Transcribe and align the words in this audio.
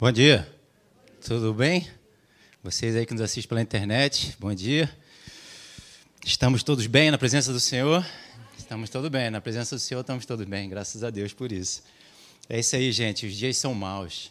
Bom 0.00 0.12
dia. 0.12 0.48
Tudo 1.26 1.52
bem? 1.52 1.84
Vocês 2.62 2.94
aí 2.94 3.04
que 3.04 3.12
nos 3.12 3.20
assistem 3.20 3.48
pela 3.48 3.60
internet, 3.60 4.36
bom 4.38 4.54
dia. 4.54 4.88
Estamos 6.24 6.62
todos 6.62 6.86
bem 6.86 7.10
na 7.10 7.18
presença 7.18 7.52
do 7.52 7.58
Senhor? 7.58 8.06
Estamos 8.56 8.90
todos 8.90 9.10
bem. 9.10 9.28
Na 9.28 9.40
presença 9.40 9.74
do 9.74 9.80
Senhor 9.80 10.02
estamos 10.02 10.24
todos 10.24 10.46
bem, 10.46 10.68
graças 10.68 11.02
a 11.02 11.10
Deus 11.10 11.32
por 11.32 11.50
isso. 11.50 11.82
É 12.48 12.60
isso 12.60 12.76
aí, 12.76 12.92
gente. 12.92 13.26
Os 13.26 13.34
dias 13.34 13.56
são 13.56 13.74
maus. 13.74 14.30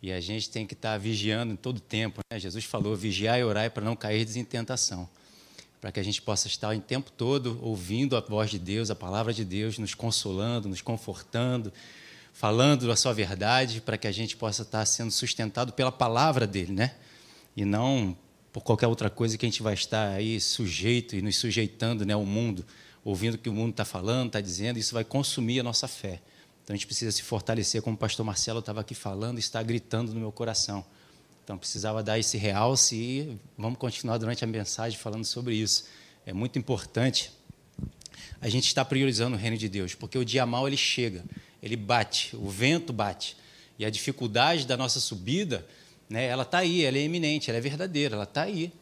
E 0.00 0.12
a 0.12 0.20
gente 0.20 0.48
tem 0.48 0.64
que 0.64 0.74
estar 0.74 0.96
vigiando 0.98 1.52
em 1.52 1.56
todo 1.56 1.80
tempo. 1.80 2.20
Né? 2.30 2.38
Jesus 2.38 2.64
falou: 2.64 2.94
vigiar 2.94 3.40
e 3.40 3.42
orar 3.42 3.68
para 3.72 3.84
não 3.84 3.96
cair 3.96 4.24
em 4.36 4.44
tentação. 4.44 5.08
Para 5.80 5.90
que 5.90 5.98
a 5.98 6.04
gente 6.04 6.22
possa 6.22 6.46
estar 6.46 6.76
o 6.76 6.80
tempo 6.80 7.10
todo 7.10 7.58
ouvindo 7.60 8.16
a 8.16 8.20
voz 8.20 8.52
de 8.52 8.58
Deus, 8.60 8.88
a 8.88 8.94
palavra 8.94 9.32
de 9.32 9.44
Deus, 9.44 9.78
nos 9.78 9.96
consolando, 9.96 10.68
nos 10.68 10.80
confortando, 10.80 11.72
falando 12.32 12.90
a 12.90 12.96
sua 12.96 13.12
verdade, 13.12 13.80
para 13.80 13.96
que 13.96 14.06
a 14.06 14.12
gente 14.12 14.36
possa 14.36 14.62
estar 14.62 14.84
sendo 14.86 15.10
sustentado 15.10 15.72
pela 15.72 15.92
palavra 15.92 16.46
dele, 16.46 16.72
né? 16.72 16.94
E 17.56 17.64
não 17.64 18.16
por 18.52 18.62
qualquer 18.62 18.86
outra 18.86 19.08
coisa 19.08 19.38
que 19.38 19.46
a 19.46 19.48
gente 19.48 19.62
vai 19.62 19.74
estar 19.74 20.10
aí 20.10 20.38
sujeito 20.40 21.16
e 21.16 21.22
nos 21.22 21.36
sujeitando 21.36 22.04
né, 22.04 22.12
ao 22.12 22.24
mundo, 22.24 22.64
ouvindo 23.02 23.34
o 23.34 23.38
que 23.38 23.48
o 23.48 23.52
mundo 23.52 23.70
está 23.70 23.84
falando, 23.84 24.26
está 24.26 24.40
dizendo, 24.40 24.78
isso 24.78 24.92
vai 24.92 25.04
consumir 25.04 25.60
a 25.60 25.62
nossa 25.62 25.88
fé. 25.88 26.20
Então 26.62 26.74
a 26.74 26.76
gente 26.76 26.86
precisa 26.86 27.10
se 27.10 27.22
fortalecer, 27.22 27.80
como 27.80 27.96
o 27.96 27.98
pastor 27.98 28.24
Marcelo 28.24 28.60
estava 28.60 28.80
aqui 28.80 28.94
falando, 28.94 29.38
está 29.38 29.62
gritando 29.62 30.12
no 30.12 30.20
meu 30.20 30.30
coração. 30.30 30.84
Então 31.42 31.58
precisava 31.58 32.02
dar 32.02 32.18
esse 32.18 32.36
realce 32.36 32.94
e 32.94 33.38
vamos 33.56 33.78
continuar 33.78 34.18
durante 34.18 34.44
a 34.44 34.46
mensagem 34.46 34.98
falando 34.98 35.24
sobre 35.24 35.54
isso. 35.54 35.86
É 36.24 36.32
muito 36.32 36.58
importante 36.58 37.32
a 38.40 38.48
gente 38.48 38.66
estar 38.66 38.84
priorizando 38.84 39.34
o 39.34 39.38
reino 39.38 39.56
de 39.56 39.68
Deus, 39.68 39.94
porque 39.94 40.16
o 40.18 40.24
dia 40.24 40.44
mal 40.46 40.68
ele 40.68 40.76
chega, 40.76 41.24
ele 41.62 41.76
bate, 41.76 42.34
o 42.34 42.48
vento 42.48 42.92
bate. 42.92 43.36
E 43.78 43.84
a 43.84 43.90
dificuldade 43.90 44.66
da 44.66 44.76
nossa 44.76 45.00
subida, 45.00 45.66
né, 46.08 46.26
ela 46.26 46.42
está 46.42 46.58
aí, 46.58 46.84
ela 46.84 46.98
é 46.98 47.02
eminente, 47.02 47.50
ela 47.50 47.58
é 47.58 47.60
verdadeira, 47.60 48.16
ela 48.16 48.24
está 48.24 48.42
aí. 48.42 48.72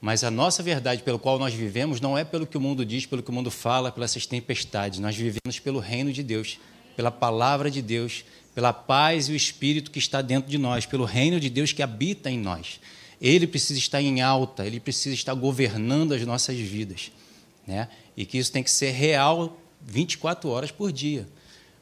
Mas 0.00 0.24
a 0.24 0.30
nossa 0.30 0.62
verdade 0.62 1.02
pelo 1.02 1.18
qual 1.18 1.38
nós 1.38 1.52
vivemos 1.52 2.00
não 2.00 2.16
é 2.16 2.24
pelo 2.24 2.46
que 2.46 2.56
o 2.56 2.60
mundo 2.60 2.84
diz, 2.84 3.04
pelo 3.06 3.22
que 3.22 3.30
o 3.30 3.32
mundo 3.32 3.50
fala, 3.50 3.92
pelas 3.92 4.12
essas 4.12 4.26
tempestades. 4.26 4.98
Nós 4.98 5.14
vivemos 5.14 5.58
pelo 5.62 5.78
reino 5.78 6.12
de 6.12 6.22
Deus, 6.22 6.58
pela 6.96 7.10
palavra 7.10 7.70
de 7.70 7.82
Deus, 7.82 8.24
pela 8.54 8.72
paz 8.72 9.28
e 9.28 9.32
o 9.32 9.36
espírito 9.36 9.90
que 9.90 9.98
está 9.98 10.22
dentro 10.22 10.50
de 10.50 10.58
nós, 10.58 10.86
pelo 10.86 11.04
reino 11.04 11.38
de 11.38 11.50
Deus 11.50 11.72
que 11.72 11.82
habita 11.82 12.30
em 12.30 12.38
nós. 12.38 12.80
Ele 13.20 13.46
precisa 13.46 13.78
estar 13.78 14.00
em 14.00 14.22
alta, 14.22 14.66
ele 14.66 14.80
precisa 14.80 15.14
estar 15.14 15.34
governando 15.34 16.12
as 16.12 16.24
nossas 16.24 16.56
vidas. 16.58 17.12
Né? 17.66 17.86
E 18.16 18.24
que 18.24 18.38
isso 18.38 18.50
tem 18.50 18.62
que 18.62 18.70
ser 18.70 18.92
real 18.92 19.58
24 19.82 20.48
horas 20.48 20.70
por 20.70 20.90
dia. 20.90 21.28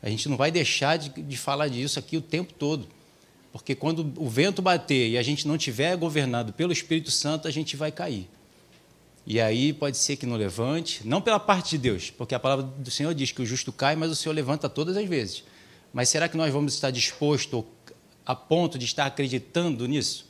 A 0.02 0.08
gente 0.08 0.28
não 0.28 0.36
vai 0.36 0.50
deixar 0.50 0.96
de, 0.96 1.08
de 1.22 1.36
falar 1.36 1.68
disso 1.68 1.98
aqui 1.98 2.16
o 2.16 2.22
tempo 2.22 2.52
todo. 2.52 2.86
Porque 3.52 3.74
quando 3.74 4.12
o 4.16 4.28
vento 4.28 4.62
bater 4.62 5.08
e 5.08 5.18
a 5.18 5.22
gente 5.22 5.48
não 5.48 5.58
tiver 5.58 5.96
governado 5.96 6.52
pelo 6.52 6.72
Espírito 6.72 7.10
Santo, 7.10 7.48
a 7.48 7.50
gente 7.50 7.76
vai 7.76 7.90
cair. 7.90 8.28
E 9.26 9.40
aí 9.40 9.72
pode 9.72 9.98
ser 9.98 10.16
que 10.16 10.24
não 10.24 10.36
levante, 10.36 11.06
não 11.06 11.20
pela 11.20 11.38
parte 11.38 11.70
de 11.70 11.78
Deus, 11.78 12.10
porque 12.10 12.34
a 12.34 12.38
palavra 12.38 12.64
do 12.64 12.90
Senhor 12.90 13.14
diz 13.14 13.30
que 13.30 13.42
o 13.42 13.46
justo 13.46 13.72
cai, 13.72 13.94
mas 13.94 14.10
o 14.10 14.16
Senhor 14.16 14.34
levanta 14.34 14.68
todas 14.68 14.96
as 14.96 15.06
vezes. 15.06 15.44
Mas 15.92 16.08
será 16.08 16.28
que 16.28 16.36
nós 16.36 16.52
vamos 16.52 16.74
estar 16.74 16.90
dispostos 16.90 17.64
a 18.24 18.34
ponto 18.34 18.78
de 18.78 18.84
estar 18.84 19.06
acreditando 19.06 19.86
nisso? 19.86 20.26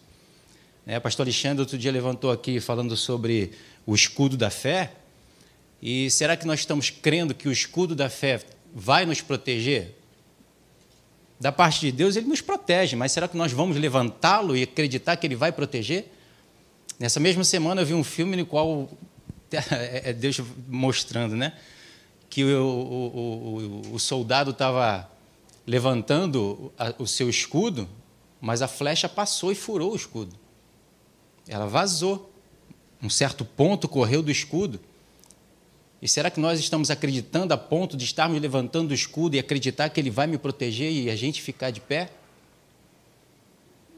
Né, 0.84 0.98
o 0.98 1.00
pastor 1.00 1.24
Alexandre 1.24 1.60
outro 1.60 1.76
dia 1.76 1.92
levantou 1.92 2.30
aqui 2.30 2.60
falando 2.60 2.96
sobre 2.96 3.52
o 3.86 3.94
escudo 3.94 4.36
da 4.36 4.50
fé. 4.50 4.92
E 5.80 6.10
será 6.10 6.36
que 6.36 6.46
nós 6.46 6.60
estamos 6.60 6.90
crendo 6.90 7.34
que 7.34 7.48
o 7.48 7.52
escudo 7.52 7.94
da 7.94 8.08
fé 8.08 8.40
vai 8.74 9.06
nos 9.06 9.20
proteger? 9.20 9.96
Da 11.40 11.52
parte 11.52 11.80
de 11.80 11.92
Deus, 11.92 12.16
ele 12.16 12.26
nos 12.26 12.40
protege, 12.40 12.96
mas 12.96 13.12
será 13.12 13.28
que 13.28 13.36
nós 13.36 13.52
vamos 13.52 13.76
levantá-lo 13.76 14.56
e 14.56 14.64
acreditar 14.64 15.16
que 15.16 15.26
ele 15.26 15.36
vai 15.36 15.52
proteger? 15.52 16.12
Nessa 16.98 17.20
mesma 17.20 17.44
semana 17.44 17.82
eu 17.82 17.86
vi 17.86 17.94
um 17.94 18.02
filme 18.02 18.36
no 18.36 18.44
qual 18.44 18.88
é 19.50 20.12
Deus 20.12 20.40
mostrando, 20.66 21.36
né? 21.36 21.52
Que 22.28 22.44
o, 22.44 22.64
o, 22.64 23.90
o, 23.90 23.94
o 23.94 23.98
soldado 23.98 24.50
estava 24.50 25.08
levantando 25.66 26.72
o 26.98 27.06
seu 27.06 27.28
escudo, 27.30 27.88
mas 28.40 28.62
a 28.62 28.68
flecha 28.68 29.08
passou 29.08 29.52
e 29.52 29.54
furou 29.54 29.92
o 29.92 29.96
escudo. 29.96 30.34
Ela 31.46 31.66
vazou. 31.66 32.32
Um 33.00 33.08
certo 33.08 33.44
ponto 33.44 33.88
correu 33.88 34.22
do 34.22 34.30
escudo. 34.30 34.80
E 36.00 36.06
será 36.06 36.30
que 36.30 36.38
nós 36.38 36.60
estamos 36.60 36.90
acreditando 36.90 37.52
a 37.52 37.56
ponto 37.58 37.96
de 37.96 38.04
estarmos 38.04 38.40
levantando 38.40 38.92
o 38.92 38.94
escudo 38.94 39.34
e 39.34 39.38
acreditar 39.38 39.88
que 39.88 39.98
ele 39.98 40.10
vai 40.10 40.26
me 40.26 40.38
proteger 40.38 40.92
e 40.92 41.10
a 41.10 41.16
gente 41.16 41.42
ficar 41.42 41.70
de 41.70 41.80
pé? 41.80 42.10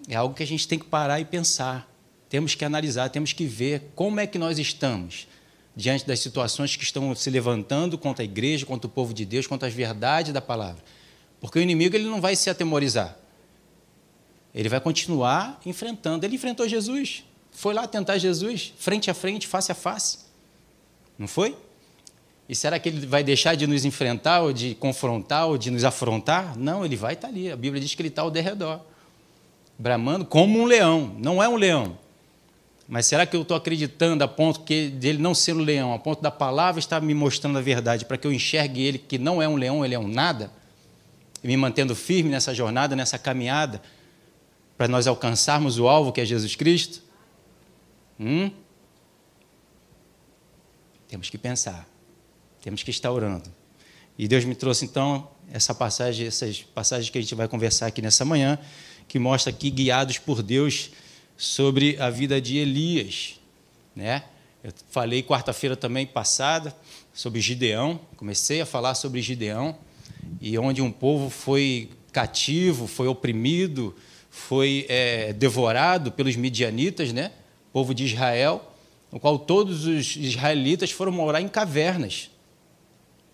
É 0.08 0.16
algo 0.16 0.34
que 0.34 0.42
a 0.42 0.46
gente 0.46 0.66
tem 0.66 0.78
que 0.78 0.86
parar 0.86 1.20
e 1.20 1.24
pensar. 1.24 1.88
Temos 2.28 2.54
que 2.54 2.64
analisar, 2.64 3.10
temos 3.10 3.32
que 3.32 3.44
ver 3.44 3.90
como 3.94 4.18
é 4.18 4.26
que 4.26 4.38
nós 4.38 4.58
estamos 4.58 5.26
diante 5.76 6.06
das 6.06 6.20
situações 6.20 6.74
que 6.74 6.84
estão 6.84 7.14
se 7.14 7.28
levantando 7.28 7.98
contra 7.98 8.22
a 8.22 8.24
igreja, 8.24 8.64
contra 8.64 8.86
o 8.86 8.90
povo 8.90 9.12
de 9.12 9.24
Deus, 9.24 9.46
contra 9.46 9.68
as 9.68 9.74
verdades 9.74 10.32
da 10.32 10.40
palavra. 10.40 10.82
Porque 11.40 11.58
o 11.58 11.62
inimigo 11.62 11.96
ele 11.96 12.04
não 12.04 12.20
vai 12.20 12.34
se 12.34 12.48
atemorizar. 12.48 13.16
Ele 14.54 14.68
vai 14.68 14.80
continuar 14.80 15.60
enfrentando. 15.64 16.24
Ele 16.24 16.36
enfrentou 16.36 16.68
Jesus. 16.68 17.24
Foi 17.52 17.74
lá 17.74 17.86
tentar 17.86 18.18
Jesus, 18.18 18.72
frente 18.78 19.10
a 19.10 19.14
frente, 19.14 19.46
face 19.46 19.70
a 19.70 19.74
face. 19.74 20.18
Não 21.18 21.28
foi? 21.28 21.56
E 22.50 22.54
será 22.56 22.80
que 22.80 22.88
ele 22.88 23.06
vai 23.06 23.22
deixar 23.22 23.54
de 23.54 23.64
nos 23.64 23.84
enfrentar, 23.84 24.40
ou 24.40 24.52
de 24.52 24.74
confrontar, 24.74 25.46
ou 25.46 25.56
de 25.56 25.70
nos 25.70 25.84
afrontar? 25.84 26.58
Não, 26.58 26.84
ele 26.84 26.96
vai 26.96 27.12
estar 27.12 27.28
ali. 27.28 27.48
A 27.48 27.54
Bíblia 27.54 27.80
diz 27.80 27.94
que 27.94 28.02
ele 28.02 28.08
está 28.08 28.22
ao 28.22 28.30
derredor, 28.30 28.80
bramando 29.78 30.24
como 30.24 30.58
um 30.58 30.64
leão. 30.64 31.14
Não 31.16 31.40
é 31.40 31.48
um 31.48 31.54
leão. 31.54 31.96
Mas 32.88 33.06
será 33.06 33.24
que 33.24 33.36
eu 33.36 33.42
estou 33.42 33.56
acreditando 33.56 34.24
a 34.24 34.26
ponto 34.26 34.62
que 34.62 34.88
dele 34.88 35.22
não 35.22 35.32
ser 35.32 35.54
um 35.54 35.60
leão, 35.60 35.94
a 35.94 35.98
ponto 36.00 36.20
da 36.20 36.30
palavra 36.32 36.80
estar 36.80 37.00
me 37.00 37.14
mostrando 37.14 37.56
a 37.56 37.60
verdade, 37.60 38.04
para 38.04 38.18
que 38.18 38.26
eu 38.26 38.32
enxergue 38.32 38.82
ele 38.82 38.98
que 38.98 39.16
não 39.16 39.40
é 39.40 39.48
um 39.48 39.54
leão, 39.54 39.84
ele 39.84 39.94
é 39.94 39.98
um 40.00 40.08
nada? 40.08 40.50
E 41.44 41.46
me 41.46 41.56
mantendo 41.56 41.94
firme 41.94 42.30
nessa 42.30 42.52
jornada, 42.52 42.96
nessa 42.96 43.16
caminhada, 43.16 43.80
para 44.76 44.88
nós 44.88 45.06
alcançarmos 45.06 45.78
o 45.78 45.86
alvo 45.86 46.10
que 46.10 46.20
é 46.20 46.24
Jesus 46.24 46.56
Cristo? 46.56 47.00
Hum? 48.18 48.50
Temos 51.06 51.30
que 51.30 51.38
pensar. 51.38 51.88
Temos 52.60 52.82
que 52.82 52.90
estar 52.90 53.10
orando. 53.10 53.50
E 54.18 54.28
Deus 54.28 54.44
me 54.44 54.54
trouxe 54.54 54.84
então 54.84 55.30
essa 55.50 55.74
passagem, 55.74 56.26
essas 56.26 56.62
passagens 56.62 57.08
que 57.08 57.16
a 57.16 57.20
gente 57.20 57.34
vai 57.34 57.48
conversar 57.48 57.86
aqui 57.86 58.02
nessa 58.02 58.24
manhã, 58.24 58.58
que 59.08 59.18
mostra 59.18 59.50
aqui 59.50 59.70
guiados 59.70 60.18
por 60.18 60.42
Deus 60.42 60.90
sobre 61.36 61.96
a 61.98 62.10
vida 62.10 62.38
de 62.38 62.58
Elias, 62.58 63.40
né? 63.96 64.24
Eu 64.62 64.72
falei 64.90 65.22
quarta-feira 65.22 65.74
também 65.74 66.06
passada 66.06 66.76
sobre 67.14 67.40
Gideão, 67.40 67.98
comecei 68.16 68.60
a 68.60 68.66
falar 68.66 68.94
sobre 68.94 69.22
Gideão 69.22 69.78
e 70.38 70.58
onde 70.58 70.82
um 70.82 70.92
povo 70.92 71.30
foi 71.30 71.88
cativo, 72.12 72.86
foi 72.86 73.08
oprimido, 73.08 73.96
foi 74.28 74.84
é, 74.88 75.32
devorado 75.32 76.12
pelos 76.12 76.36
midianitas, 76.36 77.10
né? 77.10 77.32
Povo 77.72 77.94
de 77.94 78.04
Israel, 78.04 78.74
no 79.10 79.18
qual 79.18 79.38
todos 79.38 79.86
os 79.86 80.14
israelitas 80.14 80.90
foram 80.90 81.10
morar 81.10 81.40
em 81.40 81.48
cavernas 81.48 82.30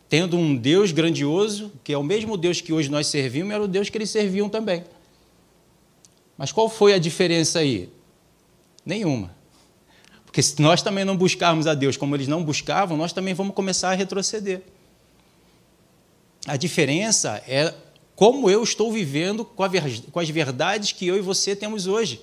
tendo 0.08 0.36
um 0.36 0.54
Deus 0.54 0.92
grandioso, 0.92 1.72
que 1.82 1.92
é 1.92 1.98
o 1.98 2.02
mesmo 2.02 2.36
Deus 2.36 2.60
que 2.60 2.72
hoje 2.72 2.90
nós 2.90 3.06
servimos, 3.08 3.52
era 3.52 3.62
o 3.62 3.68
Deus 3.68 3.90
que 3.90 3.98
eles 3.98 4.10
serviam 4.10 4.48
também. 4.48 4.84
Mas 6.38 6.52
qual 6.52 6.68
foi 6.68 6.92
a 6.92 6.98
diferença 6.98 7.60
aí? 7.60 7.88
Nenhuma. 8.84 9.34
Porque 10.24 10.42
se 10.42 10.60
nós 10.60 10.82
também 10.82 11.04
não 11.04 11.16
buscarmos 11.16 11.66
a 11.66 11.74
Deus 11.74 11.96
como 11.96 12.14
eles 12.14 12.28
não 12.28 12.44
buscavam, 12.44 12.96
nós 12.96 13.12
também 13.12 13.34
vamos 13.34 13.54
começar 13.54 13.90
a 13.90 13.94
retroceder. 13.94 14.62
A 16.46 16.56
diferença 16.56 17.42
é 17.48 17.74
como 18.14 18.48
eu 18.48 18.62
estou 18.62 18.92
vivendo 18.92 19.44
com, 19.44 19.62
as 20.20 20.28
verdades 20.28 20.92
que 20.92 21.06
eu 21.06 21.16
e 21.16 21.20
você 21.20 21.56
temos 21.56 21.86
hoje. 21.86 22.20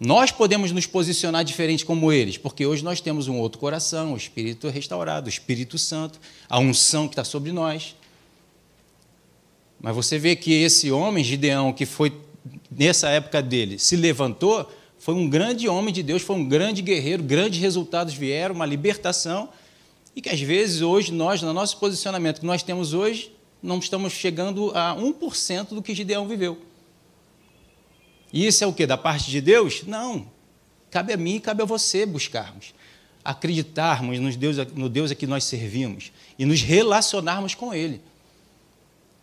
Nós 0.00 0.30
podemos 0.30 0.72
nos 0.72 0.86
posicionar 0.86 1.44
diferente 1.44 1.84
como 1.84 2.10
eles, 2.10 2.38
porque 2.38 2.64
hoje 2.64 2.82
nós 2.82 3.02
temos 3.02 3.28
um 3.28 3.36
outro 3.36 3.58
coração, 3.58 4.14
o 4.14 4.16
Espírito 4.16 4.66
restaurado, 4.70 5.26
o 5.26 5.28
Espírito 5.28 5.76
Santo, 5.76 6.18
a 6.48 6.58
unção 6.58 7.06
que 7.06 7.12
está 7.12 7.22
sobre 7.22 7.52
nós. 7.52 7.94
Mas 9.78 9.94
você 9.94 10.18
vê 10.18 10.34
que 10.34 10.54
esse 10.54 10.90
homem, 10.90 11.22
Gideão, 11.22 11.70
que 11.70 11.84
foi 11.84 12.18
nessa 12.70 13.10
época 13.10 13.42
dele, 13.42 13.78
se 13.78 13.94
levantou, 13.94 14.72
foi 14.98 15.14
um 15.14 15.28
grande 15.28 15.68
homem 15.68 15.92
de 15.92 16.02
Deus, 16.02 16.22
foi 16.22 16.36
um 16.36 16.48
grande 16.48 16.80
guerreiro, 16.80 17.22
grandes 17.22 17.60
resultados 17.60 18.14
vieram, 18.14 18.54
uma 18.54 18.64
libertação, 18.64 19.50
e 20.16 20.22
que 20.22 20.30
às 20.30 20.40
vezes 20.40 20.80
hoje 20.80 21.12
nós, 21.12 21.42
no 21.42 21.52
nosso 21.52 21.76
posicionamento 21.76 22.40
que 22.40 22.46
nós 22.46 22.62
temos 22.62 22.94
hoje, 22.94 23.30
não 23.62 23.78
estamos 23.78 24.14
chegando 24.14 24.72
a 24.74 24.96
1% 24.96 25.74
do 25.74 25.82
que 25.82 25.94
Gideão 25.94 26.26
viveu. 26.26 26.69
E 28.32 28.46
isso 28.46 28.62
é 28.62 28.66
o 28.66 28.72
que? 28.72 28.86
Da 28.86 28.96
parte 28.96 29.30
de 29.30 29.40
Deus? 29.40 29.82
Não. 29.84 30.26
Cabe 30.90 31.12
a 31.12 31.16
mim 31.16 31.36
e 31.36 31.40
cabe 31.40 31.62
a 31.62 31.64
você 31.64 32.04
buscarmos. 32.06 32.74
Acreditarmos 33.24 34.18
no 34.18 34.34
Deus, 34.34 34.56
no 34.74 34.88
Deus 34.88 35.10
a 35.10 35.14
que 35.14 35.26
nós 35.26 35.44
servimos 35.44 36.12
e 36.38 36.44
nos 36.44 36.62
relacionarmos 36.62 37.54
com 37.54 37.74
Ele. 37.74 38.00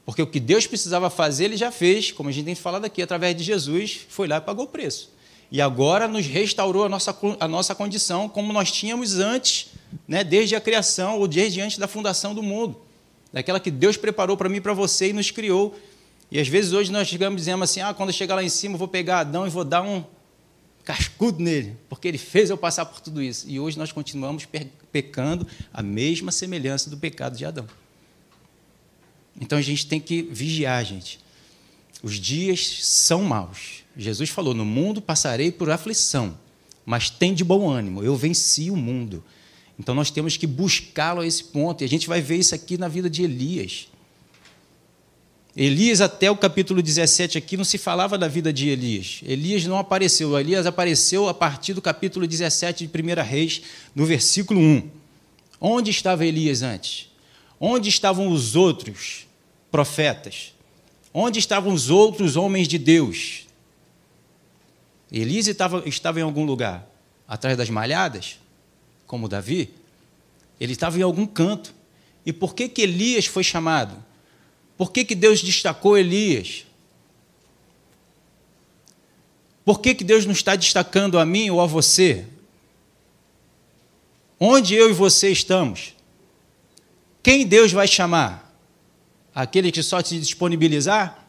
Porque 0.08 0.22
o 0.22 0.28
que 0.28 0.40
Deus 0.40 0.66
precisava 0.66 1.10
fazer, 1.10 1.46
ele 1.46 1.58
já 1.58 1.70
fez, 1.70 2.14
como 2.14 2.30
a 2.30 2.32
gente 2.32 2.46
tem 2.46 2.56
falado 2.56 2.86
aqui, 2.86 3.02
através 3.02 3.36
de 3.36 3.44
Jesus, 3.44 4.00
foi 4.08 4.26
lá 4.26 4.38
e 4.38 4.42
pagou 4.42 4.64
o 4.64 4.68
preço. 4.70 5.12
E 5.52 5.62
agora 5.62 6.08
nos 6.08 6.26
restaurou 6.26 6.86
a 6.86 6.90
nossa, 6.90 7.18
a 7.42 7.48
nossa 7.48 7.76
condição 7.76 8.30
como 8.30 8.54
nós 8.54 8.72
tínhamos 8.72 9.20
antes, 9.20 9.68
né, 10.08 10.24
desde 10.24 10.56
a 10.56 10.62
criação 10.62 11.20
ou 11.20 11.28
desde 11.28 11.60
antes 11.60 11.78
da 11.78 11.90
fundação 11.90 12.34
do 12.34 12.42
mundo. 12.42 12.80
Daquela 13.34 13.60
que 13.60 13.70
Deus 13.70 13.98
preparou 13.98 14.38
para 14.38 14.48
mim 14.48 14.58
e 14.58 14.62
para 14.62 14.74
você 14.74 15.10
e 15.10 15.14
nos 15.14 15.30
criou. 15.30 15.78
E 16.30 16.40
às 16.40 16.48
vezes 16.48 16.74
hoje 16.74 16.92
nós 16.92 17.08
chegamos 17.08 17.42
dizemos 17.42 17.70
assim: 17.70 17.82
ah, 17.82 17.94
quando 17.94 18.10
eu 18.10 18.14
chegar 18.14 18.36
lá 18.36 18.44
em 18.44 18.50
cima, 18.50 18.76
eu 18.76 18.80
vou 18.80 18.88
pegar 18.88 19.20
Adão 19.20 19.48
e 19.48 19.50
vou 19.50 19.64
dar 19.64 19.82
um 19.82 20.04
cascudo 20.84 21.44
nele, 21.44 21.76
porque 21.90 22.08
ele 22.08 22.18
fez 22.18 22.50
eu 22.50 22.58
passar 22.58 22.86
por 22.86 23.02
tudo 23.02 23.22
isso. 23.22 23.46
E 23.50 23.60
hoje 23.60 23.78
nós 23.78 23.92
continuamos 23.92 24.48
pecando 24.92 25.46
a 25.74 25.82
mesma 25.82 26.32
semelhança 26.32 26.90
do 26.90 26.98
pecado 26.98 27.38
de 27.38 27.46
Adão. 27.46 27.68
Então 29.40 29.58
a 29.58 29.62
gente 29.62 29.86
tem 29.86 30.00
que 30.00 30.22
vigiar, 30.22 30.84
gente. 30.86 31.20
Os 32.02 32.16
dias 32.16 32.86
são 32.86 33.24
maus. 33.24 33.84
Jesus 33.96 34.30
falou: 34.30 34.54
No 34.54 34.66
mundo 34.66 35.02
passarei 35.02 35.52
por 35.52 35.70
aflição, 35.70 36.38
mas 36.86 37.10
tem 37.10 37.34
de 37.34 37.44
bom 37.44 37.70
ânimo, 37.70 38.04
eu 38.04 38.16
venci 38.16 38.70
o 38.70 38.76
mundo. 38.76 39.24
Então 39.80 39.94
nós 39.94 40.10
temos 40.10 40.38
que 40.38 40.48
buscá-lo 40.48 41.22
a 41.22 41.28
esse 41.28 41.44
ponto, 41.44 41.84
e 41.84 41.86
a 41.86 41.90
gente 41.90 42.08
vai 42.08 42.22
ver 42.22 42.38
isso 42.38 42.56
aqui 42.56 42.78
na 42.78 42.88
vida 42.88 43.10
de 43.10 43.24
Elias. 43.24 43.88
Elias, 45.60 46.02
até 46.02 46.30
o 46.30 46.38
capítulo 46.38 46.84
17 46.84 47.36
aqui, 47.36 47.58
não 47.58 47.64
se 47.64 47.80
falava 47.80 48.16
da 48.16 48.28
vida 48.28 48.54
de 48.54 48.70
Elias. 48.70 49.22
Elias 49.26 49.66
não 49.66 49.80
apareceu. 49.80 50.40
Elias 50.40 50.68
apareceu 50.68 51.28
a 51.28 51.34
partir 51.34 51.74
do 51.74 51.82
capítulo 51.82 52.28
17 52.28 52.86
de 52.86 53.02
1 53.04 53.24
Reis, 53.24 53.64
no 53.96 54.06
versículo 54.06 54.60
1. 54.60 54.88
Onde 55.60 55.90
estava 55.90 56.24
Elias 56.24 56.62
antes? 56.62 57.10
Onde 57.60 57.90
estavam 57.90 58.28
os 58.28 58.56
outros 58.56 59.26
profetas? 59.72 60.54
Onde 61.12 61.40
estavam 61.40 61.74
os 61.74 61.90
outros 61.90 62.36
homens 62.36 62.68
de 62.68 62.78
Deus? 62.78 63.48
Elias 65.12 65.48
estava, 65.48 65.82
estava 65.90 66.20
em 66.20 66.24
algum 66.24 66.46
lugar? 66.46 66.88
Atrás 67.28 67.58
das 67.58 67.72
malhadas? 67.72 68.38
Como 69.08 69.28
Davi? 69.28 69.72
Ele 70.60 70.74
estava 70.74 71.00
em 71.00 71.02
algum 71.02 71.26
canto. 71.26 71.74
E 72.24 72.32
por 72.32 72.54
que, 72.54 72.70
que 72.70 72.84
Elias 72.84 73.26
foi 73.26 73.44
chamado? 73.44 74.06
Por 74.78 74.92
que, 74.92 75.04
que 75.04 75.16
Deus 75.16 75.42
destacou 75.42 75.98
Elias? 75.98 76.66
Por 79.66 79.82
que, 79.82 79.96
que 79.96 80.04
Deus 80.04 80.26
não 80.26 80.32
está 80.32 80.56
destacando 80.56 81.20
a 81.20 81.26
mim 81.26 81.50
ou 81.50 81.60
a 81.60 81.66
você? 81.66 82.26
Onde 84.40 84.76
eu 84.76 84.90
e 84.90 84.94
você 84.94 85.32
estamos? 85.32 85.96
Quem 87.24 87.46
Deus 87.46 87.72
vai 87.72 87.88
chamar? 87.88 88.56
Aquele 89.34 89.72
que 89.72 89.84
só 89.84 90.02
te 90.02 90.20
disponibilizar? 90.20 91.28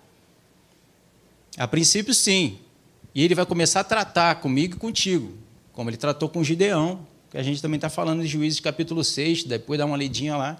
A 1.56 1.66
princípio, 1.66 2.14
sim. 2.14 2.58
E 3.14 3.24
ele 3.24 3.34
vai 3.34 3.44
começar 3.44 3.80
a 3.80 3.84
tratar 3.84 4.36
comigo 4.36 4.76
e 4.76 4.78
contigo, 4.78 5.36
como 5.72 5.90
ele 5.90 5.96
tratou 5.96 6.28
com 6.28 6.44
Gideão, 6.44 7.04
que 7.30 7.36
a 7.36 7.42
gente 7.42 7.60
também 7.60 7.76
está 7.76 7.90
falando 7.90 8.22
de 8.22 8.28
Juízes 8.28 8.60
capítulo 8.60 9.02
6, 9.02 9.44
depois 9.44 9.78
dá 9.78 9.84
uma 9.84 9.96
lidinha 9.96 10.36
lá. 10.36 10.58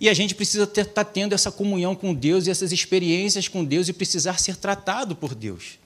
E 0.00 0.08
a 0.08 0.14
gente 0.14 0.34
precisa 0.34 0.64
estar 0.64 0.84
tá 0.84 1.04
tendo 1.04 1.34
essa 1.34 1.50
comunhão 1.50 1.94
com 1.94 2.14
Deus 2.14 2.46
e 2.46 2.50
essas 2.50 2.70
experiências 2.70 3.48
com 3.48 3.64
Deus 3.64 3.88
e 3.88 3.92
precisar 3.92 4.38
ser 4.38 4.56
tratado 4.56 5.16
por 5.16 5.34
Deus. 5.34 5.78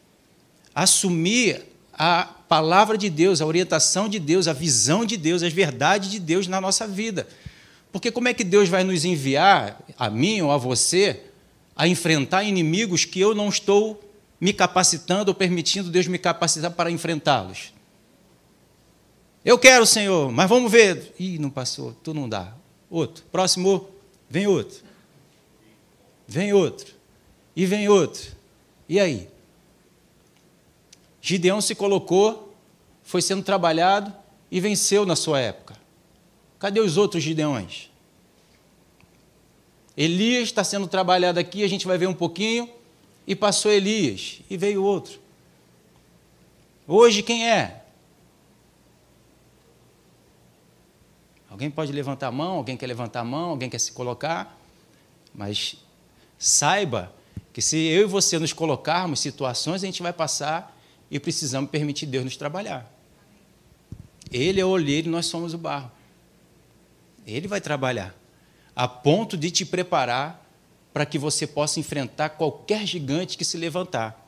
Assumir 0.75 1.63
a 1.93 2.25
palavra 2.49 2.99
de 2.99 3.09
Deus, 3.09 3.41
a 3.41 3.47
orientação 3.47 4.09
de 4.09 4.19
Deus, 4.19 4.49
a 4.49 4.53
visão 4.53 5.05
de 5.05 5.17
Deus, 5.17 5.43
as 5.43 5.53
verdades 5.53 6.11
de 6.11 6.19
Deus 6.19 6.47
na 6.47 6.61
nossa 6.61 6.87
vida. 6.87 7.27
Porque 7.91 8.11
como 8.11 8.29
é 8.29 8.35
que 8.35 8.45
Deus 8.45 8.69
vai 8.69 8.85
nos 8.85 9.05
enviar, 9.05 9.81
a 9.99 10.11
mim 10.11 10.41
ou 10.41 10.51
a 10.51 10.57
você, 10.57 11.21
a 11.77 11.87
enfrentar 11.89 12.43
inimigos 12.43 13.05
que 13.05 13.21
eu 13.21 13.35
não 13.35 13.49
estou 13.49 14.03
me 14.41 14.53
capacitando 14.53 15.31
ou 15.31 15.35
permitindo 15.35 15.91
Deus 15.91 16.07
me 16.07 16.19
capacitar 16.19 16.71
para 16.71 16.91
enfrentá-los? 16.91 17.73
Eu 19.45 19.59
quero, 19.59 19.85
Senhor, 19.85 20.31
mas 20.31 20.49
vamos 20.49 20.71
ver. 20.71 21.15
Ih, 21.19 21.39
não 21.39 21.51
passou, 21.51 21.93
tu 22.03 22.15
não 22.15 22.29
dá. 22.29 22.55
Outro. 22.91 23.25
Próximo. 23.33 23.92
Vem 24.33 24.47
outro. 24.47 24.83
Vem 26.27 26.55
outro. 26.55 26.95
E 27.55 27.67
vem 27.67 27.87
outro. 27.87 28.35
E 28.89 28.99
aí? 28.99 29.29
Gideão 31.21 31.61
se 31.61 31.75
colocou, 31.75 32.57
foi 33.03 33.21
sendo 33.21 33.43
trabalhado 33.43 34.11
e 34.51 34.59
venceu 34.59 35.05
na 35.05 35.15
sua 35.15 35.39
época. 35.39 35.77
Cadê 36.59 36.81
os 36.81 36.97
outros 36.97 37.23
Gideões? 37.23 37.91
Elias 39.95 40.45
está 40.45 40.65
sendo 40.65 40.89
trabalhado 40.89 41.39
aqui, 41.39 41.63
a 41.63 41.69
gente 41.69 41.87
vai 41.87 41.99
ver 41.99 42.07
um 42.07 42.15
pouquinho, 42.15 42.71
e 43.27 43.37
passou 43.37 43.71
Elias, 43.71 44.41
e 44.49 44.57
veio 44.57 44.83
outro. 44.83 45.21
Hoje 46.89 47.23
quem 47.23 47.51
é? 47.51 47.82
Alguém 51.53 51.71
pode 51.71 51.93
levantar 51.93 52.29
a 52.29 52.33
mão, 52.33 52.57
alguém 52.57 52.79
quer 52.79 52.87
levantar 52.87 53.21
a 53.21 53.25
mão, 53.25 53.51
alguém 53.51 53.69
quer 53.69 53.79
se 53.79 53.93
colocar, 53.93 54.59
mas 55.35 55.77
saiba 56.39 57.13
que 57.53 57.61
se 57.61 57.77
eu 57.77 58.05
e 58.05 58.07
você 58.07 58.39
nos 58.39 58.55
colocarmos 58.55 59.21
em 59.21 59.23
situações, 59.23 59.83
a 59.83 59.87
gente 59.87 60.03
vai 60.03 60.15
passar 60.15 60.75
e 61.11 61.21
precisamos 61.21 61.71
permitir 61.71 62.07
Deus 62.07 62.25
nos 62.25 62.39
trabalhar. 62.39 62.91
Ele 64.31 64.63
é 64.63 64.65
o 64.65 64.69
olheiro 64.71 65.09
e 65.09 65.11
nós 65.11 65.27
somos 65.27 65.53
o 65.53 65.59
barro. 65.59 65.93
Ele 67.27 67.47
vai 67.47 67.61
trabalhar 67.61 68.15
a 68.75 68.89
ponto 68.89 69.37
de 69.37 69.51
te 69.51 69.67
preparar 69.67 70.43
para 70.91 71.05
que 71.05 71.19
você 71.19 71.47
possa 71.47 71.79
enfrentar 71.79 72.31
qualquer 72.31 72.87
gigante 72.87 73.37
que 73.37 73.45
se 73.45 73.59
levantar. 73.59 74.27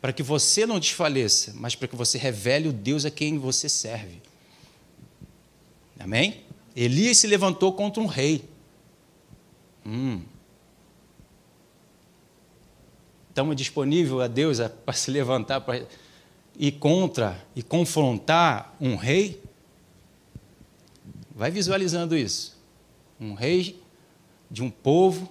Para 0.00 0.12
que 0.12 0.22
você 0.22 0.64
não 0.64 0.78
desfaleça, 0.78 1.52
mas 1.56 1.74
para 1.74 1.88
que 1.88 1.96
você 1.96 2.16
revele 2.16 2.68
o 2.68 2.72
Deus 2.72 3.04
a 3.04 3.10
quem 3.10 3.38
você 3.40 3.68
serve. 3.68 4.29
Amém? 6.00 6.42
Elias 6.74 7.18
se 7.18 7.26
levantou 7.26 7.74
contra 7.74 8.02
um 8.02 8.06
rei. 8.06 8.42
Hum. 9.84 10.22
Estamos 13.28 13.54
disponíveis 13.54 14.18
a 14.18 14.26
Deus 14.26 14.58
para 14.84 14.94
se 14.94 15.10
levantar 15.10 15.60
para 15.60 15.84
ir 16.58 16.72
contra 16.72 17.38
e 17.54 17.62
confrontar 17.62 18.74
um 18.80 18.96
rei? 18.96 19.42
Vai 21.34 21.50
visualizando 21.50 22.16
isso. 22.16 22.58
Um 23.20 23.34
rei 23.34 23.80
de 24.50 24.62
um 24.62 24.70
povo 24.70 25.30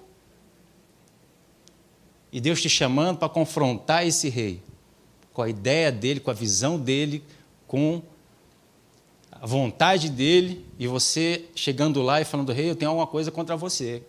e 2.31 2.39
Deus 2.39 2.61
te 2.61 2.69
chamando 2.69 3.17
para 3.17 3.27
confrontar 3.27 4.05
esse 4.05 4.29
rei, 4.29 4.61
com 5.33 5.41
a 5.41 5.49
ideia 5.49 5.91
dele, 5.91 6.19
com 6.19 6.29
a 6.29 6.33
visão 6.33 6.79
dele, 6.79 7.23
com 7.67 8.03
a 9.41 9.45
vontade 9.45 10.09
dele 10.09 10.65
e 10.77 10.87
você 10.87 11.45
chegando 11.55 12.01
lá 12.01 12.19
e 12.19 12.25
falando, 12.25 12.51
rei, 12.51 12.69
eu 12.69 12.75
tenho 12.75 12.89
alguma 12.89 13.07
coisa 13.07 13.31
contra 13.31 13.55
você, 13.55 14.03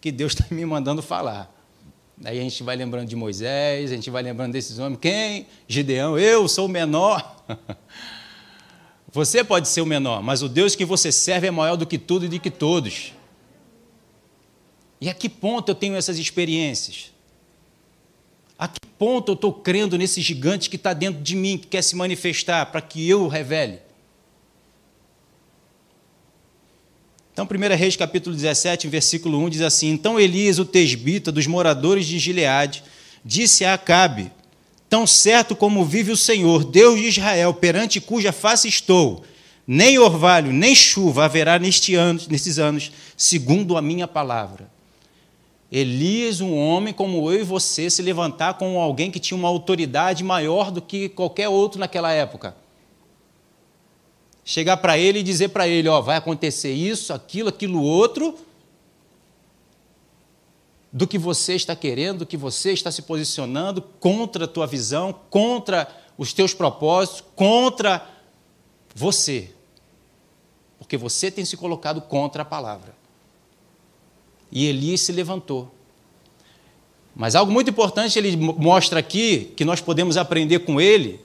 que 0.00 0.10
Deus 0.10 0.32
está 0.32 0.46
me 0.54 0.64
mandando 0.64 1.02
falar. 1.02 1.52
Aí 2.24 2.38
a 2.38 2.42
gente 2.42 2.62
vai 2.62 2.76
lembrando 2.76 3.08
de 3.08 3.16
Moisés, 3.16 3.90
a 3.90 3.94
gente 3.94 4.10
vai 4.10 4.22
lembrando 4.22 4.52
desses 4.52 4.78
homens. 4.78 4.98
Quem? 5.00 5.46
Gideão, 5.66 6.18
eu 6.18 6.46
sou 6.46 6.66
o 6.66 6.68
menor. 6.68 7.44
Você 9.12 9.44
pode 9.44 9.68
ser 9.68 9.82
o 9.82 9.86
menor, 9.86 10.22
mas 10.22 10.42
o 10.42 10.48
Deus 10.48 10.74
que 10.74 10.86
você 10.86 11.12
serve 11.12 11.46
é 11.46 11.50
maior 11.50 11.76
do 11.76 11.86
que 11.86 11.98
tudo 11.98 12.24
e 12.24 12.28
do 12.28 12.40
que 12.40 12.50
todos. 12.50 13.12
E 14.98 15.10
a 15.10 15.12
que 15.12 15.28
ponto 15.28 15.68
eu 15.70 15.74
tenho 15.74 15.94
essas 15.96 16.16
experiências? 16.16 17.12
A 18.58 18.66
que 18.66 18.80
ponto 18.98 19.32
eu 19.32 19.34
estou 19.34 19.52
crendo 19.52 19.98
nesse 19.98 20.22
gigante 20.22 20.70
que 20.70 20.76
está 20.76 20.94
dentro 20.94 21.20
de 21.20 21.36
mim, 21.36 21.58
que 21.58 21.66
quer 21.66 21.82
se 21.82 21.94
manifestar 21.94 22.64
para 22.72 22.80
que 22.80 23.06
eu 23.06 23.28
revele? 23.28 23.80
Então, 27.32 27.46
1 27.46 27.76
Reis 27.76 27.96
capítulo 27.96 28.36
17, 28.36 28.88
versículo 28.88 29.38
1 29.38 29.48
diz 29.48 29.60
assim: 29.62 29.88
Então 29.88 30.20
Elias, 30.20 30.58
o 30.58 30.66
tesbita 30.66 31.32
dos 31.32 31.46
moradores 31.46 32.06
de 32.06 32.18
Gileade, 32.18 32.84
disse 33.24 33.64
a 33.64 33.72
Acabe: 33.72 34.30
Tão 34.86 35.06
certo 35.06 35.56
como 35.56 35.82
vive 35.82 36.12
o 36.12 36.16
Senhor, 36.16 36.62
Deus 36.62 37.00
de 37.00 37.06
Israel, 37.06 37.54
perante 37.54 38.02
cuja 38.02 38.32
face 38.32 38.68
estou, 38.68 39.24
nem 39.66 39.98
orvalho, 39.98 40.52
nem 40.52 40.74
chuva 40.74 41.24
haverá 41.24 41.58
neste 41.58 41.94
ano, 41.94 42.20
nestes 42.28 42.58
anos, 42.58 42.92
segundo 43.16 43.78
a 43.78 43.82
minha 43.82 44.06
palavra. 44.06 44.70
Elias, 45.70 46.42
um 46.42 46.54
homem 46.54 46.92
como 46.92 47.32
eu 47.32 47.40
e 47.40 47.44
você, 47.44 47.88
se 47.88 48.02
levantar 48.02 48.54
como 48.54 48.78
alguém 48.78 49.10
que 49.10 49.18
tinha 49.18 49.38
uma 49.38 49.48
autoridade 49.48 50.22
maior 50.22 50.70
do 50.70 50.82
que 50.82 51.08
qualquer 51.08 51.48
outro 51.48 51.80
naquela 51.80 52.12
época 52.12 52.54
chegar 54.44 54.76
para 54.78 54.98
ele 54.98 55.20
e 55.20 55.22
dizer 55.22 55.48
para 55.48 55.68
ele: 55.68 55.88
ó, 55.88 56.00
vai 56.00 56.16
acontecer 56.16 56.72
isso, 56.72 57.12
aquilo, 57.12 57.48
aquilo 57.48 57.82
outro, 57.82 58.38
do 60.92 61.06
que 61.06 61.16
você 61.16 61.54
está 61.54 61.74
querendo, 61.74 62.20
do 62.20 62.26
que 62.26 62.36
você 62.36 62.72
está 62.72 62.90
se 62.90 63.02
posicionando 63.02 63.80
contra 63.80 64.44
a 64.44 64.48
tua 64.48 64.66
visão, 64.66 65.14
contra 65.30 65.88
os 66.18 66.32
teus 66.32 66.52
propósitos, 66.52 67.24
contra 67.34 68.06
você. 68.94 69.50
Porque 70.78 70.96
você 70.96 71.30
tem 71.30 71.44
se 71.44 71.56
colocado 71.56 72.02
contra 72.02 72.42
a 72.42 72.44
palavra. 72.44 72.94
E 74.50 74.66
Elias 74.66 75.00
se 75.00 75.12
levantou. 75.12 75.72
Mas 77.14 77.34
algo 77.34 77.50
muito 77.50 77.70
importante 77.70 78.18
ele 78.18 78.36
mostra 78.36 79.00
aqui, 79.00 79.52
que 79.56 79.64
nós 79.64 79.80
podemos 79.80 80.18
aprender 80.18 80.60
com 80.60 80.80
ele, 80.80 81.20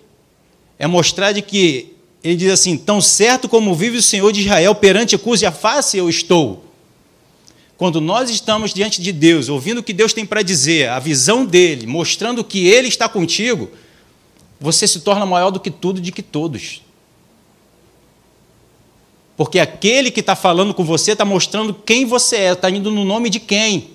é 0.79 0.87
mostrar 0.87 1.33
de 1.33 1.41
que 1.41 1.96
ele 2.27 2.35
diz 2.35 2.51
assim: 2.51 2.77
Tão 2.77 3.01
certo 3.01 3.47
como 3.47 3.73
vive 3.73 3.97
o 3.97 4.01
Senhor 4.01 4.33
de 4.33 4.41
Israel, 4.41 4.75
perante 4.75 5.17
cuja 5.17 5.49
face 5.49 5.97
eu 5.97 6.09
estou. 6.09 6.65
Quando 7.77 8.01
nós 8.01 8.29
estamos 8.29 8.73
diante 8.73 9.01
de 9.01 9.13
Deus, 9.13 9.47
ouvindo 9.47 9.77
o 9.77 9.83
que 9.83 9.93
Deus 9.93 10.11
tem 10.11 10.25
para 10.25 10.41
dizer, 10.41 10.89
a 10.89 10.99
visão 10.99 11.45
dele, 11.45 11.87
mostrando 11.87 12.43
que 12.43 12.67
ele 12.67 12.89
está 12.89 13.07
contigo, 13.07 13.69
você 14.59 14.85
se 14.85 14.99
torna 14.99 15.25
maior 15.25 15.51
do 15.51 15.59
que 15.59 15.71
tudo, 15.71 16.01
de 16.01 16.11
que 16.11 16.21
todos. 16.21 16.81
Porque 19.37 19.59
aquele 19.59 20.11
que 20.11 20.19
está 20.19 20.35
falando 20.35 20.73
com 20.73 20.83
você 20.83 21.11
está 21.11 21.23
mostrando 21.23 21.73
quem 21.73 22.05
você 22.05 22.35
é, 22.35 22.51
está 22.51 22.69
indo 22.69 22.91
no 22.91 23.05
nome 23.05 23.29
de 23.29 23.39
quem. 23.39 23.91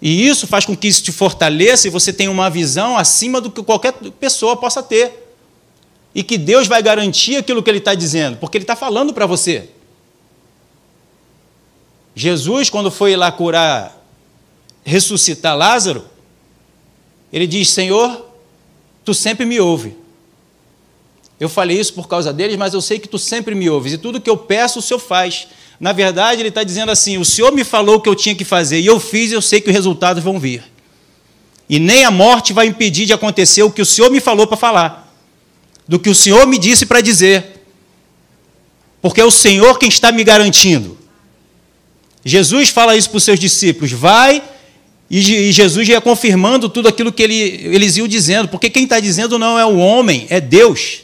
E 0.00 0.26
isso 0.26 0.48
faz 0.48 0.64
com 0.64 0.76
que 0.76 0.88
isso 0.88 1.04
te 1.04 1.12
fortaleça 1.12 1.86
e 1.86 1.90
você 1.90 2.12
tenha 2.12 2.30
uma 2.30 2.50
visão 2.50 2.98
acima 2.98 3.40
do 3.40 3.52
que 3.52 3.62
qualquer 3.62 3.92
pessoa 3.92 4.56
possa 4.56 4.82
ter. 4.82 5.21
E 6.14 6.22
que 6.22 6.36
Deus 6.36 6.66
vai 6.66 6.82
garantir 6.82 7.36
aquilo 7.36 7.62
que 7.62 7.70
Ele 7.70 7.78
está 7.78 7.94
dizendo, 7.94 8.36
porque 8.36 8.58
Ele 8.58 8.64
está 8.64 8.76
falando 8.76 9.14
para 9.14 9.26
você. 9.26 9.68
Jesus, 12.14 12.68
quando 12.68 12.90
foi 12.90 13.16
lá 13.16 13.32
curar, 13.32 13.98
ressuscitar 14.84 15.56
Lázaro, 15.56 16.04
ele 17.32 17.46
diz: 17.46 17.70
Senhor, 17.70 18.26
tu 19.04 19.14
sempre 19.14 19.46
me 19.46 19.58
ouve. 19.58 19.96
Eu 21.40 21.48
falei 21.48 21.80
isso 21.80 21.94
por 21.94 22.06
causa 22.06 22.32
deles, 22.32 22.56
mas 22.56 22.74
eu 22.74 22.80
sei 22.80 22.98
que 22.98 23.08
tu 23.08 23.18
sempre 23.18 23.54
me 23.54 23.68
ouves, 23.68 23.94
e 23.94 23.98
tudo 23.98 24.20
que 24.20 24.30
eu 24.30 24.36
peço, 24.36 24.78
o 24.78 24.82
Senhor 24.82 25.00
faz. 25.00 25.48
Na 25.80 25.92
verdade, 25.92 26.40
ele 26.40 26.50
está 26.50 26.62
dizendo 26.62 26.92
assim: 26.92 27.16
o 27.16 27.24
Senhor 27.24 27.50
me 27.52 27.64
falou 27.64 27.96
o 27.96 28.00
que 28.00 28.08
eu 28.08 28.14
tinha 28.14 28.34
que 28.34 28.44
fazer, 28.44 28.80
e 28.80 28.86
eu 28.86 29.00
fiz, 29.00 29.30
e 29.30 29.34
eu 29.34 29.42
sei 29.42 29.60
que 29.60 29.68
os 29.68 29.74
resultados 29.74 30.22
vão 30.22 30.38
vir. 30.38 30.62
E 31.68 31.78
nem 31.78 32.04
a 32.04 32.10
morte 32.10 32.52
vai 32.52 32.66
impedir 32.66 33.06
de 33.06 33.14
acontecer 33.14 33.62
o 33.62 33.70
que 33.70 33.80
o 33.80 33.86
Senhor 33.86 34.10
me 34.10 34.20
falou 34.20 34.46
para 34.46 34.56
falar, 34.56 35.11
do 35.92 35.98
que 35.98 36.08
o 36.08 36.14
Senhor 36.14 36.46
me 36.46 36.56
disse 36.56 36.86
para 36.86 37.02
dizer. 37.02 37.66
Porque 39.02 39.20
é 39.20 39.24
o 39.26 39.30
Senhor 39.30 39.78
quem 39.78 39.90
está 39.90 40.10
me 40.10 40.24
garantindo. 40.24 40.96
Jesus 42.24 42.70
fala 42.70 42.96
isso 42.96 43.10
para 43.10 43.18
os 43.18 43.24
seus 43.24 43.38
discípulos: 43.38 43.92
vai, 43.92 44.42
e 45.10 45.52
Jesus 45.52 45.86
ia 45.86 46.00
confirmando 46.00 46.70
tudo 46.70 46.88
aquilo 46.88 47.12
que 47.12 47.22
ele, 47.22 47.34
eles 47.34 47.98
iam 47.98 48.08
dizendo, 48.08 48.48
porque 48.48 48.70
quem 48.70 48.84
está 48.84 48.98
dizendo 49.00 49.38
não 49.38 49.58
é 49.58 49.66
o 49.66 49.76
homem, 49.76 50.26
é 50.30 50.40
Deus, 50.40 51.02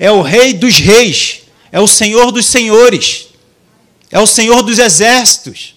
é 0.00 0.10
o 0.10 0.20
Rei 0.20 0.52
dos 0.52 0.78
Reis, 0.78 1.42
é 1.70 1.78
o 1.78 1.86
Senhor 1.86 2.32
dos 2.32 2.44
Senhores, 2.44 3.28
é 4.10 4.18
o 4.18 4.26
Senhor 4.26 4.64
dos 4.64 4.80
Exércitos. 4.80 5.76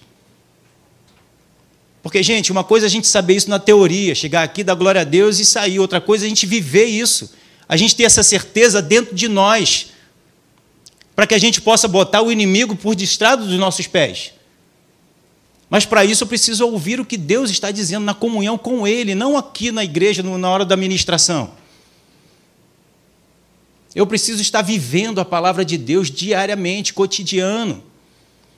Porque, 2.02 2.24
gente, 2.24 2.52
uma 2.52 2.64
coisa 2.64 2.88
é 2.88 2.88
a 2.88 2.90
gente 2.90 3.06
saber 3.06 3.36
isso 3.36 3.52
na 3.52 3.60
teoria, 3.60 4.16
chegar 4.16 4.42
aqui, 4.42 4.64
dar 4.64 4.74
glória 4.74 5.02
a 5.02 5.04
Deus 5.04 5.38
e 5.38 5.46
sair, 5.46 5.78
outra 5.78 6.02
coisa 6.02 6.26
é 6.26 6.26
a 6.26 6.30
gente 6.30 6.48
viver 6.48 6.86
isso, 6.86 7.37
a 7.68 7.76
gente 7.76 7.96
ter 7.96 8.04
essa 8.04 8.24
certeza 8.24 8.82
dentro 8.82 9.14
de 9.14 9.28
nós, 9.28 9.88
para 11.16 11.28
que 11.28 11.34
a 11.34 11.40
gente 11.40 11.60
possa 11.62 11.88
botar 11.88 12.22
o 12.22 12.32
inimigo 12.32 12.76
por 12.76 12.96
distrado 12.96 13.46
dos 13.46 13.58
nossos 13.58 13.88
pés. 13.88 14.34
Mas 15.70 15.86
para 15.86 16.06
isso 16.06 16.24
eu 16.24 16.28
preciso 16.28 16.66
ouvir 16.66 17.00
o 17.00 17.06
que 17.06 17.18
Deus 17.18 17.50
está 17.50 17.72
dizendo 17.72 18.06
na 18.06 18.14
comunhão 18.14 18.58
com 18.58 18.88
Ele, 18.88 19.14
não 19.14 19.36
aqui 19.36 19.72
na 19.72 19.84
igreja, 19.84 20.24
na 20.24 20.50
hora 20.50 20.64
da 20.64 20.78
ministração. 20.78 21.52
Eu 23.94 24.06
preciso 24.06 24.42
estar 24.42 24.62
vivendo 24.62 25.20
a 25.20 25.26
palavra 25.26 25.66
de 25.66 25.78
Deus 25.78 26.10
diariamente, 26.10 26.94
cotidiano. 26.94 27.84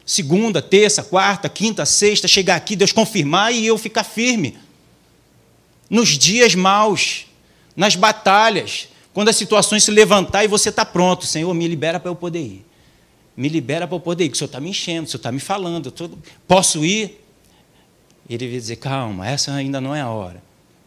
Segunda, 0.05 0.61
terça, 0.61 1.01
quarta, 1.01 1.47
quinta, 1.47 1.85
sexta, 1.85 2.27
chegar 2.27 2.55
aqui, 2.55 2.75
Deus 2.75 2.91
confirmar 2.91 3.53
e 3.53 3.65
eu 3.65 3.77
ficar 3.77 4.03
firme. 4.03 4.57
Nos 5.89 6.09
dias 6.17 6.55
maus, 6.55 7.25
nas 7.75 7.95
batalhas, 7.95 8.89
quando 9.19 9.27
as 9.27 9.35
situações 9.35 9.83
se 9.83 9.91
levantar 9.91 10.45
e 10.45 10.47
você 10.47 10.69
está 10.69 10.85
pronto, 10.85 11.25
Senhor, 11.25 11.53
me 11.53 11.67
libera 11.67 11.99
para 11.99 12.09
eu 12.09 12.15
poder 12.15 12.39
ir 12.39 12.65
me 13.35 13.47
libera 13.47 13.88
para 13.88 13.95
eu 13.95 14.01
poder 14.01 14.25
ir, 14.25 14.29
que 14.29 14.35
o 14.35 14.38
senhor 14.38 14.47
está 14.47 14.59
me 14.59 14.69
enchendo, 14.69 15.07
o 15.07 15.09
senhor 15.09 15.19
está 15.19 15.31
me 15.31 15.39
falando, 15.39 15.91
tô... 15.91 16.09
posso 16.45 16.83
ir? 16.83 17.25
Ele 18.29 18.49
vai 18.49 18.57
dizer, 18.57 18.75
calma, 18.75 19.25
essa 19.25 19.53
ainda 19.53 19.79
não 19.79 19.95
é 19.95 20.01
a 20.01 20.09
hora. 20.09 20.43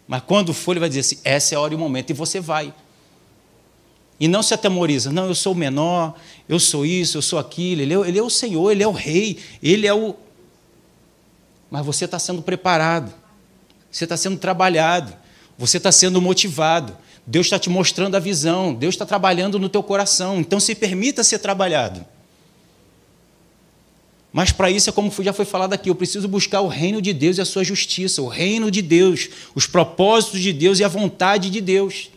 Mas 0.06 0.22
quando 0.26 0.52
for, 0.52 0.72
ele 0.72 0.80
vai 0.80 0.90
dizer 0.90 1.00
assim, 1.00 1.18
essa 1.24 1.54
é 1.54 1.56
a 1.56 1.60
hora 1.60 1.72
e 1.72 1.76
o 1.76 1.78
momento, 1.78 2.10
e 2.10 2.12
você 2.12 2.40
vai. 2.40 2.74
E 4.20 4.28
não 4.28 4.42
se 4.42 4.52
atemoriza, 4.52 5.10
não, 5.10 5.28
eu 5.28 5.34
sou 5.34 5.54
o 5.54 5.56
menor, 5.56 6.14
eu 6.46 6.60
sou 6.60 6.84
isso, 6.84 7.16
eu 7.16 7.22
sou 7.22 7.38
aquilo, 7.38 7.80
ele 7.80 7.94
é, 7.94 8.08
ele 8.08 8.18
é 8.18 8.22
o 8.22 8.28
Senhor, 8.28 8.70
ele 8.70 8.82
é 8.82 8.86
o 8.86 8.92
Rei, 8.92 9.38
ele 9.62 9.86
é 9.86 9.94
o. 9.94 10.14
Mas 11.70 11.86
você 11.86 12.04
está 12.04 12.18
sendo 12.18 12.42
preparado, 12.42 13.14
você 13.90 14.04
está 14.04 14.16
sendo 14.18 14.36
trabalhado, 14.36 15.16
você 15.56 15.78
está 15.78 15.90
sendo 15.90 16.20
motivado, 16.20 16.94
Deus 17.32 17.46
está 17.46 17.58
te 17.58 17.70
mostrando 17.70 18.14
a 18.14 18.18
visão, 18.18 18.74
Deus 18.74 18.94
está 18.94 19.06
trabalhando 19.06 19.58
no 19.58 19.66
teu 19.66 19.82
coração, 19.82 20.38
então 20.38 20.60
se 20.60 20.74
permita 20.74 21.24
ser 21.24 21.38
trabalhado. 21.38 22.04
Mas 24.30 24.52
para 24.52 24.70
isso 24.70 24.90
é 24.90 24.92
como 24.92 25.10
já 25.20 25.32
foi 25.32 25.46
falado 25.46 25.72
aqui, 25.72 25.88
eu 25.88 25.94
preciso 25.94 26.28
buscar 26.28 26.60
o 26.60 26.68
reino 26.68 27.00
de 27.00 27.14
Deus 27.14 27.38
e 27.38 27.40
a 27.40 27.46
sua 27.46 27.64
justiça, 27.64 28.20
o 28.20 28.28
reino 28.28 28.70
de 28.70 28.82
Deus, 28.82 29.30
os 29.54 29.66
propósitos 29.66 30.40
de 30.40 30.52
Deus 30.52 30.78
e 30.78 30.84
a 30.84 30.88
vontade 30.88 31.48
de 31.48 31.62
Deus. 31.62 32.10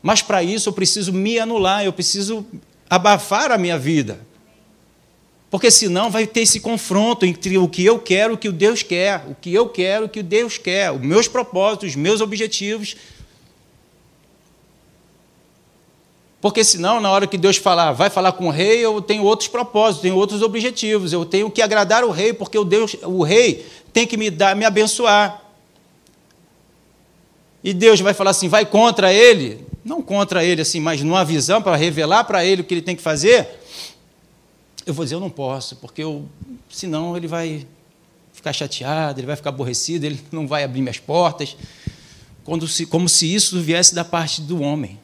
Mas 0.00 0.22
para 0.22 0.44
isso 0.44 0.68
eu 0.68 0.72
preciso 0.72 1.12
me 1.12 1.40
anular, 1.40 1.84
eu 1.84 1.92
preciso 1.92 2.46
abafar 2.88 3.50
a 3.50 3.58
minha 3.58 3.76
vida. 3.76 4.20
Porque 5.50 5.72
senão 5.72 6.08
vai 6.08 6.24
ter 6.24 6.42
esse 6.42 6.60
confronto 6.60 7.26
entre 7.26 7.58
o 7.58 7.66
que 7.66 7.84
eu 7.84 7.98
quero 7.98 8.34
e 8.34 8.36
o 8.36 8.38
que 8.38 8.52
Deus 8.52 8.80
quer, 8.80 9.24
o 9.28 9.34
que 9.34 9.52
eu 9.52 9.68
quero 9.68 10.04
e 10.04 10.06
o 10.06 10.08
que 10.08 10.22
Deus 10.22 10.56
quer, 10.56 10.92
os 10.92 11.00
meus 11.00 11.26
propósitos, 11.26 11.90
os 11.90 11.96
meus 11.96 12.20
objetivos 12.20 12.94
Porque 16.44 16.62
senão, 16.62 17.00
na 17.00 17.10
hora 17.10 17.26
que 17.26 17.38
Deus 17.38 17.56
falar, 17.56 17.92
vai 17.92 18.10
falar 18.10 18.32
com 18.32 18.48
o 18.48 18.50
rei, 18.50 18.84
eu 18.84 19.00
tenho 19.00 19.22
outros 19.22 19.48
propósitos, 19.48 20.02
tenho 20.02 20.14
outros 20.14 20.42
objetivos. 20.42 21.10
Eu 21.10 21.24
tenho 21.24 21.50
que 21.50 21.62
agradar 21.62 22.04
o 22.04 22.10
rei, 22.10 22.34
porque 22.34 22.58
o, 22.58 22.64
Deus, 22.64 22.94
o 23.02 23.22
rei 23.22 23.66
tem 23.94 24.06
que 24.06 24.14
me 24.14 24.28
dar, 24.28 24.54
me 24.54 24.66
abençoar. 24.66 25.42
E 27.62 27.72
Deus 27.72 27.98
vai 27.98 28.12
falar 28.12 28.32
assim, 28.32 28.46
vai 28.46 28.66
contra 28.66 29.10
ele, 29.10 29.66
não 29.82 30.02
contra 30.02 30.44
ele 30.44 30.60
assim, 30.60 30.80
mas 30.80 31.00
numa 31.00 31.24
visão 31.24 31.62
para 31.62 31.76
revelar 31.76 32.24
para 32.24 32.44
ele 32.44 32.60
o 32.60 32.64
que 32.64 32.74
ele 32.74 32.82
tem 32.82 32.94
que 32.94 33.00
fazer. 33.00 33.48
Eu 34.84 34.92
vou 34.92 35.02
dizer, 35.02 35.14
eu 35.14 35.20
não 35.20 35.30
posso, 35.30 35.76
porque 35.76 36.02
eu, 36.02 36.26
senão 36.68 37.16
ele 37.16 37.26
vai 37.26 37.66
ficar 38.34 38.52
chateado, 38.52 39.18
ele 39.18 39.26
vai 39.26 39.36
ficar 39.36 39.48
aborrecido, 39.48 40.04
ele 40.04 40.20
não 40.30 40.46
vai 40.46 40.62
abrir 40.62 40.82
minhas 40.82 40.98
portas. 40.98 41.56
Quando 42.44 42.68
se, 42.68 42.84
como 42.84 43.08
se 43.08 43.34
isso 43.34 43.58
viesse 43.62 43.94
da 43.94 44.04
parte 44.04 44.42
do 44.42 44.60
homem. 44.60 45.02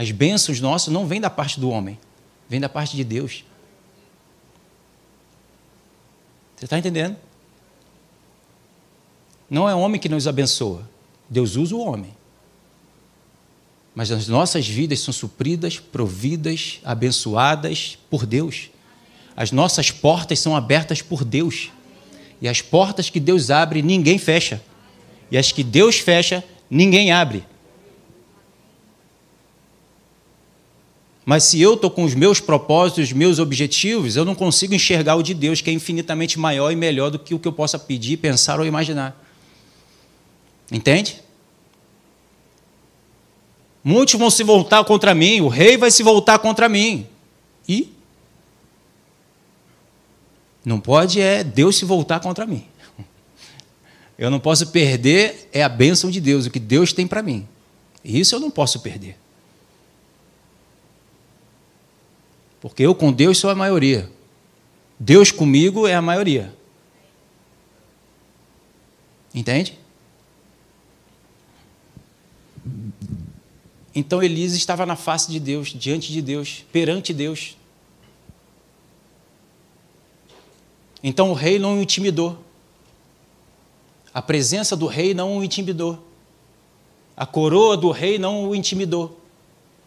As 0.00 0.10
bênçãos 0.10 0.62
nossas 0.62 0.90
não 0.90 1.06
vêm 1.06 1.20
da 1.20 1.28
parte 1.28 1.60
do 1.60 1.68
homem, 1.68 1.98
vêm 2.48 2.58
da 2.58 2.70
parte 2.70 2.96
de 2.96 3.04
Deus. 3.04 3.44
Você 6.56 6.64
está 6.64 6.78
entendendo? 6.78 7.18
Não 9.50 9.68
é 9.68 9.74
o 9.74 9.78
homem 9.78 10.00
que 10.00 10.08
nos 10.08 10.26
abençoa, 10.26 10.88
Deus 11.28 11.54
usa 11.54 11.76
o 11.76 11.80
homem. 11.80 12.14
Mas 13.94 14.10
as 14.10 14.26
nossas 14.26 14.66
vidas 14.66 15.00
são 15.00 15.12
supridas, 15.12 15.78
providas, 15.78 16.80
abençoadas 16.82 17.98
por 18.08 18.24
Deus. 18.24 18.70
As 19.36 19.52
nossas 19.52 19.90
portas 19.90 20.38
são 20.38 20.56
abertas 20.56 21.02
por 21.02 21.26
Deus. 21.26 21.70
E 22.40 22.48
as 22.48 22.62
portas 22.62 23.10
que 23.10 23.20
Deus 23.20 23.50
abre, 23.50 23.82
ninguém 23.82 24.16
fecha. 24.16 24.62
E 25.30 25.36
as 25.36 25.52
que 25.52 25.62
Deus 25.62 25.98
fecha, 25.98 26.42
ninguém 26.70 27.12
abre. 27.12 27.44
Mas 31.30 31.44
se 31.44 31.60
eu 31.60 31.74
estou 31.74 31.88
com 31.88 32.02
os 32.02 32.12
meus 32.12 32.40
propósitos, 32.40 33.04
os 33.04 33.12
meus 33.12 33.38
objetivos, 33.38 34.16
eu 34.16 34.24
não 34.24 34.34
consigo 34.34 34.74
enxergar 34.74 35.14
o 35.14 35.22
de 35.22 35.32
Deus, 35.32 35.60
que 35.60 35.70
é 35.70 35.72
infinitamente 35.72 36.36
maior 36.40 36.72
e 36.72 36.74
melhor 36.74 37.08
do 37.08 37.20
que 37.20 37.32
o 37.32 37.38
que 37.38 37.46
eu 37.46 37.52
possa 37.52 37.78
pedir, 37.78 38.16
pensar 38.16 38.58
ou 38.58 38.66
imaginar. 38.66 39.16
Entende? 40.72 41.22
Muitos 43.84 44.14
vão 44.18 44.28
se 44.28 44.42
voltar 44.42 44.82
contra 44.82 45.14
mim, 45.14 45.40
o 45.40 45.46
rei 45.46 45.76
vai 45.76 45.92
se 45.92 46.02
voltar 46.02 46.40
contra 46.40 46.68
mim. 46.68 47.06
E? 47.68 47.92
Não 50.64 50.80
pode 50.80 51.20
é 51.20 51.44
Deus 51.44 51.76
se 51.76 51.84
voltar 51.84 52.18
contra 52.18 52.44
mim. 52.44 52.66
Eu 54.18 54.32
não 54.32 54.40
posso 54.40 54.66
perder 54.66 55.48
é 55.52 55.62
a 55.62 55.68
bênção 55.68 56.10
de 56.10 56.20
Deus, 56.20 56.46
o 56.46 56.50
que 56.50 56.58
Deus 56.58 56.92
tem 56.92 57.06
para 57.06 57.22
mim. 57.22 57.46
Isso 58.04 58.34
eu 58.34 58.40
não 58.40 58.50
posso 58.50 58.80
perder. 58.80 59.16
Porque 62.60 62.82
eu 62.82 62.94
com 62.94 63.12
Deus 63.12 63.38
sou 63.38 63.50
a 63.50 63.54
maioria. 63.54 64.10
Deus 64.98 65.30
comigo 65.30 65.86
é 65.86 65.94
a 65.94 66.02
maioria. 66.02 66.54
Entende? 69.34 69.78
Então 73.94 74.22
Elise 74.22 74.56
estava 74.56 74.84
na 74.84 74.96
face 74.96 75.30
de 75.30 75.40
Deus, 75.40 75.68
diante 75.68 76.12
de 76.12 76.20
Deus, 76.20 76.64
perante 76.70 77.12
Deus. 77.12 77.56
Então 81.02 81.30
o 81.30 81.34
rei 81.34 81.58
não 81.58 81.78
o 81.78 81.82
intimidou. 81.82 82.38
A 84.12 84.20
presença 84.20 84.76
do 84.76 84.86
rei 84.86 85.14
não 85.14 85.38
o 85.38 85.44
intimidou. 85.44 86.04
A 87.16 87.24
coroa 87.24 87.76
do 87.76 87.90
rei 87.90 88.18
não 88.18 88.48
o 88.48 88.54
intimidou. 88.54 89.18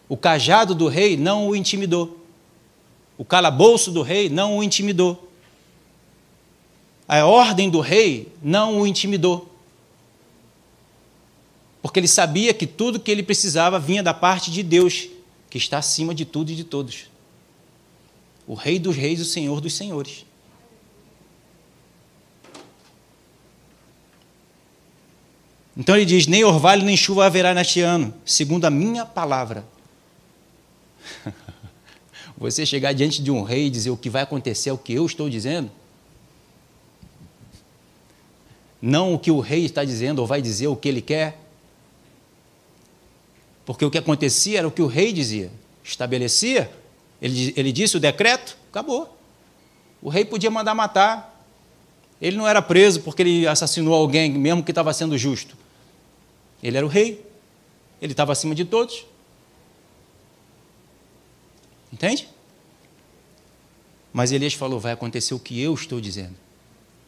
O 0.08 0.16
cajado 0.16 0.74
do 0.74 0.88
rei 0.88 1.16
não 1.16 1.48
o 1.48 1.56
intimidou. 1.56 2.23
O 3.16 3.24
calabouço 3.24 3.90
do 3.90 4.02
rei 4.02 4.28
não 4.28 4.58
o 4.58 4.62
intimidou. 4.62 5.30
A 7.06 7.24
ordem 7.24 7.70
do 7.70 7.80
rei 7.80 8.32
não 8.42 8.80
o 8.80 8.86
intimidou. 8.86 9.50
Porque 11.82 12.00
ele 12.00 12.08
sabia 12.08 12.54
que 12.54 12.66
tudo 12.66 12.98
que 12.98 13.10
ele 13.10 13.22
precisava 13.22 13.78
vinha 13.78 14.02
da 14.02 14.14
parte 14.14 14.50
de 14.50 14.62
Deus, 14.62 15.08
que 15.50 15.58
está 15.58 15.78
acima 15.78 16.14
de 16.14 16.24
tudo 16.24 16.50
e 16.50 16.56
de 16.56 16.64
todos. 16.64 17.10
O 18.46 18.54
Rei 18.54 18.78
dos 18.78 18.96
Reis, 18.96 19.20
o 19.20 19.24
Senhor 19.24 19.60
dos 19.60 19.74
Senhores. 19.74 20.24
Então 25.76 25.94
ele 25.96 26.04
diz: 26.04 26.26
Nem 26.26 26.44
orvalho 26.44 26.84
nem 26.84 26.96
chuva 26.96 27.26
haverá 27.26 27.52
neste 27.52 27.80
ano, 27.80 28.14
segundo 28.24 28.64
a 28.64 28.70
minha 28.70 29.04
palavra. 29.04 29.73
Você 32.36 32.66
chegar 32.66 32.92
diante 32.92 33.22
de 33.22 33.30
um 33.30 33.42
rei 33.42 33.66
e 33.66 33.70
dizer 33.70 33.90
o 33.90 33.96
que 33.96 34.10
vai 34.10 34.22
acontecer 34.22 34.70
é 34.70 34.72
o 34.72 34.78
que 34.78 34.92
eu 34.92 35.06
estou 35.06 35.30
dizendo? 35.30 35.70
Não 38.82 39.14
o 39.14 39.18
que 39.18 39.30
o 39.30 39.40
rei 39.40 39.64
está 39.64 39.84
dizendo 39.84 40.18
ou 40.18 40.26
vai 40.26 40.42
dizer 40.42 40.66
o 40.66 40.76
que 40.76 40.88
ele 40.88 41.00
quer? 41.00 41.38
Porque 43.64 43.84
o 43.84 43.90
que 43.90 43.98
acontecia 43.98 44.58
era 44.58 44.68
o 44.68 44.70
que 44.70 44.82
o 44.82 44.86
rei 44.86 45.12
dizia, 45.12 45.50
estabelecia, 45.82 46.70
ele, 47.20 47.54
ele 47.56 47.72
disse 47.72 47.96
o 47.96 48.00
decreto, 48.00 48.56
acabou. 48.68 49.16
O 50.02 50.10
rei 50.10 50.24
podia 50.24 50.50
mandar 50.50 50.74
matar. 50.74 51.32
Ele 52.20 52.36
não 52.36 52.46
era 52.46 52.60
preso 52.60 53.00
porque 53.00 53.22
ele 53.22 53.46
assassinou 53.46 53.94
alguém, 53.94 54.30
mesmo 54.30 54.62
que 54.62 54.70
estava 54.70 54.92
sendo 54.92 55.16
justo. 55.16 55.56
Ele 56.62 56.76
era 56.76 56.84
o 56.84 56.88
rei. 56.88 57.24
Ele 58.02 58.12
estava 58.12 58.32
acima 58.32 58.54
de 58.54 58.66
todos. 58.66 59.06
Entende? 61.94 62.28
Mas 64.12 64.32
Elias 64.32 64.52
falou: 64.54 64.80
vai 64.80 64.92
acontecer 64.92 65.32
o 65.32 65.38
que 65.38 65.60
eu 65.60 65.72
estou 65.72 66.00
dizendo, 66.00 66.34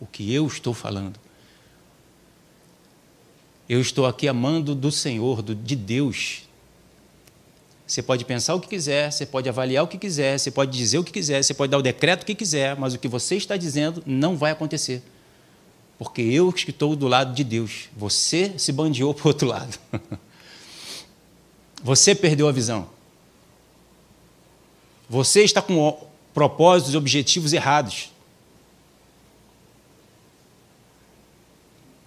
o 0.00 0.07
que 0.07 0.33
eu 0.33 0.47
estou 0.47 0.73
falando. 0.73 1.19
Eu 3.69 3.81
estou 3.81 4.07
aqui 4.07 4.28
amando 4.28 4.75
do 4.75 4.93
Senhor, 4.93 5.43
do, 5.43 5.55
de 5.55 5.75
Deus. 5.75 6.45
Você 7.85 8.00
pode 8.00 8.25
pensar 8.25 8.55
o 8.55 8.61
que 8.61 8.69
quiser, 8.69 9.12
você 9.12 9.26
pode 9.26 9.49
avaliar 9.49 9.85
o 9.85 9.88
que 9.88 9.99
quiser, 9.99 10.38
você 10.38 10.50
pode 10.50 10.76
dizer 10.76 10.99
o 10.99 11.05
que 11.05 11.12
quiser, 11.12 11.43
você 11.43 11.52
pode 11.52 11.71
dar 11.71 11.78
o 11.78 11.83
decreto 11.83 12.25
que 12.25 12.35
quiser, 12.35 12.76
mas 12.76 12.95
o 12.95 12.99
que 12.99 13.09
você 13.09 13.37
está 13.37 13.57
dizendo 13.57 14.02
não 14.07 14.37
vai 14.37 14.52
acontecer 14.52 15.02
porque 15.99 16.21
eu 16.21 16.50
estou 16.50 16.95
do 16.95 17.09
lado 17.09 17.35
de 17.35 17.43
Deus. 17.43 17.88
Você 17.97 18.59
se 18.59 18.73
bandeou 18.73 19.12
para 19.14 19.25
o 19.25 19.28
outro 19.28 19.49
lado. 19.49 19.78
Você 21.83 22.14
perdeu 22.14 22.49
a 22.49 22.52
visão. 22.52 22.88
Você 25.09 25.43
está 25.43 25.63
com 25.63 26.07
propósitos 26.35 26.95
e 26.95 26.97
objetivos 26.97 27.53
errados. 27.53 28.11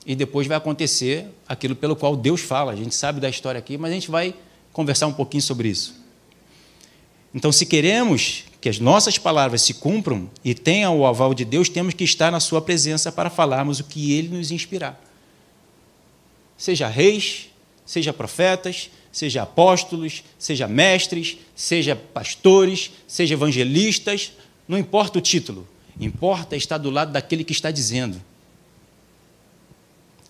E 0.06 0.16
depois 0.16 0.48
vai 0.48 0.58
acontecer 0.58 1.28
aquilo 1.48 1.76
pelo 1.76 1.96
qual 1.96 2.16
Deus 2.16 2.42
fala. 2.42 2.72
A 2.72 2.76
gente 2.76 2.96
sabe 2.96 3.20
da 3.20 3.30
história 3.30 3.60
aqui, 3.60 3.78
mas 3.78 3.92
a 3.92 3.94
gente 3.94 4.12
vai 4.12 4.36
conversar 4.74 5.08
um 5.08 5.14
pouquinho 5.14 5.42
sobre 5.42 5.70
isso. 5.70 5.96
Então, 7.34 7.52
se 7.52 7.66
queremos 7.66 8.46
que 8.60 8.68
as 8.68 8.80
nossas 8.80 9.18
palavras 9.18 9.62
se 9.62 9.76
cumpram 9.76 10.30
e 10.44 10.54
tenham 10.54 11.00
o 11.00 11.06
aval 11.06 11.34
de 11.34 11.46
Deus, 11.46 11.70
temos 11.70 11.94
que 11.94 12.04
estar 12.04 12.32
na 12.32 12.40
Sua 12.40 12.62
presença 12.62 13.12
para 13.12 13.30
falarmos 13.30 13.80
o 13.80 13.84
que 13.84 14.14
Ele 14.14 14.30
nos 14.30 14.52
inspirar. 14.52 15.00
Seja 16.58 16.88
reis, 16.88 17.49
seja 17.90 18.14
profetas, 18.14 18.92
seja 19.12 19.42
apóstolos, 19.42 20.24
seja 20.38 20.68
mestres, 20.68 21.40
seja 21.56 21.96
pastores, 21.96 22.92
seja 23.08 23.34
evangelistas, 23.34 24.32
não 24.68 24.78
importa 24.78 25.18
o 25.18 25.22
título, 25.22 25.68
importa 26.00 26.56
estar 26.56 26.78
do 26.78 26.92
lado 26.92 27.12
daquele 27.12 27.44
que 27.44 27.52
está 27.52 27.72
dizendo. 27.72 28.22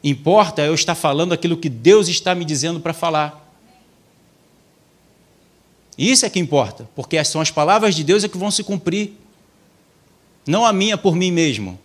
Importa 0.01 0.61
eu 0.61 0.73
estar 0.73 0.95
falando 0.95 1.33
aquilo 1.33 1.57
que 1.57 1.67
Deus 1.67 2.07
está 2.07 2.33
me 2.33 2.45
dizendo 2.45 2.79
para 2.79 2.93
falar. 2.93 3.53
Isso 5.97 6.25
é 6.25 6.29
que 6.29 6.39
importa, 6.39 6.89
porque 6.95 7.21
são 7.25 7.41
as 7.41 7.51
palavras 7.51 7.93
de 7.93 8.05
Deus 8.05 8.23
é 8.23 8.29
que 8.29 8.37
vão 8.37 8.51
se 8.51 8.63
cumprir, 8.63 9.11
não 10.47 10.65
a 10.65 10.71
minha 10.71 10.97
por 10.97 11.13
mim 11.13 11.29
mesmo. 11.29 11.77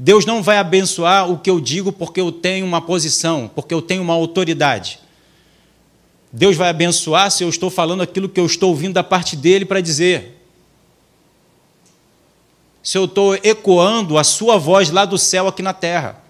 Deus 0.00 0.24
não 0.24 0.44
vai 0.44 0.58
abençoar 0.58 1.28
o 1.28 1.36
que 1.36 1.50
eu 1.50 1.58
digo 1.58 1.90
porque 1.90 2.20
eu 2.20 2.30
tenho 2.30 2.64
uma 2.64 2.80
posição, 2.80 3.50
porque 3.52 3.74
eu 3.74 3.82
tenho 3.82 4.00
uma 4.00 4.14
autoridade. 4.14 5.00
Deus 6.32 6.56
vai 6.56 6.68
abençoar 6.68 7.32
se 7.32 7.42
eu 7.42 7.48
estou 7.48 7.68
falando 7.68 8.00
aquilo 8.00 8.28
que 8.28 8.38
eu 8.38 8.46
estou 8.46 8.68
ouvindo 8.68 8.94
da 8.94 9.02
parte 9.02 9.34
dele 9.34 9.64
para 9.64 9.80
dizer. 9.80 10.40
Se 12.80 12.96
eu 12.96 13.06
estou 13.06 13.34
ecoando 13.42 14.16
a 14.16 14.22
sua 14.22 14.56
voz 14.56 14.88
lá 14.88 15.04
do 15.04 15.18
céu 15.18 15.48
aqui 15.48 15.62
na 15.62 15.72
terra. 15.74 16.22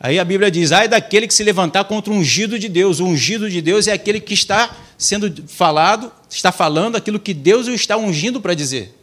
Aí 0.00 0.18
a 0.18 0.24
Bíblia 0.24 0.50
diz: 0.50 0.72
ai 0.72 0.88
daquele 0.88 1.26
que 1.26 1.34
se 1.34 1.44
levantar 1.44 1.84
contra 1.84 2.10
o 2.10 2.16
ungido 2.16 2.58
de 2.58 2.70
Deus. 2.70 3.00
O 3.00 3.04
ungido 3.04 3.50
de 3.50 3.60
Deus 3.60 3.86
é 3.86 3.92
aquele 3.92 4.20
que 4.20 4.32
está 4.32 4.74
sendo 4.96 5.46
falado, 5.46 6.10
está 6.30 6.50
falando 6.50 6.96
aquilo 6.96 7.20
que 7.20 7.34
Deus 7.34 7.66
o 7.66 7.72
está 7.72 7.98
ungindo 7.98 8.40
para 8.40 8.54
dizer. 8.54 8.96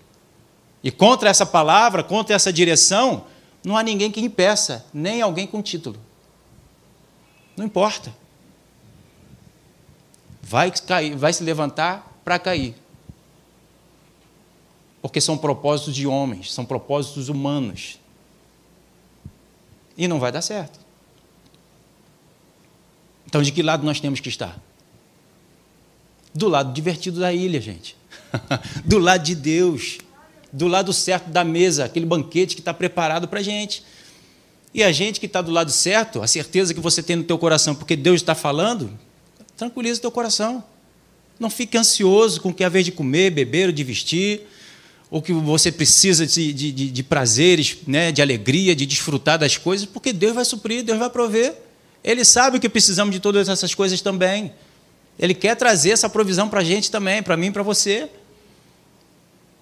E 0.84 0.91
contra 0.91 1.30
essa 1.30 1.46
palavra, 1.46 2.04
contra 2.04 2.36
essa 2.36 2.52
direção, 2.52 3.26
não 3.63 3.78
há 3.78 3.82
ninguém 3.84 4.12
que 4.12 4.19
impeça, 4.19 4.86
nem 4.93 5.22
alguém 5.22 5.48
com 5.48 5.62
título. 5.62 5.98
Não 7.56 7.65
importa. 7.65 8.13
Vai 10.41 10.69
cair, 10.72 11.15
vai 11.15 11.32
se 11.32 11.43
levantar 11.43 12.19
para 12.26 12.38
cair. 12.38 12.76
Porque 15.02 15.22
são 15.22 15.38
propósitos 15.38 15.96
de 15.96 16.06
homens, 16.06 16.54
são 16.54 16.65
propósitos 16.65 17.30
humanos. 17.30 17.98
E 19.98 20.08
não 20.08 20.19
vai 20.19 20.32
dar 20.32 20.41
certo. 20.41 20.80
Então, 23.26 23.41
de 23.41 23.52
que 23.52 23.63
lado 23.63 23.86
nós 23.86 24.00
temos 24.00 24.19
que 24.19 24.30
estar? 24.30 24.60
Do 26.34 26.48
lado 26.50 26.74
divertido 26.74 27.19
da 27.19 27.32
ilha, 27.32 27.62
gente. 27.62 27.96
do 28.84 28.98
lado 29.00 29.24
de 29.24 29.36
Deus. 29.36 30.00
Do 30.54 30.68
lado 30.68 30.94
certo 30.94 31.30
da 31.30 31.44
mesa, 31.44 31.84
aquele 31.84 32.06
banquete 32.06 32.56
que 32.56 32.62
está 32.62 32.74
preparado 32.74 33.28
para 33.28 33.39
a 33.39 33.44
gente. 33.44 33.84
E 34.74 34.84
a 34.84 34.92
gente 34.92 35.20
que 35.20 35.26
está 35.26 35.42
do 35.42 35.52
lado 35.52 35.72
certo, 35.72 36.22
a 36.22 36.28
certeza 36.28 36.74
que 36.74 36.80
você 36.80 37.04
tem 37.04 37.16
no 37.16 37.24
teu 37.24 37.38
coração, 37.38 37.76
porque 37.76 37.96
Deus 37.96 38.22
está 38.22 38.34
falando, 38.34 38.89
tranquiliza 39.58 39.98
o 40.00 40.02
teu 40.02 40.12
coração. 40.12 40.63
Não 41.39 41.50
fique 41.50 41.78
ansioso 41.78 42.39
com 42.39 42.54
que 42.54 42.63
é 42.63 42.68
a 42.68 42.70
vez 42.70 42.86
de 42.86 42.92
comer, 42.92 43.32
beber 43.32 43.68
ou 43.68 43.72
de 43.74 43.84
vestir, 43.84 44.48
ou 45.12 45.22
que 45.22 45.32
você 45.32 45.72
precisa 45.72 46.26
de, 46.26 46.54
de, 46.54 46.72
de 46.72 47.04
prazeres, 47.04 47.78
né, 47.86 48.12
de 48.12 48.22
alegria, 48.22 48.76
de 48.76 48.86
desfrutar 48.86 49.38
das 49.38 49.58
coisas, 49.58 49.86
porque 49.86 50.12
Deus 50.12 50.34
vai 50.34 50.46
suprir, 50.46 50.84
Deus 50.84 50.98
vai 50.98 51.10
prover. 51.10 51.54
Ele 52.04 52.26
sabe 52.26 52.60
que 52.60 52.68
precisamos 52.68 53.13
de 53.13 53.20
todas 53.20 53.48
essas 53.48 53.76
coisas 53.76 54.02
também. 54.02 54.52
Ele 55.20 55.36
quer 55.36 55.56
trazer 55.56 55.92
essa 55.92 56.10
provisão 56.10 56.50
para 56.50 56.62
a 56.62 56.63
gente 56.63 56.89
também, 56.89 57.22
para 57.22 57.38
mim 57.38 57.48
e 57.48 57.52
para 57.52 57.62
você. 57.62 58.10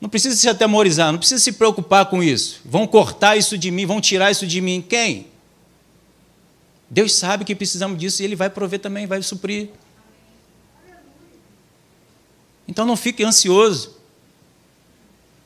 Não 0.01 0.09
precisa 0.09 0.35
se 0.35 0.49
atemorizar, 0.49 1.11
não 1.11 1.19
precisa 1.19 1.39
se 1.39 1.51
preocupar 1.51 2.07
com 2.07 2.23
isso. 2.23 2.59
Vão 2.65 2.87
cortar 2.87 3.37
isso 3.37 3.55
de 3.57 3.69
mim, 3.69 3.85
vão 3.85 4.01
tirar 4.01 4.31
isso 4.31 4.47
de 4.47 4.59
mim. 4.59 4.81
Quem? 4.81 5.27
Deus 6.89 7.13
sabe 7.13 7.45
que 7.45 7.55
precisamos 7.55 7.97
disso 7.99 8.21
e 8.21 8.25
Ele 8.25 8.35
vai 8.35 8.49
prover 8.49 8.79
também, 8.79 9.05
vai 9.05 9.21
suprir. 9.21 9.69
Então 12.67 12.85
não 12.85 12.97
fique 12.97 13.23
ansioso. 13.23 13.95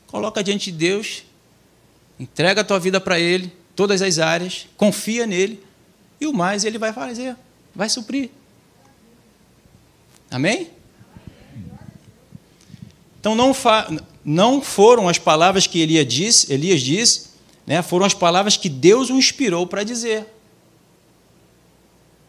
Coloca 0.08 0.42
diante 0.42 0.72
de 0.72 0.78
Deus, 0.78 1.24
entrega 2.18 2.62
a 2.62 2.64
tua 2.64 2.80
vida 2.80 3.02
para 3.02 3.20
Ele, 3.20 3.52
todas 3.76 4.02
as 4.02 4.18
áreas, 4.18 4.68
confia 4.78 5.28
nele 5.28 5.62
e 6.20 6.26
o 6.26 6.34
mais 6.34 6.64
ele 6.64 6.78
vai 6.78 6.94
fazer, 6.94 7.36
vai 7.76 7.90
suprir. 7.90 8.30
Amém? 10.32 10.72
Então 13.20 13.36
não, 13.36 13.54
não 14.26 14.60
foram 14.60 15.08
as 15.08 15.20
palavras 15.20 15.68
que 15.68 15.80
Elias 15.80 16.08
disse, 16.08 16.52
Elias 16.52 16.82
disse 16.82 17.36
né, 17.66 17.82
foram 17.82 18.06
as 18.06 18.14
palavras 18.14 18.58
que 18.58 18.68
Deus 18.70 19.10
o 19.10 19.14
inspirou 19.14 19.66
para 19.66 19.84
dizer. 19.84 20.28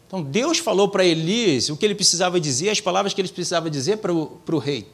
Então 0.07 0.23
Deus 0.23 0.59
falou 0.59 0.89
para 0.89 1.05
Elias 1.05 1.69
o 1.69 1.77
que 1.77 1.85
ele 1.85 1.95
precisava 1.95 2.39
dizer, 2.39 2.71
as 2.71 2.81
palavras 2.81 3.13
que 3.13 3.21
ele 3.21 3.29
precisava 3.29 3.69
dizer 3.69 3.99
para 3.99 4.13
o, 4.13 4.59
rei. 4.59 4.87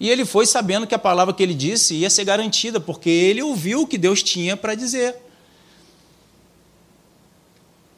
E 0.00 0.08
ele 0.10 0.24
foi 0.24 0.46
sabendo 0.46 0.86
que 0.86 0.94
a 0.94 0.98
palavra 0.98 1.32
que 1.32 1.42
ele 1.42 1.54
disse 1.54 1.94
ia 1.94 2.10
ser 2.10 2.24
garantida, 2.24 2.80
porque 2.80 3.10
ele 3.10 3.42
ouviu 3.42 3.82
o 3.82 3.86
que 3.86 3.96
Deus 3.98 4.22
tinha 4.22 4.56
para 4.56 4.74
dizer. 4.74 5.16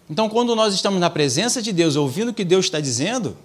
Então, 0.08 0.28
quando 0.28 0.54
nós 0.54 0.72
estamos 0.72 1.00
na 1.00 1.10
presença 1.10 1.60
de 1.60 1.72
Deus, 1.72 1.96
ouvindo 1.96 2.28
o 2.28 2.34
que 2.34 2.44
Deus 2.44 2.66
está 2.66 2.78
dizendo, 2.78 3.36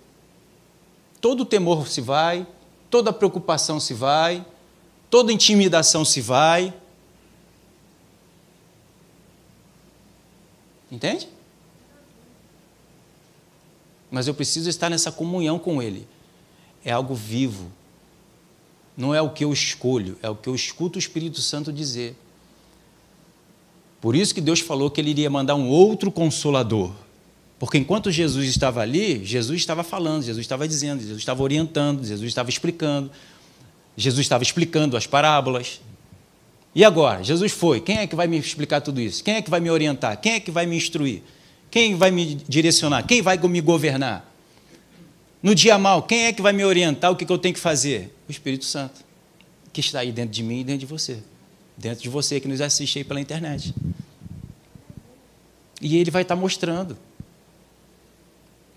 todo 1.20 1.42
o 1.42 1.46
temor 1.46 1.88
se 1.88 2.02
vai, 2.02 2.46
toda 2.92 3.14
preocupação 3.14 3.80
se 3.80 3.94
vai, 3.94 4.46
toda 5.10 5.32
intimidação 5.32 6.04
se 6.04 6.20
vai. 6.20 6.74
Entende? 10.92 11.30
Mas 14.12 14.28
eu 14.28 14.34
preciso 14.34 14.70
estar 14.70 14.90
nessa 14.90 15.10
comunhão 15.10 15.58
com 15.58 15.82
Ele. 15.82 16.06
É 16.84 16.92
algo 16.92 17.16
vivo. 17.16 17.72
Não 18.98 19.16
é 19.16 19.22
o 19.22 19.30
que 19.30 19.46
eu 19.46 19.54
escolho, 19.54 20.20
é 20.22 20.30
o 20.30 20.36
que 20.36 20.50
eu 20.50 20.54
escuto 20.54 20.98
o 20.98 21.00
Espírito 21.00 21.42
Santo 21.42 21.72
dizer. 21.72 22.16
Por 24.02 24.16
isso 24.16 24.36
que 24.36 24.42
Deus 24.42 24.60
falou 24.60 24.92
que 24.92 25.00
Ele 25.00 25.12
iria 25.12 25.30
mandar 25.30 25.56
um 25.56 25.70
outro 25.70 26.12
consolador. 26.12 26.92
Porque 27.62 27.78
enquanto 27.78 28.10
Jesus 28.10 28.50
estava 28.50 28.82
ali, 28.82 29.24
Jesus 29.24 29.60
estava 29.60 29.84
falando, 29.84 30.24
Jesus 30.24 30.44
estava 30.44 30.68
dizendo, 30.68 31.00
Jesus 31.00 31.20
estava 31.20 31.44
orientando, 31.44 32.04
Jesus 32.04 32.28
estava 32.28 32.50
explicando, 32.50 33.12
Jesus 33.96 34.26
estava 34.26 34.42
explicando 34.42 34.98
as 34.98 35.06
parábolas. 35.06 35.80
E 36.74 36.84
agora? 36.84 37.24
Jesus 37.24 37.52
foi. 37.52 37.80
Quem 37.80 38.00
é 38.00 38.08
que 38.08 38.16
vai 38.16 38.26
me 38.26 38.40
explicar 38.40 38.82
tudo 38.82 39.00
isso? 39.00 39.24
Quem 39.24 39.36
é 39.36 39.44
que 39.44 39.50
vai 39.52 39.60
me 39.60 39.70
orientar? 39.70 40.20
Quem 40.20 40.34
é 40.34 40.40
que 40.40 40.50
vai 40.50 40.66
me 40.66 40.76
instruir? 40.76 41.22
Quem 41.70 41.94
vai 41.94 42.10
me 42.10 42.34
direcionar? 42.34 43.04
Quem 43.04 43.22
vai 43.22 43.38
me 43.38 43.62
governar? 43.62 44.28
No 45.44 45.54
dia 45.54 45.78
mal, 45.78 46.02
quem 46.02 46.26
é 46.26 46.34
que 46.34 46.42
vai 46.42 46.54
me 46.54 46.66
orientar 46.66 47.12
o 47.12 47.16
que 47.16 47.32
eu 47.32 47.38
tenho 47.38 47.54
que 47.54 47.62
fazer? 47.62 48.12
O 48.28 48.32
Espírito 48.32 48.66
Santo, 48.66 49.06
que 49.72 49.82
está 49.82 50.00
aí 50.00 50.12
dentro 50.12 50.32
de 50.32 50.42
mim 50.42 50.62
e 50.62 50.64
dentro 50.64 50.80
de 50.80 50.88
você. 50.88 51.20
Dentro 51.78 52.02
de 52.02 52.10
você 52.10 52.40
que 52.40 52.48
nos 52.48 52.60
assiste 52.60 52.98
aí 52.98 53.04
pela 53.04 53.22
internet. 53.22 53.72
E 55.80 55.98
ele 55.98 56.10
vai 56.10 56.24
estar 56.24 56.36
mostrando. 56.36 56.98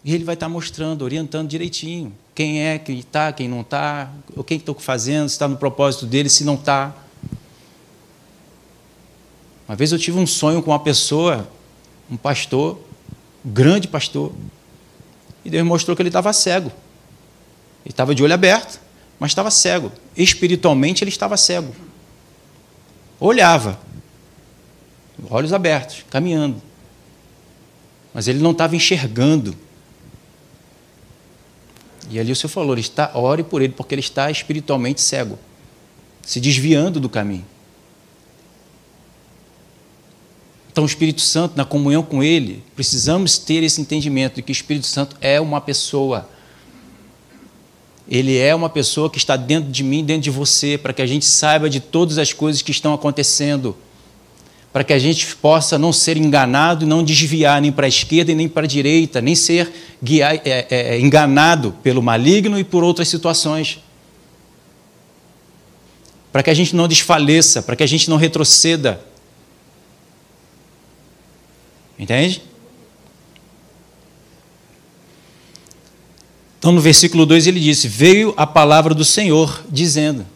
E 0.05 0.15
ele 0.15 0.23
vai 0.23 0.35
estar 0.35 0.49
mostrando, 0.49 1.03
orientando 1.03 1.49
direitinho. 1.49 2.13
Quem 2.35 2.61
é 2.63 2.79
que 2.79 2.93
está, 2.93 3.33
quem 3.33 3.49
não 3.49 3.63
está, 3.63 4.11
o 4.37 4.45
que 4.45 4.55
estou 4.55 4.75
fazendo, 4.75 5.29
se 5.29 5.35
está 5.35 5.49
no 5.49 5.57
propósito 5.57 6.05
dele, 6.05 6.29
se 6.29 6.45
não 6.45 6.55
está. 6.55 6.95
Uma 9.67 9.75
vez 9.75 9.93
eu 9.93 9.99
tive 9.99 10.19
um 10.19 10.27
sonho 10.27 10.63
com 10.63 10.71
uma 10.71 10.79
pessoa, 10.79 11.49
um 12.11 12.19
pastor, 12.19 12.79
um 13.45 13.51
grande 13.51 13.89
pastor, 13.89 14.33
e 15.45 15.51
Deus 15.51 15.67
mostrou 15.67 15.97
que 15.97 16.03
ele 16.03 16.11
estava 16.11 16.33
cego. 16.33 16.71
Ele 17.85 17.93
estava 17.93 18.15
de 18.15 18.23
olho 18.23 18.35
aberto, 18.35 18.81
mas 19.19 19.31
estava 19.31 19.51
cego. 19.51 19.93
Espiritualmente 20.17 21.05
ele 21.05 21.11
estava 21.11 21.37
cego. 21.37 21.75
Olhava, 23.21 23.79
olhos 25.31 25.53
abertos, 25.53 26.05
caminhando. 26.11 26.61
Mas 28.13 28.29
ele 28.29 28.39
não 28.39 28.53
estava 28.53 28.77
enxergando. 28.77 29.55
E 32.11 32.19
ali 32.19 32.33
o 32.33 32.37
Senhor 32.37 32.51
falou: 32.51 32.75
ele 32.75 32.81
está, 32.81 33.11
ore 33.15 33.43
por 33.43 33.63
ele, 33.63 33.73
porque 33.73 33.95
ele 33.95 34.01
está 34.01 34.31
espiritualmente 34.31 35.01
cego, 35.01 35.39
se 36.23 36.41
desviando 36.41 37.01
do 37.01 37.09
caminho. 37.09 37.45
Então, 40.75 40.83
o 40.83 40.89
Espírito 40.89 41.21
Santo, 41.21 41.57
na 41.57 41.65
comunhão 41.65 42.03
com 42.03 42.21
Ele, 42.21 42.61
precisamos 42.75 43.39
ter 43.39 43.63
esse 43.63 43.81
entendimento 43.81 44.35
de 44.35 44.43
que 44.43 44.51
o 44.51 44.53
Espírito 44.53 44.89
Santo 44.89 45.15
é 45.21 45.41
uma 45.41 45.61
pessoa. 45.61 46.29
Ele 48.09 48.37
é 48.37 48.53
uma 48.53 48.69
pessoa 48.69 49.09
que 49.09 49.17
está 49.17 49.37
dentro 49.37 49.71
de 49.71 49.85
mim, 49.85 50.05
dentro 50.05 50.23
de 50.23 50.31
você, 50.33 50.77
para 50.77 50.93
que 50.93 51.01
a 51.01 51.07
gente 51.07 51.25
saiba 51.27 51.71
de 51.71 51.79
todas 51.79 52.19
as 52.19 52.33
coisas 52.33 52.61
que 52.61 52.73
estão 52.73 52.93
acontecendo, 52.93 53.77
para 54.75 54.83
que 54.83 54.93
a 54.93 54.99
gente 54.99 55.37
possa 55.37 55.79
não 55.79 55.93
ser 55.93 56.17
enganado 56.17 56.85
e 56.85 56.89
não 56.89 57.05
desviar 57.05 57.63
nem 57.63 57.71
para 57.71 57.87
a 57.87 57.89
esquerda 57.89 58.33
e 58.33 58.35
nem 58.35 58.49
para 58.49 58.65
a 58.65 58.67
direita, 58.67 59.21
nem 59.21 59.37
ser 59.37 59.73
guiar, 60.03 60.35
é, 60.35 60.41
é, 60.45 60.67
é, 60.69 61.01
enganado 61.01 61.77
pelo 61.81 62.03
maligno 62.03 62.59
e 62.59 62.65
por 62.65 62.83
outras 62.83 63.07
situações. 63.07 63.79
Para 66.33 66.43
que 66.43 66.51
a 66.51 66.55
gente 66.55 66.75
não 66.75 66.89
desfaleça, 66.89 67.63
para 67.63 67.77
que 67.77 67.85
a 67.85 67.87
gente 67.87 68.11
não 68.11 68.17
retroceda. 68.17 69.01
Entende? 71.97 72.43
Então, 76.59 76.73
no 76.73 76.81
versículo 76.81 77.25
2 77.25 77.47
ele 77.47 77.61
disse: 77.61 77.87
Veio 77.87 78.35
a 78.37 78.45
palavra 78.45 78.93
do 78.93 79.05
Senhor 79.05 79.65
dizendo. 79.71 80.27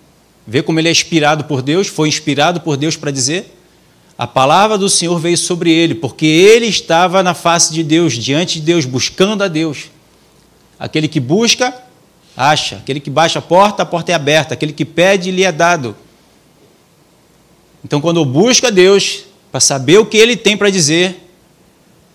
Vê 0.47 0.63
como 0.63 0.79
ele 0.79 0.87
é 0.87 0.93
inspirado 0.93 1.43
por 1.43 1.61
Deus, 1.61 1.89
foi 1.89 2.07
inspirado 2.07 2.61
por 2.61 2.77
Deus 2.77 2.95
para 2.95 3.11
dizer: 3.11 3.58
a 4.19 4.27
palavra 4.27 4.77
do 4.77 4.89
Senhor 4.89 5.17
veio 5.21 5.39
sobre 5.39 5.71
ele, 5.71 5.95
porque 5.95 6.27
ele 6.27 6.67
estava 6.67 7.23
na 7.23 7.35
face 7.35 7.73
de 7.73 7.85
Deus, 7.85 8.15
diante 8.15 8.55
de 8.55 8.67
Deus, 8.67 8.85
buscando 8.85 9.45
a 9.45 9.49
Deus. 9.49 9.93
Aquele 10.77 11.07
que 11.07 11.21
busca, 11.21 11.73
acha. 12.37 12.79
Aquele 12.79 12.99
que 12.99 13.11
baixa 13.11 13.39
a 13.39 13.43
porta, 13.43 13.85
a 13.85 13.87
porta 13.87 14.11
é 14.11 14.17
aberta. 14.17 14.55
Aquele 14.55 14.73
que 14.73 14.85
pede, 14.85 15.31
lhe 15.31 15.45
é 15.45 15.53
dado. 15.53 15.97
Então, 17.85 18.01
quando 18.01 18.19
eu 18.19 18.25
busco 18.25 18.67
a 18.67 18.71
Deus, 18.71 19.21
para 19.53 19.61
saber 19.61 19.99
o 19.99 20.07
que 20.07 20.17
ele 20.17 20.37
tem 20.37 20.57
para 20.57 20.69
dizer, 20.69 21.31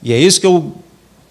e 0.04 0.12
é 0.12 0.20
isso 0.20 0.42
que 0.42 0.46
eu 0.46 0.76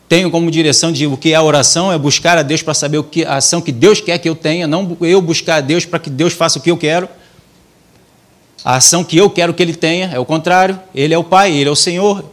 tenho 0.09 0.31
como 0.31 0.51
direção 0.51 0.91
de 0.91 1.07
o 1.07 1.19
que 1.19 1.33
é 1.33 1.35
a 1.35 1.43
oração, 1.43 1.93
é 1.93 1.99
buscar 1.99 2.39
a 2.39 2.43
Deus 2.43 2.63
para 2.63 2.73
saber 2.73 2.97
o 2.97 3.05
que 3.05 3.27
a 3.27 3.37
ação 3.37 3.61
que 3.61 3.73
Deus 3.73 4.01
quer 4.01 4.17
que 4.19 4.29
eu 4.29 4.35
tenha, 4.35 4.67
não 4.67 4.97
eu 5.03 5.21
buscar 5.21 5.57
a 5.57 5.61
Deus 5.61 5.85
para 5.85 5.99
que 5.99 6.09
Deus 6.09 6.33
faça 6.33 6.59
o 6.59 6.63
que 6.63 6.71
eu 6.71 6.79
quero. 6.79 7.09
A 8.65 8.77
ação 8.77 9.03
que 9.03 9.17
eu 9.17 9.29
quero 9.29 9.53
que 9.53 9.63
ele 9.63 9.75
tenha 9.75 10.11
é 10.13 10.19
o 10.19 10.25
contrário. 10.25 10.81
Ele 10.95 11.13
é 11.13 11.19
o 11.19 11.25
Pai, 11.25 11.53
ele 11.53 11.69
é 11.69 11.73
o 11.73 11.77
Senhor. 11.77 12.25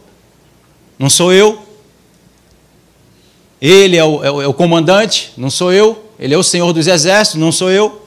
Não 0.98 1.10
sou 1.10 1.32
eu. 1.32 1.66
Ele 3.60 3.96
é 3.96 4.04
o, 4.04 4.24
é 4.24 4.30
o, 4.30 4.42
é 4.42 4.46
o 4.46 4.54
comandante, 4.54 5.32
não 5.36 5.50
sou 5.50 5.72
eu. 5.72 6.10
Ele 6.18 6.32
é 6.32 6.38
o 6.38 6.42
Senhor 6.42 6.72
dos 6.72 6.86
exércitos, 6.86 7.40
não 7.40 7.52
sou 7.52 7.70
eu. 7.70 8.06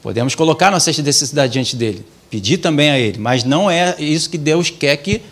Podemos 0.03 0.35
colocar 0.35 0.71
nossa 0.71 0.91
necessidade 1.03 1.53
diante 1.53 1.75
dele, 1.75 2.05
pedir 2.31 2.59
também 2.59 2.91
a 2.91 2.99
ele, 2.99 3.19
mas 3.19 3.43
não 3.43 3.71
é 3.71 3.97
isso 3.99 4.31
que 4.31 4.39
Deus 4.39 4.71
quer 4.71 4.97
que 4.99 5.23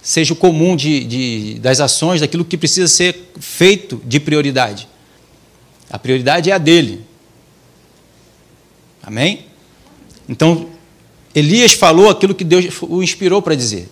seja 0.00 0.32
o 0.32 0.36
comum 0.36 0.76
de, 0.76 1.04
de, 1.04 1.58
das 1.60 1.80
ações, 1.80 2.20
daquilo 2.20 2.44
que 2.44 2.56
precisa 2.56 2.88
ser 2.88 3.30
feito 3.40 4.00
de 4.04 4.20
prioridade. 4.20 4.88
A 5.90 5.98
prioridade 5.98 6.50
é 6.50 6.54
a 6.54 6.58
dele. 6.58 7.04
Amém? 9.02 9.46
Então, 10.32 10.66
Elias 11.34 11.74
falou 11.74 12.08
aquilo 12.08 12.34
que 12.34 12.42
Deus 12.42 12.64
o 12.80 13.02
inspirou 13.02 13.42
para 13.42 13.54
dizer. 13.54 13.86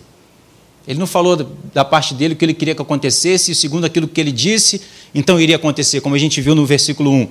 Ele 0.87 0.97
não 0.97 1.05
falou 1.05 1.37
da 1.71 1.85
parte 1.85 2.15
dele 2.15 2.33
o 2.33 2.37
que 2.37 2.43
ele 2.43 2.55
queria 2.55 2.73
que 2.73 2.81
acontecesse, 2.81 3.51
e 3.51 3.55
segundo 3.55 3.85
aquilo 3.85 4.07
que 4.07 4.19
ele 4.19 4.31
disse, 4.31 4.81
então 5.13 5.39
iria 5.39 5.55
acontecer, 5.55 6.01
como 6.01 6.15
a 6.15 6.17
gente 6.17 6.41
viu 6.41 6.55
no 6.55 6.65
versículo 6.65 7.11
1. 7.11 7.27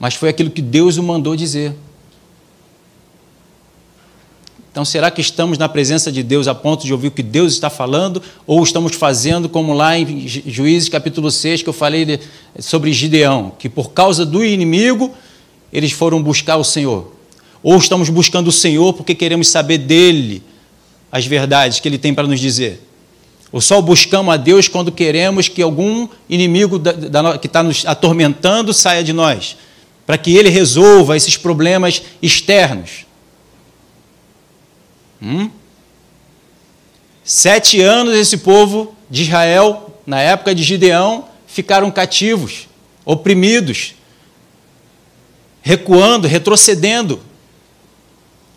Mas 0.00 0.14
foi 0.14 0.30
aquilo 0.30 0.48
que 0.48 0.62
Deus 0.62 0.96
o 0.96 1.02
mandou 1.02 1.36
dizer. 1.36 1.74
Então, 4.72 4.82
será 4.82 5.10
que 5.10 5.20
estamos 5.20 5.58
na 5.58 5.68
presença 5.68 6.10
de 6.10 6.22
Deus 6.22 6.48
a 6.48 6.54
ponto 6.54 6.86
de 6.86 6.94
ouvir 6.94 7.08
o 7.08 7.10
que 7.10 7.22
Deus 7.22 7.52
está 7.52 7.68
falando? 7.68 8.22
Ou 8.46 8.62
estamos 8.62 8.96
fazendo 8.96 9.50
como 9.50 9.74
lá 9.74 9.98
em 9.98 10.26
Juízes 10.26 10.88
capítulo 10.88 11.30
6, 11.30 11.62
que 11.62 11.68
eu 11.68 11.74
falei 11.74 12.18
sobre 12.58 12.90
Gideão, 12.90 13.52
que 13.58 13.68
por 13.68 13.90
causa 13.90 14.24
do 14.24 14.42
inimigo 14.42 15.14
eles 15.74 15.90
foram 15.90 16.22
buscar 16.22 16.56
o 16.56 16.64
Senhor. 16.64 17.12
Ou 17.60 17.76
estamos 17.76 18.08
buscando 18.08 18.48
o 18.48 18.52
Senhor 18.52 18.94
porque 18.94 19.14
queremos 19.14 19.48
saber 19.48 19.78
dele 19.78 20.40
as 21.10 21.26
verdades 21.26 21.80
que 21.80 21.88
ele 21.88 21.98
tem 21.98 22.14
para 22.14 22.28
nos 22.28 22.38
dizer. 22.38 22.80
Ou 23.50 23.60
só 23.60 23.80
buscamos 23.80 24.32
a 24.32 24.36
Deus 24.36 24.68
quando 24.68 24.92
queremos 24.92 25.48
que 25.48 25.60
algum 25.60 26.08
inimigo 26.28 26.78
da, 26.78 26.92
da, 26.92 27.38
que 27.38 27.48
está 27.48 27.62
nos 27.62 27.84
atormentando 27.86 28.72
saia 28.72 29.02
de 29.02 29.12
nós, 29.12 29.56
para 30.06 30.16
que 30.16 30.36
ele 30.36 30.48
resolva 30.48 31.16
esses 31.16 31.36
problemas 31.36 32.02
externos. 32.22 33.06
Hum? 35.20 35.50
Sete 37.24 37.80
anos 37.80 38.14
esse 38.14 38.36
povo 38.38 38.94
de 39.08 39.22
Israel, 39.22 39.98
na 40.06 40.20
época 40.20 40.54
de 40.54 40.62
Gideão, 40.62 41.24
ficaram 41.46 41.90
cativos, 41.90 42.68
oprimidos, 43.04 43.94
recuando, 45.64 46.28
retrocedendo. 46.28 47.20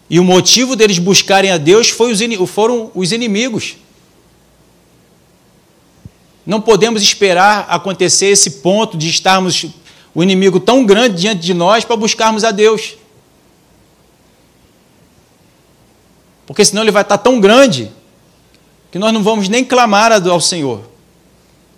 E 0.10 0.20
o 0.20 0.24
motivo 0.26 0.76
deles 0.76 1.00
buscarem 1.00 1.50
a 1.50 1.58
Deus 1.58 1.96
os, 1.98 2.50
foram 2.50 2.92
os 2.94 3.14
inimigos. 3.14 3.78
Não 6.46 6.60
podemos 6.62 7.02
esperar 7.02 7.66
acontecer 7.70 8.28
esse 8.28 8.52
ponto 8.62 8.98
de 8.98 9.10
estarmos 9.10 9.68
o 10.14 10.22
inimigo 10.22 10.60
tão 10.60 10.86
grande 10.86 11.22
diante 11.22 11.42
de 11.42 11.54
nós 11.54 11.86
para 11.86 11.96
buscarmos 11.96 12.44
a 12.44 12.52
Deus. 12.52 12.96
Porque 16.46 16.64
senão 16.64 16.82
ele 16.82 16.92
vai 16.92 17.04
estar 17.04 17.18
tão 17.18 17.40
grande 17.40 17.92
que 18.92 19.00
nós 19.00 19.14
não 19.14 19.24
vamos 19.24 19.48
nem 19.48 19.64
clamar 19.64 20.12
ao 20.12 20.42
Senhor. 20.42 20.82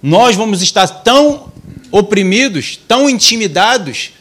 Nós 0.02 0.36
vamos 0.36 0.62
estar 0.62 0.88
tão 0.88 1.52
oprimidos, 1.92 2.80
tão 2.88 3.10
intimidados, 3.10 4.12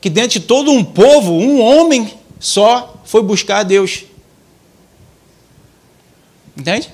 que 0.00 0.08
dentro 0.08 0.40
de 0.40 0.46
todo 0.46 0.70
um 0.70 0.82
povo, 0.82 1.32
um 1.32 1.60
homem 1.60 2.12
só 2.38 3.00
foi 3.04 3.22
buscar 3.22 3.58
a 3.58 3.62
Deus. 3.62 4.04
Entende? 6.56 6.90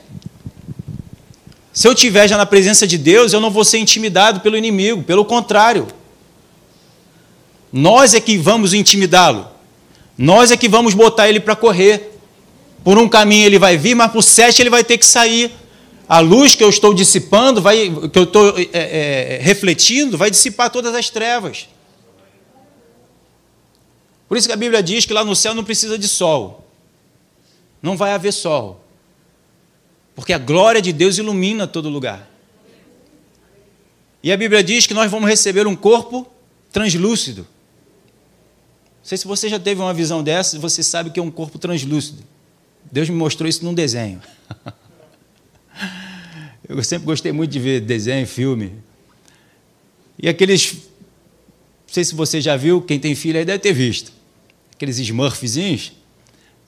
Se 1.73 1.87
eu 1.87 1.93
estiver 1.93 2.27
já 2.27 2.37
na 2.37 2.47
presença 2.47 2.87
de 2.87 2.97
Deus, 2.97 3.33
eu 3.33 3.41
não 3.41 3.51
vou 3.51 3.65
ser 3.65 3.79
intimidado 3.79 4.41
pelo 4.41 4.57
inimigo, 4.57 5.03
pelo 5.03 5.25
contrário. 5.25 5.87
Nós 7.73 8.15
é 8.15 8.21
que 8.21 8.39
vamos 8.39 8.73
intimidá-lo. 8.73 9.47
Nós 10.17 10.51
é 10.51 10.57
que 10.57 10.69
vamos 10.69 10.95
botar 10.95 11.29
ele 11.29 11.39
para 11.39 11.55
correr. 11.55 12.19
Por 12.83 12.97
um 12.99 13.09
caminho 13.09 13.45
ele 13.45 13.59
vai 13.59 13.77
vir, 13.77 13.95
mas 13.95 14.11
por 14.11 14.23
sete 14.23 14.63
ele 14.63 14.71
vai 14.71 14.83
ter 14.83 14.97
que 14.97 15.05
sair. 15.05 15.53
A 16.09 16.21
luz 16.21 16.55
que 16.55 16.65
eu 16.65 16.71
estou 16.71 16.95
dissipando, 16.95 17.61
vai, 17.61 17.93
que 18.11 18.19
eu 18.19 18.23
estou 18.23 18.55
é, 18.59 18.69
é, 18.73 19.39
refletindo, 19.43 20.17
vai 20.17 20.31
dissipar 20.31 20.71
todas 20.71 20.95
as 20.95 21.11
trevas. 21.11 21.69
Por 24.29 24.37
isso 24.37 24.49
que 24.49 24.53
a 24.53 24.57
Bíblia 24.57 24.83
diz 24.83 25.05
que 25.05 25.13
lá 25.13 25.25
no 25.25 25.37
céu 25.37 25.55
não 25.55 25.65
precisa 25.65 25.99
de 25.99 26.09
sol. 26.09 26.69
Não 27.81 27.97
vai 27.97 28.13
haver 28.13 28.33
sol. 28.33 28.85
Porque 30.15 30.33
a 30.33 30.39
glória 30.39 30.83
de 30.83 30.93
Deus 30.93 31.19
ilumina 31.19 31.67
todo 31.67 31.89
lugar. 31.89 32.29
E 34.23 34.33
a 34.33 34.37
Bíblia 34.37 34.65
diz 34.65 34.87
que 34.87 34.95
nós 34.95 35.11
vamos 35.11 35.29
receber 35.29 35.67
um 35.67 35.77
corpo 35.77 36.27
translúcido. 36.73 37.43
Não 37.43 39.05
sei 39.05 39.19
se 39.19 39.27
você 39.27 39.49
já 39.49 39.59
teve 39.59 39.81
uma 39.81 39.95
visão 39.95 40.23
dessa, 40.23 40.59
você 40.59 40.83
sabe 40.83 41.11
que 41.11 41.21
é 41.21 41.23
um 41.23 41.31
corpo 41.31 41.59
translúcido. 41.59 42.25
Deus 42.91 43.09
me 43.09 43.15
mostrou 43.15 43.49
isso 43.49 43.65
num 43.65 43.75
desenho. 43.75 44.21
Eu 46.69 46.83
sempre 46.83 47.07
gostei 47.07 47.31
muito 47.31 47.53
de 47.53 47.61
ver 47.61 47.81
desenho, 47.81 48.27
filme. 48.27 48.73
E 50.19 50.29
aqueles. 50.29 50.73
Não 50.73 51.95
sei 51.95 52.05
se 52.05 52.15
você 52.15 52.41
já 52.41 52.57
viu, 52.57 52.83
quem 52.83 52.99
tem 52.99 53.15
filho 53.15 53.39
aí 53.39 53.45
deve 53.45 53.61
ter 53.61 53.73
visto. 53.73 54.16
Aqueles 54.77 54.99
Smurfzinhos. 54.99 55.93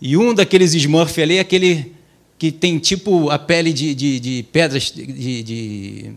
E 0.01 0.17
um 0.17 0.35
daqueles 0.35 0.75
Smurf 0.75 1.21
ali 1.21 1.37
é 1.37 1.41
aquele 1.41 1.95
que 2.39 2.51
tem 2.51 2.79
tipo 2.79 3.31
a 3.31 3.39
pele 3.39 3.73
de, 3.73 3.95
de, 3.95 4.21
de 4.21 4.43
pedras 4.45 4.93
de, 4.93 5.43
de 5.43 6.13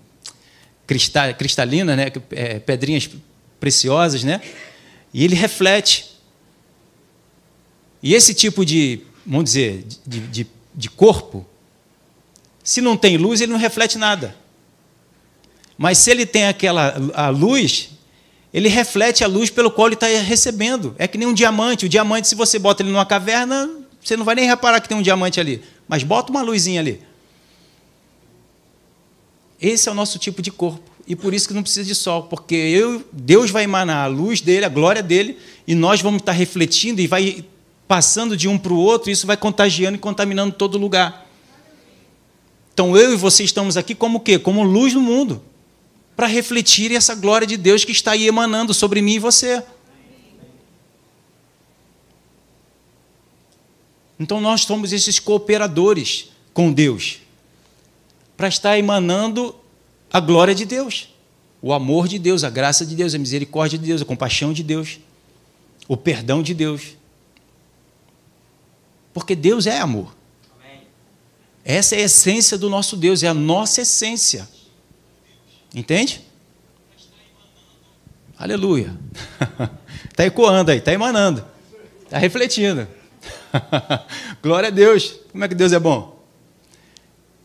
cristal, 0.85 1.33
cristalina, 1.33 1.95
né? 1.95 2.11
É, 2.31 2.59
pedrinhas 2.59 3.09
preciosas, 3.59 4.23
né? 4.23 4.41
E 5.13 5.23
ele 5.23 5.35
reflete. 5.35 6.11
E 8.03 8.13
esse 8.13 8.33
tipo 8.33 8.65
de, 8.65 9.01
vamos 9.25 9.45
dizer, 9.45 9.85
de, 10.05 10.19
de, 10.19 10.47
de 10.73 10.89
corpo, 10.89 11.45
se 12.63 12.81
não 12.81 12.95
tem 12.95 13.17
luz, 13.17 13.41
ele 13.41 13.51
não 13.51 13.59
reflete 13.59 13.97
nada. 13.97 14.35
Mas 15.77 15.97
se 15.97 16.11
ele 16.11 16.25
tem 16.25 16.45
aquela 16.45 16.95
a 17.13 17.29
luz, 17.29 17.89
ele 18.53 18.67
reflete 18.67 19.23
a 19.23 19.27
luz 19.27 19.49
pelo 19.49 19.71
qual 19.71 19.87
ele 19.87 19.95
está 19.95 20.07
recebendo. 20.07 20.93
É 20.97 21.07
que 21.07 21.17
nem 21.17 21.27
um 21.27 21.33
diamante. 21.33 21.85
O 21.85 21.89
diamante, 21.89 22.27
se 22.27 22.35
você 22.35 22.59
bota 22.59 22.83
ele 22.83 22.91
numa 22.91 23.05
caverna, 23.05 23.69
você 24.03 24.17
não 24.17 24.25
vai 24.25 24.35
nem 24.35 24.45
reparar 24.45 24.81
que 24.81 24.89
tem 24.89 24.97
um 24.97 25.01
diamante 25.01 25.39
ali. 25.39 25.61
Mas 25.87 26.03
bota 26.03 26.31
uma 26.31 26.41
luzinha 26.41 26.81
ali. 26.81 27.01
Esse 29.59 29.87
é 29.87 29.91
o 29.91 29.95
nosso 29.95 30.19
tipo 30.19 30.41
de 30.41 30.51
corpo. 30.51 30.91
E 31.07 31.15
por 31.15 31.33
isso 31.33 31.47
que 31.47 31.53
não 31.53 31.63
precisa 31.63 31.85
de 31.85 31.95
sol, 31.95 32.23
porque 32.23 32.55
eu, 32.55 33.03
Deus 33.11 33.51
vai 33.51 33.63
emanar 33.63 34.05
a 34.05 34.07
luz 34.07 34.41
dele, 34.41 34.65
a 34.65 34.69
glória 34.69 35.01
dele, 35.01 35.37
e 35.67 35.75
nós 35.75 36.01
vamos 36.01 36.21
estar 36.21 36.31
refletindo 36.31 37.01
e 37.01 37.07
vai 37.07 37.43
passando 37.87 38.37
de 38.37 38.47
um 38.47 38.57
para 38.57 38.71
o 38.71 38.77
outro, 38.77 39.09
e 39.09 39.13
isso 39.13 39.27
vai 39.27 39.35
contagiando 39.35 39.97
e 39.97 39.99
contaminando 39.99 40.53
todo 40.53 40.77
lugar. 40.77 41.27
Então 42.73 42.95
eu 42.95 43.13
e 43.13 43.17
você 43.17 43.43
estamos 43.43 43.77
aqui 43.77 43.93
como 43.93 44.19
o 44.19 44.21
quê? 44.21 44.39
Como 44.39 44.63
luz 44.63 44.93
no 44.93 45.01
mundo, 45.01 45.41
para 46.21 46.27
refletir 46.27 46.91
essa 46.91 47.15
glória 47.15 47.47
de 47.47 47.57
Deus 47.57 47.83
que 47.83 47.91
está 47.91 48.11
aí 48.11 48.27
emanando 48.27 48.75
sobre 48.75 49.01
mim 49.01 49.13
e 49.13 49.17
você. 49.17 49.63
Então 54.19 54.39
nós 54.39 54.61
somos 54.61 54.93
esses 54.93 55.17
cooperadores 55.17 56.29
com 56.53 56.71
Deus, 56.71 57.21
para 58.37 58.47
estar 58.47 58.77
emanando 58.77 59.55
a 60.13 60.19
glória 60.19 60.53
de 60.53 60.63
Deus, 60.63 61.09
o 61.59 61.73
amor 61.73 62.07
de 62.07 62.19
Deus, 62.19 62.43
a 62.43 62.51
graça 62.51 62.85
de 62.85 62.95
Deus, 62.95 63.15
a 63.15 63.17
misericórdia 63.17 63.79
de 63.79 63.87
Deus, 63.87 64.03
a 64.03 64.05
compaixão 64.05 64.53
de 64.53 64.61
Deus, 64.61 64.99
o 65.87 65.97
perdão 65.97 66.43
de 66.43 66.53
Deus. 66.53 66.97
Porque 69.11 69.35
Deus 69.35 69.65
é 69.65 69.79
amor. 69.79 70.15
Essa 71.65 71.95
é 71.95 71.97
a 71.97 72.05
essência 72.05 72.59
do 72.59 72.69
nosso 72.69 72.95
Deus, 72.95 73.23
é 73.23 73.27
a 73.27 73.33
nossa 73.33 73.81
essência. 73.81 74.47
Entende? 75.73 76.21
Aleluia. 78.37 78.97
Está 80.09 80.25
ecoando 80.25 80.71
aí, 80.71 80.79
está 80.79 80.91
emanando, 80.91 81.45
está 82.03 82.17
refletindo. 82.17 82.87
Glória 84.41 84.67
a 84.67 84.71
Deus. 84.71 85.19
Como 85.31 85.43
é 85.43 85.47
que 85.47 85.55
Deus 85.55 85.71
é 85.71 85.79
bom? 85.79 86.23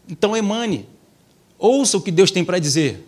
Então 0.08 0.36
emane. 0.36 0.88
Ouça 1.58 1.96
o 1.96 2.02
que 2.02 2.10
Deus 2.10 2.30
tem 2.30 2.44
para 2.44 2.58
dizer. 2.58 3.06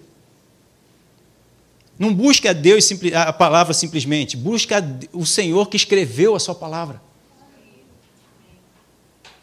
Não 1.99 2.15
busque 2.15 2.47
a 2.47 2.53
Deus 2.53 2.89
a 3.15 3.33
palavra 3.33 3.75
simplesmente, 3.75 4.37
busque 4.37 4.73
o 5.13 5.27
Senhor 5.27 5.69
que 5.69 5.77
escreveu 5.77 6.37
a 6.37 6.41
sua 6.41 6.55
palavra 6.55 7.09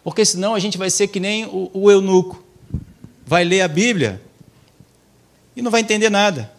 porque 0.05 0.23
senão 0.23 0.53
a 0.53 0.59
gente 0.59 0.77
vai 0.77 0.91
ser 0.91 1.07
que 1.07 1.19
nem 1.19 1.45
o, 1.45 1.71
o 1.73 1.89
eunuco. 1.89 2.43
Vai 3.25 3.43
ler 3.43 3.61
a 3.61 3.67
Bíblia 3.67 4.21
e 5.55 5.61
não 5.61 5.71
vai 5.71 5.81
entender 5.81 6.09
nada. 6.09 6.51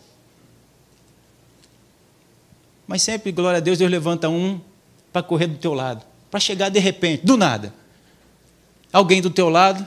Mas 2.87 3.02
sempre, 3.02 3.32
glória 3.32 3.59
a 3.59 3.61
Deus, 3.61 3.78
Deus 3.78 3.90
levanta 3.90 4.28
um 4.28 4.61
para 5.12 5.22
correr 5.22 5.46
do 5.46 5.59
teu 5.59 5.74
lado, 5.74 6.04
para 6.30 6.38
chegar 6.40 6.68
de 6.68 6.78
repente, 6.78 7.24
do 7.24 7.37
nada. 7.37 7.74
Alguém 8.92 9.20
do 9.20 9.30
teu 9.30 9.48
lado, 9.48 9.87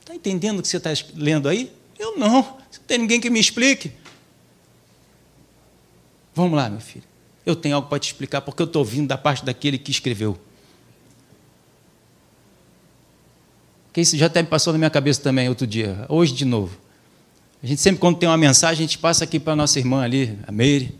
está 0.00 0.14
entendendo 0.14 0.60
o 0.60 0.62
que 0.62 0.68
você 0.68 0.76
está 0.76 0.90
lendo 1.14 1.48
aí? 1.48 1.72
Eu 1.98 2.16
não, 2.16 2.42
não 2.42 2.58
tem 2.86 2.98
ninguém 2.98 3.20
que 3.20 3.28
me 3.28 3.40
explique. 3.40 3.92
Vamos 6.34 6.56
lá, 6.56 6.70
meu 6.70 6.80
filho. 6.80 7.04
Eu 7.44 7.56
tenho 7.56 7.74
algo 7.74 7.88
para 7.88 7.98
te 7.98 8.06
explicar, 8.06 8.40
porque 8.40 8.62
eu 8.62 8.66
estou 8.66 8.84
vindo 8.84 9.08
da 9.08 9.18
parte 9.18 9.44
daquele 9.44 9.76
que 9.76 9.90
escreveu. 9.90 10.38
que 13.98 14.02
isso 14.02 14.16
já 14.16 14.26
até 14.26 14.40
me 14.40 14.48
passou 14.48 14.72
na 14.72 14.78
minha 14.78 14.90
cabeça 14.90 15.20
também 15.20 15.48
outro 15.48 15.66
dia, 15.66 16.06
hoje 16.08 16.32
de 16.32 16.44
novo. 16.44 16.78
A 17.62 17.66
gente 17.66 17.80
sempre, 17.80 18.00
quando 18.00 18.18
tem 18.18 18.28
uma 18.28 18.36
mensagem, 18.36 18.84
a 18.84 18.86
gente 18.86 18.98
passa 18.98 19.24
aqui 19.24 19.40
para 19.40 19.52
a 19.52 19.56
nossa 19.56 19.78
irmã 19.78 20.02
ali, 20.02 20.38
a 20.46 20.52
Meire. 20.52 20.96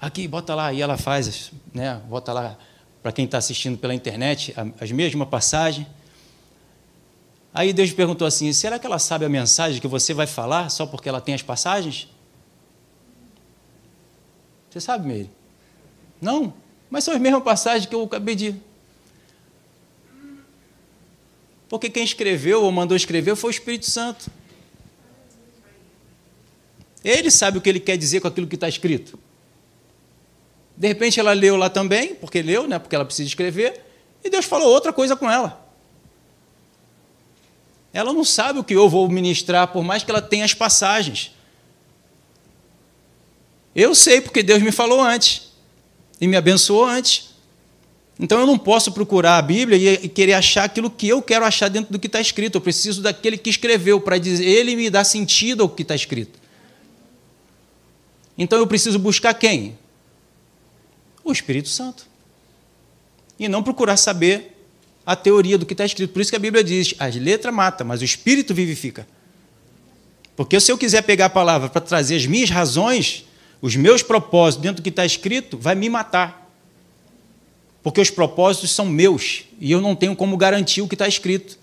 Aqui, 0.00 0.26
bota 0.26 0.54
lá, 0.54 0.72
e 0.72 0.82
ela 0.82 0.96
faz, 0.96 1.52
né? 1.72 2.00
Bota 2.08 2.32
lá 2.32 2.58
para 3.02 3.12
quem 3.12 3.24
está 3.24 3.38
assistindo 3.38 3.78
pela 3.78 3.94
internet, 3.94 4.54
as 4.80 4.90
mesmas 4.90 5.28
passagens. 5.28 5.86
Aí 7.54 7.72
Deus 7.72 7.92
perguntou 7.92 8.26
assim: 8.26 8.52
será 8.52 8.78
que 8.78 8.86
ela 8.86 8.98
sabe 8.98 9.24
a 9.24 9.28
mensagem 9.28 9.80
que 9.80 9.86
você 9.86 10.12
vai 10.12 10.26
falar 10.26 10.70
só 10.70 10.86
porque 10.86 11.08
ela 11.08 11.20
tem 11.20 11.34
as 11.34 11.42
passagens? 11.42 12.08
Você 14.70 14.80
sabe, 14.80 15.06
Meire? 15.06 15.30
Não, 16.20 16.52
mas 16.90 17.04
são 17.04 17.14
as 17.14 17.20
mesmas 17.20 17.42
passagens 17.42 17.86
que 17.86 17.94
eu 17.94 18.02
acabei 18.02 18.34
de 18.34 18.54
Porque 21.70 21.88
quem 21.88 22.02
escreveu 22.02 22.64
ou 22.64 22.72
mandou 22.72 22.96
escrever 22.96 23.36
foi 23.36 23.50
o 23.50 23.52
Espírito 23.52 23.88
Santo. 23.88 24.28
Ele 27.04 27.30
sabe 27.30 27.58
o 27.58 27.60
que 27.60 27.68
ele 27.68 27.80
quer 27.80 27.96
dizer 27.96 28.20
com 28.20 28.28
aquilo 28.28 28.46
que 28.46 28.54
está 28.54 28.68
escrito. 28.68 29.18
De 30.76 30.88
repente 30.88 31.20
ela 31.20 31.32
leu 31.32 31.56
lá 31.56 31.68
também, 31.68 32.14
porque 32.14 32.42
leu, 32.42 32.66
né, 32.66 32.78
porque 32.78 32.94
ela 32.94 33.04
precisa 33.04 33.28
escrever, 33.28 33.84
e 34.24 34.30
Deus 34.30 34.44
falou 34.44 34.68
outra 34.68 34.92
coisa 34.92 35.14
com 35.16 35.30
ela. 35.30 35.68
Ela 37.92 38.12
não 38.12 38.24
sabe 38.24 38.58
o 38.58 38.64
que 38.64 38.74
eu 38.74 38.88
vou 38.88 39.08
ministrar, 39.08 39.68
por 39.68 39.82
mais 39.82 40.02
que 40.02 40.10
ela 40.10 40.22
tenha 40.22 40.44
as 40.44 40.54
passagens. 40.54 41.32
Eu 43.74 43.94
sei 43.94 44.20
porque 44.20 44.42
Deus 44.42 44.62
me 44.62 44.72
falou 44.72 45.00
antes 45.00 45.50
e 46.20 46.26
me 46.26 46.36
abençoou 46.36 46.84
antes. 46.84 47.30
Então 48.18 48.40
eu 48.40 48.46
não 48.46 48.58
posso 48.58 48.92
procurar 48.92 49.38
a 49.38 49.42
Bíblia 49.42 49.76
e 50.02 50.08
querer 50.08 50.34
achar 50.34 50.64
aquilo 50.64 50.90
que 50.90 51.08
eu 51.08 51.22
quero 51.22 51.44
achar 51.44 51.68
dentro 51.68 51.92
do 51.92 51.98
que 51.98 52.06
está 52.06 52.20
escrito. 52.20 52.56
Eu 52.56 52.60
preciso 52.60 53.02
daquele 53.02 53.38
que 53.38 53.50
escreveu 53.50 54.00
para 54.00 54.18
dizer, 54.18 54.44
ele 54.44 54.76
me 54.76 54.90
dá 54.90 55.04
sentido 55.04 55.62
ao 55.62 55.68
que 55.68 55.82
está 55.82 55.94
escrito. 55.94 56.39
Então 58.40 58.58
eu 58.58 58.66
preciso 58.66 58.98
buscar 58.98 59.34
quem? 59.34 59.78
O 61.22 61.30
Espírito 61.30 61.68
Santo. 61.68 62.06
E 63.38 63.46
não 63.46 63.62
procurar 63.62 63.96
saber 63.96 64.56
a 65.06 65.14
teoria 65.14 65.56
do 65.56 65.64
que 65.64 65.74
está 65.74 65.84
escrito. 65.84 66.12
Por 66.12 66.20
isso 66.20 66.30
que 66.30 66.36
a 66.36 66.40
Bíblia 66.40 66.64
diz: 66.64 66.94
a 66.98 67.06
letra 67.06 67.52
mata, 67.52 67.84
mas 67.84 68.00
o 68.00 68.04
Espírito 68.04 68.52
vivifica. 68.52 69.06
Porque 70.34 70.58
se 70.58 70.72
eu 70.72 70.78
quiser 70.78 71.02
pegar 71.02 71.26
a 71.26 71.30
palavra 71.30 71.68
para 71.68 71.80
trazer 71.80 72.16
as 72.16 72.26
minhas 72.26 72.50
razões, 72.50 73.24
os 73.62 73.76
meus 73.76 74.02
propósitos 74.02 74.62
dentro 74.62 74.82
do 74.82 74.82
que 74.82 74.88
está 74.88 75.06
escrito, 75.06 75.56
vai 75.56 75.76
me 75.76 75.88
matar 75.88 76.40
porque 77.82 78.00
os 78.00 78.10
propósitos 78.10 78.70
são 78.70 78.86
meus 78.86 79.44
e 79.58 79.72
eu 79.72 79.80
não 79.80 79.96
tenho 79.96 80.14
como 80.14 80.36
garantir 80.36 80.82
o 80.82 80.88
que 80.88 80.94
está 80.94 81.08
escrito. 81.08 81.58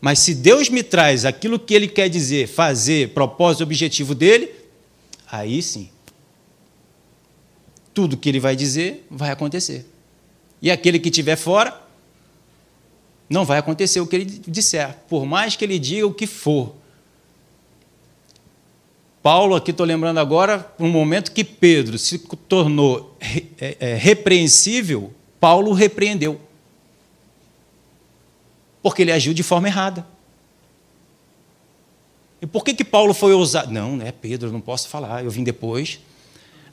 Mas 0.00 0.18
se 0.18 0.34
Deus 0.34 0.68
me 0.68 0.82
traz 0.82 1.24
aquilo 1.24 1.58
que 1.58 1.74
Ele 1.74 1.88
quer 1.88 2.08
dizer, 2.08 2.46
fazer, 2.46 3.10
propósito, 3.10 3.62
objetivo 3.62 4.14
dele, 4.14 4.50
aí 5.30 5.62
sim. 5.62 5.90
Tudo 7.92 8.16
que 8.16 8.28
Ele 8.28 8.40
vai 8.40 8.54
dizer 8.54 9.06
vai 9.10 9.30
acontecer. 9.30 9.86
E 10.60 10.70
aquele 10.70 10.98
que 10.98 11.08
estiver 11.08 11.36
fora, 11.36 11.82
não 13.28 13.44
vai 13.44 13.58
acontecer 13.58 14.00
o 14.00 14.06
que 14.06 14.16
Ele 14.16 14.24
disser, 14.24 14.96
por 15.08 15.26
mais 15.26 15.56
que 15.56 15.64
Ele 15.64 15.78
diga 15.78 16.06
o 16.06 16.14
que 16.14 16.26
for. 16.26 16.74
Paulo, 19.22 19.56
aqui 19.56 19.72
estou 19.72 19.84
lembrando 19.84 20.18
agora, 20.18 20.72
um 20.78 20.88
momento 20.88 21.32
que 21.32 21.42
Pedro 21.42 21.98
se 21.98 22.16
tornou 22.48 23.16
é, 23.58 23.76
é, 23.80 23.94
repreensível, 23.96 25.12
Paulo 25.40 25.72
repreendeu. 25.72 26.40
Porque 28.80 29.02
ele 29.02 29.10
agiu 29.10 29.34
de 29.34 29.42
forma 29.42 29.66
errada. 29.66 30.06
E 32.40 32.46
por 32.46 32.64
que, 32.64 32.74
que 32.74 32.84
Paulo 32.84 33.14
foi 33.14 33.32
ousado? 33.32 33.72
Não, 33.72 33.96
não 33.96 34.06
é 34.06 34.12
Pedro, 34.12 34.52
não 34.52 34.60
posso 34.60 34.88
falar, 34.88 35.24
eu 35.24 35.30
vim 35.30 35.42
depois. 35.42 36.00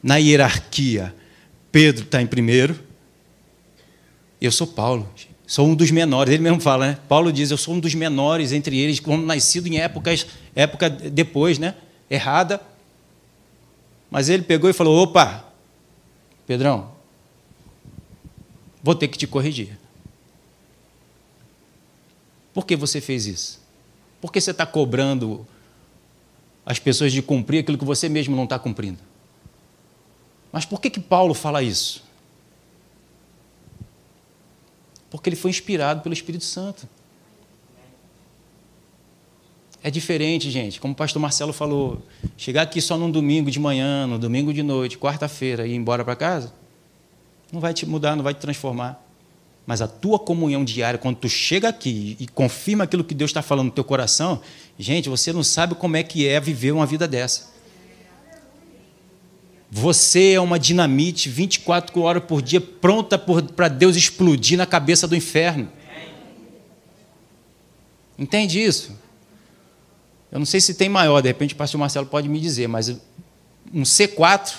Na 0.01 0.17
hierarquia, 0.17 1.15
Pedro 1.71 2.03
está 2.03 2.21
em 2.21 2.27
primeiro. 2.27 2.77
Eu 4.41 4.51
sou 4.51 4.67
Paulo, 4.67 5.09
sou 5.47 5.67
um 5.67 5.73
dos 5.73 5.89
menores. 5.89 6.33
Ele 6.33 6.43
mesmo 6.43 6.59
fala, 6.59 6.87
né? 6.87 6.99
Paulo 7.07 7.31
diz: 7.31 7.49
Eu 7.49 7.57
sou 7.57 7.75
um 7.75 7.79
dos 7.79 7.95
menores 7.95 8.51
entre 8.51 8.77
eles, 8.77 8.99
como 8.99 9.25
nascido 9.25 9.67
em 9.67 9.79
épocas, 9.79 10.27
época 10.53 10.89
depois, 10.89 11.57
né? 11.57 11.75
Errada. 12.09 12.59
Mas 14.11 14.27
ele 14.27 14.43
pegou 14.43 14.69
e 14.69 14.73
falou: 14.73 15.01
Opa, 15.01 15.45
Pedrão, 16.45 16.91
vou 18.83 18.93
ter 18.93 19.07
que 19.07 19.17
te 19.17 19.25
corrigir. 19.25 19.79
Por 22.53 22.65
que 22.65 22.75
você 22.75 22.99
fez 22.99 23.25
isso? 23.25 23.61
Por 24.21 24.31
que 24.31 24.39
você 24.39 24.51
está 24.51 24.65
cobrando 24.65 25.47
as 26.65 26.79
pessoas 26.79 27.11
de 27.11 27.21
cumprir 27.21 27.59
aquilo 27.59 27.77
que 27.77 27.85
você 27.85 28.07
mesmo 28.07 28.35
não 28.35 28.45
está 28.45 28.57
cumprindo? 28.57 28.99
Mas 30.51 30.65
por 30.65 30.79
que, 30.79 30.89
que 30.89 30.99
Paulo 30.99 31.33
fala 31.33 31.63
isso? 31.63 32.03
Porque 35.09 35.29
ele 35.29 35.35
foi 35.35 35.51
inspirado 35.51 36.01
pelo 36.01 36.13
Espírito 36.13 36.43
Santo. 36.43 36.87
É 39.83 39.91
diferente, 39.91 40.49
gente. 40.49 40.79
Como 40.79 40.93
o 40.93 40.95
pastor 40.95 41.21
Marcelo 41.21 41.51
falou, 41.51 42.01
chegar 42.37 42.61
aqui 42.61 42.79
só 42.79 42.97
num 42.97 43.11
domingo 43.11 43.51
de 43.51 43.59
manhã, 43.59 44.07
no 44.07 44.17
domingo 44.17 44.53
de 44.53 44.63
noite, 44.63 44.97
quarta-feira 44.97 45.67
e 45.67 45.71
ir 45.71 45.75
embora 45.75 46.05
para 46.05 46.15
casa, 46.15 46.53
não 47.51 47.59
vai 47.59 47.73
te 47.73 47.85
mudar, 47.85 48.15
não 48.15 48.23
vai 48.23 48.33
te 48.33 48.39
transformar. 48.39 49.02
Mas 49.65 49.81
a 49.81 49.87
tua 49.87 50.19
comunhão 50.19 50.63
diária, 50.63 50.97
quando 50.97 51.17
tu 51.17 51.29
chega 51.29 51.69
aqui 51.69 52.17
e 52.19 52.27
confirma 52.27 52.83
aquilo 52.83 53.03
que 53.03 53.13
Deus 53.13 53.29
está 53.29 53.41
falando 53.41 53.67
no 53.67 53.71
teu 53.71 53.83
coração, 53.83 54.41
gente, 54.77 55.07
você 55.07 55.31
não 55.31 55.43
sabe 55.43 55.75
como 55.75 55.95
é 55.95 56.03
que 56.03 56.27
é 56.27 56.39
viver 56.39 56.73
uma 56.73 56.85
vida 56.85 57.07
dessa. 57.07 57.53
Você 59.71 60.33
é 60.33 60.39
uma 60.39 60.59
dinamite 60.59 61.29
24 61.29 61.99
horas 62.01 62.23
por 62.25 62.41
dia, 62.41 62.61
pronta 62.61 63.17
para 63.17 63.67
Deus 63.69 63.95
explodir 63.95 64.57
na 64.57 64.65
cabeça 64.65 65.07
do 65.07 65.15
inferno. 65.15 65.71
Entende 68.19 68.61
isso? 68.61 68.91
Eu 70.31 70.39
não 70.39 70.45
sei 70.45 70.59
se 70.59 70.73
tem 70.73 70.89
maior, 70.89 71.21
de 71.21 71.29
repente 71.29 71.53
o 71.53 71.57
pastor 71.57 71.79
Marcelo 71.79 72.05
pode 72.05 72.27
me 72.27 72.39
dizer, 72.39 72.67
mas 72.67 72.89
um 73.73 73.83
C4 73.83 74.53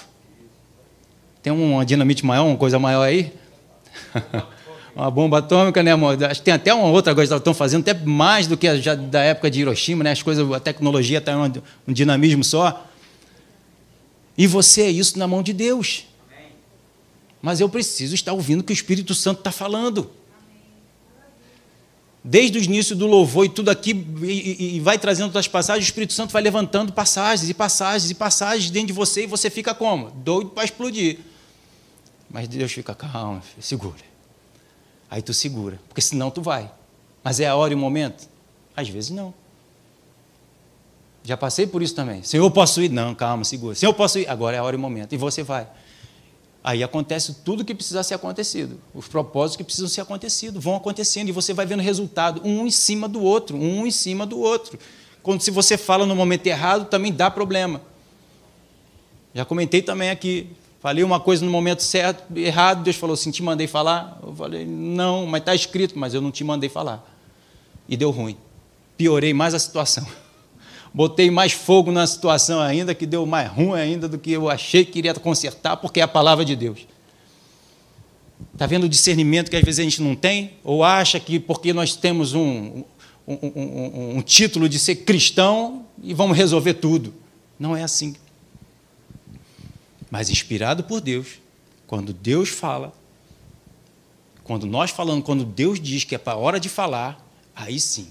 tem 1.43 1.53
uma 1.53 1.85
dinamite 1.85 2.25
maior, 2.25 2.47
uma 2.47 2.57
coisa 2.57 2.79
maior 2.79 3.03
aí? 3.03 3.33
uma 4.95 5.11
bomba 5.11 5.39
atômica, 5.39 5.83
né, 5.83 5.91
amor? 5.91 6.23
Acho 6.25 6.41
que 6.41 6.45
tem 6.45 6.55
até 6.55 6.73
uma 6.73 6.89
outra 6.89 7.15
coisa 7.15 7.35
que 7.35 7.39
estão 7.39 7.53
fazendo, 7.53 7.81
até 7.81 7.95
mais 7.95 8.47
do 8.47 8.57
que 8.57 8.81
já 8.81 8.95
da 8.95 9.21
época 9.23 9.51
de 9.51 9.61
Hiroshima, 9.61 10.05
né? 10.05 10.13
As 10.13 10.23
coisas, 10.23 10.51
a 10.53 10.61
tecnologia 10.61 11.19
está 11.19 11.37
um, 11.37 11.53
um 11.89 11.93
dinamismo 11.93 12.45
só. 12.45 12.87
E 14.39 14.47
você 14.47 14.83
é 14.83 14.91
isso 14.91 15.19
na 15.19 15.27
mão 15.27 15.43
de 15.43 15.53
Deus. 15.53 16.07
Mas 17.43 17.61
eu 17.61 17.69
preciso 17.69 18.15
estar 18.15 18.33
ouvindo 18.33 18.61
o 18.61 18.65
que 18.65 18.73
o 18.73 18.75
Espírito 18.75 19.15
Santo 19.15 19.39
está 19.39 19.51
falando. 19.51 20.11
Desde 22.23 22.59
o 22.59 22.63
início 22.63 22.97
do 22.97 23.07
louvor 23.07 23.45
e 23.45 23.49
tudo 23.51 23.71
aqui, 23.71 23.91
e, 24.23 24.77
e, 24.77 24.81
vai 24.81 24.99
trazendo 24.99 25.27
outras 25.27 25.47
passagens, 25.47 25.85
o 25.85 25.89
Espírito 25.89 26.15
Santo 26.15 26.33
vai 26.33 26.41
levantando 26.41 26.91
passagens 26.93 27.51
e 27.51 27.53
passagens 27.53 28.11
e 28.11 28.15
passagens 28.15 28.71
dentro 28.71 28.87
de 28.89 28.93
você 28.95 29.25
e 29.25 29.27
você 29.27 29.51
fica 29.51 29.75
como? 29.75 30.11
Doido 30.11 30.51
para 30.51 30.65
explodir. 30.65 31.19
Mas 32.31 32.49
Deus 32.49 32.73
fica 32.73 32.95
calmo, 32.95 33.43
segura. 33.61 34.14
Aí 35.11 35.23
tu 35.23 35.33
segura, 35.33 35.81
porque 35.89 36.01
senão 36.01 36.31
tu 36.31 36.43
vai. 36.43 36.71
Mas 37.23 37.41
é 37.41 37.47
a 37.47 37.57
hora 37.57 37.73
e 37.73 37.77
o 37.77 37.79
momento? 37.79 38.29
Às 38.77 38.89
vezes 38.89 39.11
não. 39.11 39.33
Já 41.23 41.37
passei 41.37 41.67
por 41.67 41.83
isso 41.83 41.95
também. 41.95 42.23
Senhor, 42.23 42.51
posso 42.51 42.83
ir? 42.83 42.91
Não, 42.91 43.15
calma, 43.15 43.45
segura. 43.45 43.75
Senhor, 43.75 43.95
posso 43.95 44.19
ir? 44.19 44.29
Agora 44.29 44.57
é 44.57 44.59
a 44.59 44.63
hora 44.63 44.77
e 44.77 44.79
o 44.79 44.81
momento. 44.81 45.15
E 45.15 45.17
você 45.17 45.43
vai. 45.43 45.67
Aí 46.63 46.83
acontece 46.83 47.35
tudo 47.45 47.65
que 47.65 47.75
precisa 47.75 48.03
ser 48.03 48.15
acontecido. 48.15 48.81
Os 48.95 49.09
propósitos 49.09 49.57
que 49.57 49.65
precisam 49.65 49.89
ser 49.89 50.01
acontecidos 50.01 50.63
vão 50.63 50.77
acontecendo 50.77 51.29
e 51.29 51.33
você 51.33 51.53
vai 51.53 51.67
vendo 51.67 51.81
resultado, 51.81 52.41
um 52.45 52.67
em 52.67 52.71
cima 52.71 53.09
do 53.09 53.23
outro, 53.23 53.57
um 53.57 53.87
em 53.87 53.91
cima 53.91 54.27
do 54.27 54.39
outro. 54.39 54.79
Quando 55.23 55.41
se 55.41 55.51
você 55.51 55.79
fala 55.79 56.07
no 56.07 56.15
momento 56.15 56.47
errado, 56.47 56.87
também 56.87 57.13
dá 57.13 57.31
problema. 57.31 57.81
Já 59.35 59.45
comentei 59.45 59.83
também 59.83 60.11
aqui. 60.11 60.51
Falei 60.85 61.03
uma 61.03 61.19
coisa 61.19 61.43
no 61.43 61.51
momento 61.51 61.83
certo, 61.83 62.39
errado, 62.39 62.83
Deus 62.83 62.97
falou 62.97 63.15
assim: 63.15 63.31
te 63.31 63.43
mandei 63.43 63.67
falar. 63.67 64.21
Eu 64.23 64.35
falei: 64.35 64.67
não, 64.67 65.25
mas 65.25 65.41
está 65.41 65.55
escrito, 65.55 65.99
mas 65.99 66.13
eu 66.13 66.21
não 66.21 66.31
te 66.31 66.45
mandei 66.45 66.69
falar. 66.69 67.03
E 67.89 67.97
deu 67.97 68.11
ruim. 68.11 68.37
Piorei 68.95 69.33
mais 69.33 69.55
a 69.55 69.59
situação. 69.59 70.07
Botei 70.93 71.31
mais 71.31 71.53
fogo 71.53 71.91
na 71.91 72.07
situação 72.07 72.61
ainda, 72.61 72.95
que 72.95 73.07
deu 73.07 73.25
mais 73.25 73.51
ruim 73.51 73.81
ainda 73.81 74.07
do 74.07 74.19
que 74.19 74.31
eu 74.33 74.51
achei 74.51 74.85
que 74.85 74.99
iria 74.99 75.15
consertar, 75.15 75.79
porque 75.79 76.01
é 76.01 76.03
a 76.03 76.09
palavra 76.09 76.45
de 76.45 76.55
Deus. 76.55 76.87
Está 78.53 78.67
vendo 78.67 78.85
o 78.85 78.89
discernimento 78.89 79.51
que 79.51 79.57
às 79.57 79.65
vezes 79.65 79.81
a 79.81 79.85
gente 79.85 80.03
não 80.03 80.15
tem? 80.15 80.51
Ou 80.63 80.85
acha 80.85 81.19
que 81.19 81.41
porque 81.41 81.73
nós 81.73 81.97
temos 81.97 82.35
um, 82.35 82.85
um, 83.27 83.39
um, 83.43 84.17
um 84.19 84.21
título 84.21 84.69
de 84.69 84.79
ser 84.79 84.97
cristão 84.97 85.87
e 86.03 86.13
vamos 86.13 86.37
resolver 86.37 86.75
tudo? 86.75 87.15
Não 87.59 87.75
é 87.75 87.83
assim 87.83 88.15
mas 90.15 90.31
inspirado 90.31 90.85
por 90.85 91.01
Deus. 91.01 91.41
Quando 91.89 92.13
Deus 92.13 92.49
fala, 92.49 92.93
quando 94.45 94.65
nós 94.65 94.93
falamos, 94.93 95.25
quando 95.25 95.45
Deus 95.45 95.81
diz 95.81 96.05
que 96.05 96.15
é 96.15 96.19
para 96.19 96.37
hora 96.37 96.61
de 96.61 96.69
falar, 96.69 97.21
aí 97.53 97.81
sim. 97.81 98.07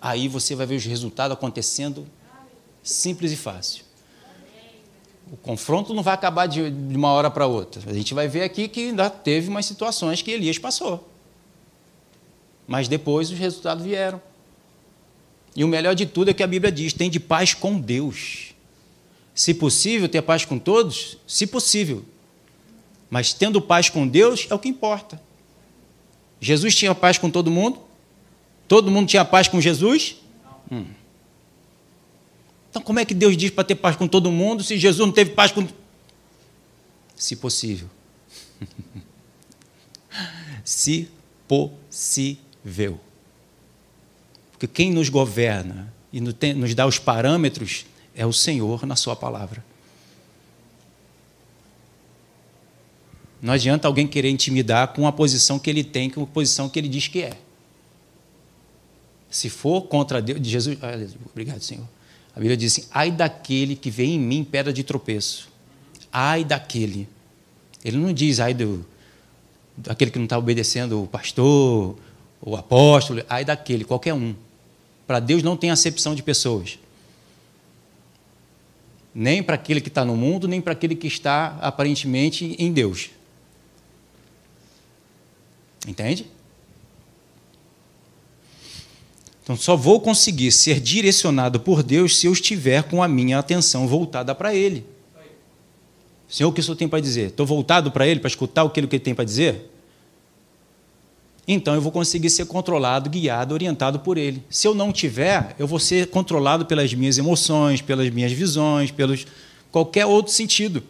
Aí 0.00 0.26
você 0.26 0.56
vai 0.56 0.66
ver 0.66 0.74
os 0.74 0.84
resultados 0.84 1.36
acontecendo 1.36 2.04
simples 2.82 3.30
e 3.30 3.36
fácil. 3.36 3.84
O 5.30 5.36
confronto 5.36 5.94
não 5.94 6.02
vai 6.02 6.14
acabar 6.14 6.46
de 6.48 6.62
uma 6.62 7.12
hora 7.12 7.30
para 7.30 7.46
outra. 7.46 7.88
A 7.88 7.94
gente 7.94 8.12
vai 8.12 8.26
ver 8.26 8.42
aqui 8.42 8.66
que 8.66 8.88
ainda 8.88 9.08
teve 9.08 9.48
umas 9.48 9.66
situações 9.66 10.20
que 10.20 10.32
Elias 10.32 10.58
passou. 10.58 11.08
Mas 12.66 12.88
depois 12.88 13.30
os 13.30 13.38
resultados 13.38 13.84
vieram. 13.84 14.20
E 15.54 15.62
o 15.62 15.68
melhor 15.68 15.94
de 15.94 16.06
tudo 16.06 16.32
é 16.32 16.34
que 16.34 16.42
a 16.42 16.48
Bíblia 16.48 16.72
diz: 16.72 16.92
tem 16.92 17.08
de 17.08 17.20
paz 17.20 17.54
com 17.54 17.78
Deus. 17.78 18.53
Se 19.34 19.52
possível, 19.52 20.08
ter 20.08 20.22
paz 20.22 20.44
com 20.44 20.58
todos? 20.58 21.18
Se 21.26 21.46
possível. 21.46 22.04
Mas 23.10 23.32
tendo 23.32 23.60
paz 23.60 23.88
com 23.88 24.06
Deus 24.06 24.46
é 24.48 24.54
o 24.54 24.58
que 24.58 24.68
importa. 24.68 25.20
Jesus 26.40 26.76
tinha 26.76 26.94
paz 26.94 27.18
com 27.18 27.30
todo 27.30 27.50
mundo? 27.50 27.80
Todo 28.68 28.90
mundo 28.90 29.08
tinha 29.08 29.24
paz 29.24 29.48
com 29.48 29.60
Jesus? 29.60 30.16
Hum. 30.70 30.86
Então, 32.70 32.82
como 32.82 32.98
é 32.98 33.04
que 33.04 33.14
Deus 33.14 33.36
diz 33.36 33.50
para 33.50 33.64
ter 33.64 33.76
paz 33.76 33.96
com 33.96 34.08
todo 34.08 34.30
mundo 34.30 34.62
se 34.62 34.78
Jesus 34.78 35.06
não 35.06 35.12
teve 35.12 35.30
paz 35.30 35.52
com. 35.52 35.66
Se 37.16 37.36
possível. 37.36 37.88
se 40.64 41.08
possível. 41.46 43.00
Porque 44.52 44.66
quem 44.66 44.92
nos 44.92 45.08
governa 45.08 45.92
e 46.12 46.20
nos 46.20 46.74
dá 46.74 46.86
os 46.86 46.98
parâmetros 46.98 47.84
é 48.14 48.24
o 48.24 48.32
Senhor 48.32 48.86
na 48.86 48.96
Sua 48.96 49.16
palavra. 49.16 49.64
Não 53.42 53.52
adianta 53.52 53.86
alguém 53.86 54.06
querer 54.06 54.30
intimidar 54.30 54.94
com 54.94 55.06
a 55.06 55.12
posição 55.12 55.58
que 55.58 55.68
ele 55.68 55.84
tem, 55.84 56.08
com 56.08 56.22
a 56.22 56.26
posição 56.26 56.68
que 56.68 56.78
ele 56.78 56.88
diz 56.88 57.08
que 57.08 57.22
é. 57.22 57.36
Se 59.30 59.50
for 59.50 59.82
contra 59.82 60.22
Deus, 60.22 60.40
Jesus, 60.46 60.78
ah, 60.80 60.94
obrigado, 61.30 61.60
Senhor. 61.60 61.86
A 62.34 62.40
Bíblia 62.40 62.56
diz 62.56 62.72
assim: 62.72 62.88
ai 62.90 63.10
daquele 63.10 63.76
que 63.76 63.90
vem 63.90 64.14
em 64.14 64.18
mim 64.18 64.44
pedra 64.44 64.72
de 64.72 64.82
tropeço. 64.82 65.48
Ai 66.10 66.44
daquele. 66.44 67.08
Ele 67.84 67.96
não 67.96 68.12
diz 68.12 68.40
ai 68.40 68.54
do 68.54 68.86
daquele 69.76 70.10
que 70.10 70.18
não 70.18 70.24
está 70.24 70.38
obedecendo 70.38 71.02
o 71.02 71.06
pastor, 71.06 71.96
o 72.40 72.56
apóstolo, 72.56 73.22
ai 73.28 73.44
daquele, 73.44 73.84
qualquer 73.84 74.14
um. 74.14 74.34
Para 75.06 75.20
Deus 75.20 75.42
não 75.42 75.56
tem 75.56 75.70
acepção 75.70 76.14
de 76.14 76.22
pessoas 76.22 76.78
nem 79.14 79.42
para 79.42 79.54
aquele 79.54 79.80
que 79.80 79.88
está 79.88 80.04
no 80.04 80.16
mundo, 80.16 80.48
nem 80.48 80.60
para 80.60 80.72
aquele 80.72 80.96
que 80.96 81.06
está 81.06 81.56
aparentemente 81.60 82.56
em 82.58 82.72
Deus. 82.72 83.10
Entende? 85.86 86.26
Então, 89.42 89.56
só 89.56 89.76
vou 89.76 90.00
conseguir 90.00 90.50
ser 90.50 90.80
direcionado 90.80 91.60
por 91.60 91.82
Deus 91.82 92.16
se 92.16 92.26
eu 92.26 92.32
estiver 92.32 92.82
com 92.84 93.02
a 93.02 93.08
minha 93.08 93.38
atenção 93.38 93.86
voltada 93.86 94.34
para 94.34 94.54
Ele. 94.54 94.86
Senhor, 96.26 96.48
o 96.48 96.52
que 96.52 96.60
o 96.60 96.64
Senhor 96.64 96.76
tem 96.76 96.88
para 96.88 97.00
dizer? 97.00 97.28
Estou 97.28 97.44
voltado 97.44 97.92
para 97.92 98.06
Ele, 98.08 98.18
para 98.18 98.28
escutar 98.28 98.62
aquilo 98.62 98.88
que 98.88 98.96
Ele 98.96 99.04
tem 99.04 99.14
para 99.14 99.24
dizer? 99.24 99.70
Então 101.46 101.74
eu 101.74 101.80
vou 101.80 101.92
conseguir 101.92 102.30
ser 102.30 102.46
controlado, 102.46 103.10
guiado, 103.10 103.52
orientado 103.52 103.98
por 104.00 104.16
Ele. 104.16 104.42
Se 104.48 104.66
eu 104.66 104.74
não 104.74 104.92
tiver, 104.92 105.54
eu 105.58 105.66
vou 105.66 105.78
ser 105.78 106.08
controlado 106.08 106.64
pelas 106.64 106.92
minhas 106.94 107.18
emoções, 107.18 107.82
pelas 107.82 108.08
minhas 108.10 108.32
visões, 108.32 108.90
pelos 108.90 109.26
qualquer 109.70 110.06
outro 110.06 110.32
sentido. 110.32 110.82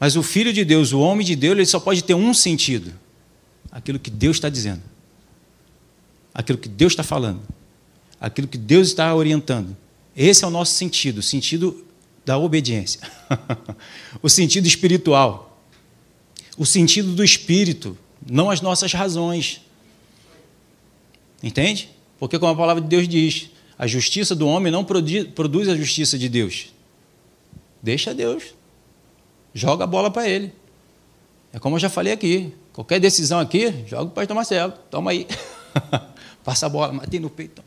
Mas 0.00 0.16
o 0.16 0.22
Filho 0.22 0.52
de 0.52 0.64
Deus, 0.64 0.92
o 0.92 1.00
homem 1.00 1.24
de 1.24 1.36
Deus, 1.36 1.52
ele 1.56 1.66
só 1.66 1.78
pode 1.78 2.02
ter 2.02 2.14
um 2.14 2.32
sentido: 2.32 2.92
aquilo 3.70 3.98
que 3.98 4.10
Deus 4.10 4.36
está 4.36 4.48
dizendo, 4.48 4.82
aquilo 6.32 6.58
que 6.58 6.68
Deus 6.68 6.92
está 6.92 7.02
falando, 7.02 7.42
aquilo 8.18 8.48
que 8.48 8.58
Deus 8.58 8.88
está 8.88 9.14
orientando. 9.14 9.76
Esse 10.16 10.42
é 10.44 10.46
o 10.46 10.50
nosso 10.50 10.74
sentido, 10.74 11.18
o 11.18 11.22
sentido 11.22 11.84
da 12.24 12.38
obediência, 12.38 13.00
o 14.22 14.28
sentido 14.28 14.66
espiritual, 14.66 15.51
o 16.56 16.66
sentido 16.66 17.14
do 17.14 17.24
espírito, 17.24 17.96
não 18.30 18.50
as 18.50 18.60
nossas 18.60 18.92
razões. 18.92 19.60
Entende? 21.42 21.90
Porque, 22.18 22.38
como 22.38 22.52
a 22.52 22.56
palavra 22.56 22.82
de 22.82 22.88
Deus 22.88 23.08
diz, 23.08 23.50
a 23.78 23.86
justiça 23.86 24.34
do 24.34 24.46
homem 24.46 24.70
não 24.72 24.84
produz 24.84 25.68
a 25.68 25.76
justiça 25.76 26.18
de 26.18 26.28
Deus. 26.28 26.72
Deixa 27.82 28.14
Deus. 28.14 28.54
Joga 29.52 29.84
a 29.84 29.86
bola 29.86 30.10
para 30.10 30.28
ele. 30.28 30.52
É 31.52 31.58
como 31.58 31.76
eu 31.76 31.80
já 31.80 31.90
falei 31.90 32.12
aqui. 32.12 32.54
Qualquer 32.72 32.98
decisão 33.00 33.38
aqui, 33.38 33.84
joga 33.86 34.04
para 34.06 34.10
o 34.10 34.10
pastor 34.10 34.36
Marcelo. 34.36 34.72
Toma 34.90 35.10
aí. 35.10 35.26
Passa 36.44 36.66
a 36.66 36.68
bola, 36.68 36.92
matei 36.92 37.20
no 37.20 37.28
peito. 37.28 37.62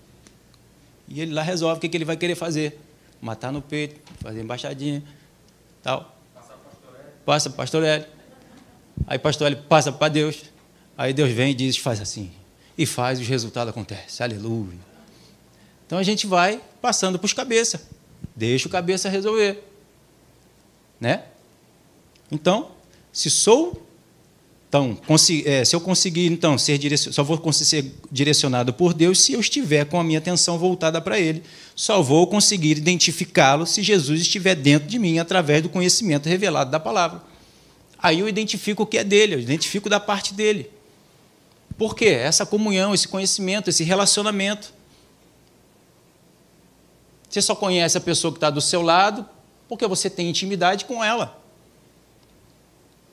E 1.08 1.22
ele 1.22 1.34
lá 1.34 1.44
resolve 1.44 1.78
o 1.78 1.80
que, 1.80 1.96
ele 1.96 2.06
vai 2.06 2.18
querer 2.18 2.36
fazer. 2.36 2.80
Matar 3.22 3.52
no 3.52 3.62
peito, 3.62 4.00
fazer 4.22 4.42
embaixadinha, 4.42 5.04
tal. 5.84 6.16
Passa 7.26 7.50
para 7.50 7.58
pastor 7.58 7.84
Hélio. 7.84 8.15
Aí 9.08 9.20
pastor 9.20 9.48
Hélio 9.48 9.64
passa 9.64 9.92
para 9.92 10.10
Deus. 10.10 10.44
Aí 10.98 11.14
Deus 11.14 11.32
vem 11.32 11.52
e 11.52 11.54
diz, 11.54 11.78
faz 11.78 12.02
assim. 12.02 12.32
E 12.78 12.86
faz, 12.86 13.20
e 13.20 13.22
os 13.22 13.28
resultados 13.28 13.70
acontecem. 13.70 14.24
Aleluia. 14.24 14.78
Então 15.86 15.98
a 15.98 16.04
gente 16.04 16.26
vai 16.26 16.62
passando 16.82 17.20
para 17.20 17.26
os 17.26 17.34
cabeça. 17.34 17.82
Deixa 18.36 18.68
o 18.68 18.72
cabeça 18.72 19.10
resolver. 19.10 19.64
Né? 21.00 21.24
Então, 22.32 22.72
se 23.12 23.30
sou 23.30 23.86
então, 24.68 24.98
é, 25.46 25.64
se 25.64 25.74
eu 25.74 25.80
conseguir 25.80 26.26
então 26.26 26.58
ser 26.58 26.78
só 26.98 27.24
vou 27.24 27.42
ser 27.54 27.94
direcionado 28.12 28.74
por 28.74 28.94
Deus 28.94 29.22
se 29.22 29.32
eu 29.32 29.40
estiver 29.40 29.86
com 29.86 29.98
a 29.98 30.04
minha 30.04 30.20
atenção 30.20 30.58
voltada 30.58 31.00
para 31.00 31.18
Ele. 31.18 31.44
Só 31.74 32.02
vou 32.02 32.28
conseguir 32.28 32.72
identificá-lo 32.72 33.66
se 33.66 33.82
Jesus 33.82 34.20
estiver 34.20 34.54
dentro 34.54 34.90
de 34.90 35.00
mim 35.00 35.18
através 35.18 35.62
do 35.64 35.70
conhecimento 35.70 36.28
revelado 36.28 36.72
da 36.72 36.80
palavra. 36.80 37.22
Aí 37.98 38.20
eu 38.20 38.30
identifico 38.30 38.84
o 38.84 38.86
que 38.86 38.98
é 38.98 39.04
dele, 39.04 39.36
eu 39.36 39.40
identifico 39.40 39.90
da 39.90 40.00
parte 40.00 40.34
dele. 40.34 40.70
Por 41.78 41.96
quê? 41.96 42.06
Essa 42.06 42.46
comunhão, 42.46 42.94
esse 42.94 43.08
conhecimento, 43.08 43.70
esse 43.70 43.84
relacionamento. 43.84 44.74
Você 47.30 47.42
só 47.42 47.56
conhece 47.56 47.98
a 47.98 48.02
pessoa 48.02 48.32
que 48.32 48.38
está 48.38 48.50
do 48.50 48.62
seu 48.62 48.82
lado 48.82 49.28
porque 49.68 49.88
você 49.88 50.10
tem 50.10 50.30
intimidade 50.30 50.86
com 50.86 51.04
ela. 51.04 51.42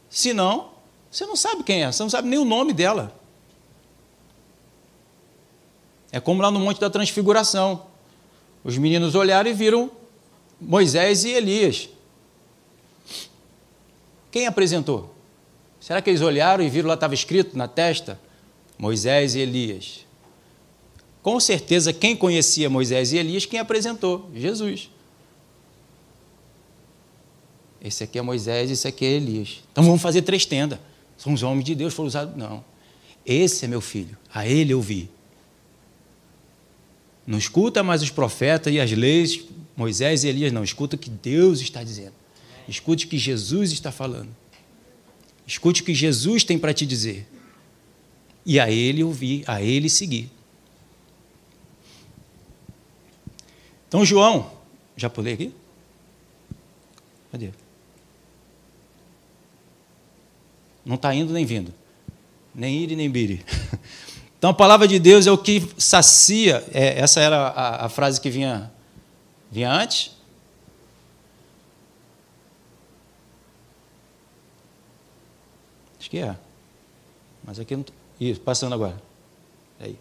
Se 0.08 0.32
não, 0.32 0.70
você 1.10 1.26
não 1.26 1.34
sabe 1.34 1.62
quem 1.62 1.82
é, 1.82 1.90
você 1.90 2.02
não 2.02 2.10
sabe 2.10 2.28
nem 2.28 2.38
o 2.38 2.44
nome 2.44 2.72
dela. 2.72 3.18
É 6.12 6.20
como 6.20 6.42
lá 6.42 6.50
no 6.50 6.60
Monte 6.60 6.78
da 6.78 6.90
Transfiguração. 6.90 7.86
Os 8.62 8.76
meninos 8.76 9.14
olharam 9.14 9.50
e 9.50 9.54
viram 9.54 9.90
Moisés 10.60 11.24
e 11.24 11.30
Elias. 11.30 11.88
Quem 14.32 14.46
apresentou? 14.46 15.14
Será 15.78 16.00
que 16.00 16.08
eles 16.08 16.22
olharam 16.22 16.64
e 16.64 16.70
viram 16.70 16.88
lá 16.88 16.94
estava 16.94 17.12
escrito 17.12 17.56
na 17.56 17.68
testa? 17.68 18.18
Moisés 18.78 19.34
e 19.34 19.40
Elias. 19.40 20.06
Com 21.22 21.38
certeza, 21.38 21.92
quem 21.92 22.16
conhecia 22.16 22.68
Moisés 22.70 23.12
e 23.12 23.18
Elias, 23.18 23.44
quem 23.44 23.60
apresentou? 23.60 24.28
Jesus. 24.34 24.90
Esse 27.80 28.04
aqui 28.04 28.18
é 28.18 28.22
Moisés, 28.22 28.70
esse 28.70 28.88
aqui 28.88 29.04
é 29.04 29.10
Elias. 29.10 29.62
Então 29.70 29.84
vamos 29.84 30.00
fazer 30.00 30.22
três 30.22 30.46
tendas. 30.46 30.78
São 31.18 31.32
os 31.32 31.42
homens 31.42 31.64
de 31.64 31.74
Deus, 31.74 31.92
foram 31.92 32.08
usados. 32.08 32.34
Não. 32.34 32.64
Esse 33.26 33.66
é 33.66 33.68
meu 33.68 33.80
filho, 33.80 34.16
a 34.32 34.46
ele 34.46 34.72
eu 34.72 34.80
vi. 34.80 35.10
Não 37.26 37.38
escuta 37.38 37.82
mais 37.82 38.02
os 38.02 38.10
profetas 38.10 38.72
e 38.72 38.80
as 38.80 38.90
leis, 38.92 39.44
Moisés 39.76 40.24
e 40.24 40.28
Elias, 40.28 40.52
não. 40.52 40.64
Escuta 40.64 40.96
o 40.96 40.98
que 40.98 41.10
Deus 41.10 41.60
está 41.60 41.84
dizendo. 41.84 42.21
Escute 42.68 43.06
o 43.06 43.08
que 43.08 43.18
Jesus 43.18 43.72
está 43.72 43.90
falando. 43.90 44.28
Escute 45.46 45.82
o 45.82 45.84
que 45.84 45.94
Jesus 45.94 46.44
tem 46.44 46.58
para 46.58 46.72
te 46.72 46.86
dizer. 46.86 47.26
E 48.44 48.58
a 48.58 48.70
ele 48.70 49.02
ouvir, 49.04 49.44
a 49.46 49.62
ele 49.62 49.88
seguir. 49.88 50.30
Então, 53.88 54.04
João, 54.04 54.50
já 54.96 55.10
pulei 55.10 55.34
aqui? 55.34 55.54
Cadê? 57.30 57.50
Não 60.84 60.96
está 60.96 61.14
indo 61.14 61.32
nem 61.32 61.44
vindo. 61.44 61.72
Nem 62.54 62.82
ire 62.82 62.96
nem 62.96 63.10
bire. 63.10 63.44
Então 64.42 64.50
a 64.50 64.54
palavra 64.54 64.88
de 64.88 64.98
Deus 64.98 65.24
é 65.24 65.30
o 65.30 65.38
que 65.38 65.70
sacia. 65.78 66.64
É, 66.74 66.98
essa 66.98 67.20
era 67.20 67.46
a, 67.46 67.86
a, 67.86 67.88
frase 67.88 68.20
que 68.20 68.28
vinha, 68.28 68.72
vinha 69.48 69.70
antes. 69.70 70.16
Que 76.12 76.18
é. 76.18 76.36
Mas 77.42 77.58
aqui 77.58 77.74
não. 77.74 77.86
Isso, 78.20 78.38
passando 78.42 78.74
agora. 78.74 79.02
Aí. 79.80 79.96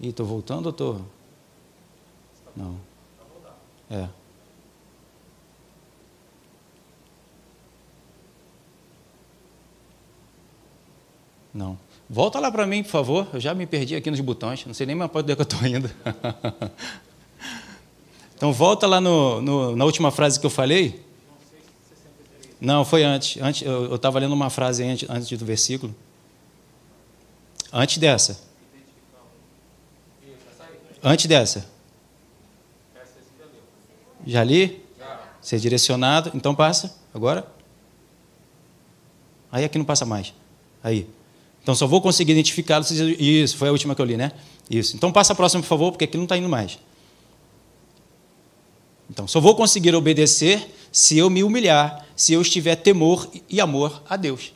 Ih, 0.00 0.08
estou 0.08 0.26
voltando 0.26 0.66
ou 0.66 0.72
estou. 0.72 1.00
Não. 2.56 2.76
É. 3.88 4.08
Não. 11.54 11.78
Volta 12.10 12.40
lá 12.40 12.50
para 12.50 12.66
mim, 12.66 12.82
por 12.82 12.90
favor. 12.90 13.28
Eu 13.32 13.38
já 13.38 13.54
me 13.54 13.68
perdi 13.68 13.94
aqui 13.94 14.10
nos 14.10 14.18
botões. 14.18 14.66
Não 14.66 14.74
sei 14.74 14.84
nem 14.84 14.96
mais 14.96 15.12
para 15.12 15.20
onde 15.20 15.30
é 15.30 15.36
que 15.36 15.42
eu 15.42 15.44
estou 15.44 15.64
indo. 15.64 15.88
então, 18.34 18.52
volta 18.52 18.88
lá 18.88 19.00
no, 19.00 19.40
no, 19.40 19.76
na 19.76 19.84
última 19.84 20.10
frase 20.10 20.40
que 20.40 20.44
eu 20.44 20.50
falei. 20.50 21.01
Não, 22.62 22.84
foi 22.84 23.02
antes. 23.02 23.42
antes 23.42 23.62
eu 23.62 23.92
estava 23.96 24.20
lendo 24.20 24.32
uma 24.32 24.48
frase 24.48 24.84
antes, 24.84 25.10
antes 25.10 25.36
do 25.36 25.44
versículo. 25.44 25.92
Antes 27.72 27.98
dessa. 27.98 28.40
Antes 31.02 31.26
dessa. 31.26 31.66
Já 34.24 34.44
li? 34.44 34.80
Ser 35.40 35.58
direcionado. 35.58 36.30
Então 36.34 36.54
passa. 36.54 36.94
Agora? 37.12 37.44
Aí 39.50 39.64
aqui 39.64 39.76
não 39.76 39.84
passa 39.84 40.06
mais. 40.06 40.32
Aí. 40.84 41.08
Então 41.64 41.74
só 41.74 41.88
vou 41.88 42.00
conseguir 42.00 42.30
identificá-lo 42.30 42.84
isso 42.84 43.56
foi 43.56 43.68
a 43.68 43.72
última 43.72 43.92
que 43.96 44.00
eu 44.00 44.06
li, 44.06 44.16
né? 44.16 44.30
Isso. 44.70 44.94
Então 44.94 45.10
passa 45.10 45.32
a 45.32 45.36
próxima, 45.36 45.62
por 45.62 45.68
favor, 45.68 45.90
porque 45.90 46.04
aqui 46.04 46.16
não 46.16 46.24
está 46.24 46.36
indo 46.36 46.48
mais. 46.48 46.78
Então 49.10 49.26
só 49.26 49.40
vou 49.40 49.56
conseguir 49.56 49.96
obedecer 49.96 50.72
se 50.92 51.18
eu 51.18 51.28
me 51.28 51.42
humilhar, 51.42 52.06
se 52.22 52.32
eu 52.34 52.40
estiver 52.40 52.76
temor 52.76 53.28
e 53.48 53.60
amor 53.60 54.00
a 54.08 54.16
Deus. 54.16 54.52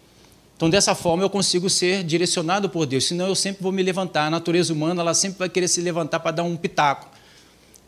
Então 0.57 0.71
dessa 0.71 0.95
forma 0.95 1.25
eu 1.25 1.29
consigo 1.29 1.69
ser 1.69 2.05
direcionado 2.05 2.71
por 2.71 2.87
Deus. 2.87 3.07
Senão 3.07 3.27
eu 3.27 3.35
sempre 3.35 3.61
vou 3.61 3.73
me 3.73 3.83
levantar. 3.83 4.29
A 4.29 4.31
natureza 4.31 4.73
humana 4.73 5.03
ela 5.03 5.15
sempre 5.15 5.41
vai 5.41 5.49
querer 5.49 5.67
se 5.67 5.81
levantar 5.81 6.21
para 6.21 6.31
dar 6.31 6.43
um 6.45 6.57
pitaco, 6.57 7.09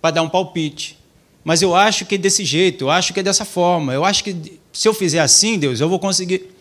para 0.03 0.11
dar 0.11 0.23
um 0.23 0.29
palpite. 0.29 0.99
Mas 1.45 1.63
eu 1.63 1.77
acho 1.77 2.05
que 2.07 2.17
é 2.17 2.19
desse 2.19 2.45
jeito, 2.45 2.87
eu 2.87 2.91
acho 2.91 3.15
que 3.15 3.21
é 3.21 3.23
dessa 3.23 3.45
forma. 3.45 3.95
Eu 3.95 4.05
acho 4.05 4.25
que 4.25 4.59
se 4.73 4.89
eu 4.89 4.93
fizer 4.93 5.21
assim, 5.21 5.57
Deus, 5.57 5.79
eu 5.79 5.89
vou 5.89 6.01
conseguir. 6.01 6.53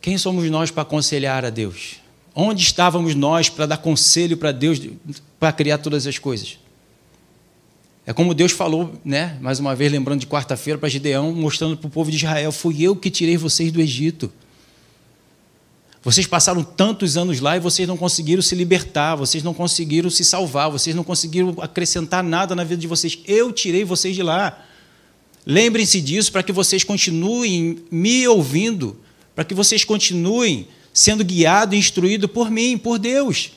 Quem 0.00 0.18
somos 0.18 0.50
nós 0.50 0.72
para 0.72 0.82
aconselhar 0.82 1.44
a 1.44 1.50
Deus? 1.50 2.00
Onde 2.34 2.60
estávamos 2.60 3.14
nós 3.14 3.48
para 3.48 3.66
dar 3.66 3.76
conselho 3.76 4.36
para 4.36 4.50
Deus, 4.50 4.80
para 5.38 5.52
criar 5.52 5.78
todas 5.78 6.08
as 6.08 6.18
coisas? 6.18 6.58
É 8.06 8.12
como 8.12 8.32
Deus 8.32 8.52
falou, 8.52 8.92
né? 9.04 9.36
mais 9.40 9.58
uma 9.58 9.74
vez, 9.74 9.90
lembrando 9.90 10.20
de 10.20 10.26
quarta-feira 10.26 10.78
para 10.78 10.88
Gideão, 10.88 11.32
mostrando 11.32 11.76
para 11.76 11.88
o 11.88 11.90
povo 11.90 12.10
de 12.10 12.16
Israel: 12.16 12.52
Fui 12.52 12.80
eu 12.80 12.94
que 12.94 13.10
tirei 13.10 13.36
vocês 13.36 13.72
do 13.72 13.80
Egito. 13.80 14.32
Vocês 16.02 16.24
passaram 16.24 16.62
tantos 16.62 17.16
anos 17.16 17.40
lá 17.40 17.56
e 17.56 17.60
vocês 17.60 17.88
não 17.88 17.96
conseguiram 17.96 18.40
se 18.40 18.54
libertar, 18.54 19.16
vocês 19.16 19.42
não 19.42 19.52
conseguiram 19.52 20.08
se 20.08 20.24
salvar, 20.24 20.70
vocês 20.70 20.94
não 20.94 21.02
conseguiram 21.02 21.56
acrescentar 21.60 22.22
nada 22.22 22.54
na 22.54 22.62
vida 22.62 22.80
de 22.80 22.86
vocês. 22.86 23.18
Eu 23.26 23.52
tirei 23.52 23.84
vocês 23.84 24.14
de 24.14 24.22
lá. 24.22 24.64
Lembrem-se 25.44 26.00
disso 26.00 26.30
para 26.30 26.44
que 26.44 26.52
vocês 26.52 26.84
continuem 26.84 27.84
me 27.90 28.26
ouvindo 28.28 28.96
para 29.36 29.44
que 29.44 29.52
vocês 29.52 29.84
continuem 29.84 30.66
sendo 30.94 31.22
guiados 31.22 31.76
e 31.76 31.78
instruídos 31.78 32.30
por 32.30 32.50
mim, 32.50 32.78
por 32.78 32.98
Deus. 32.98 33.52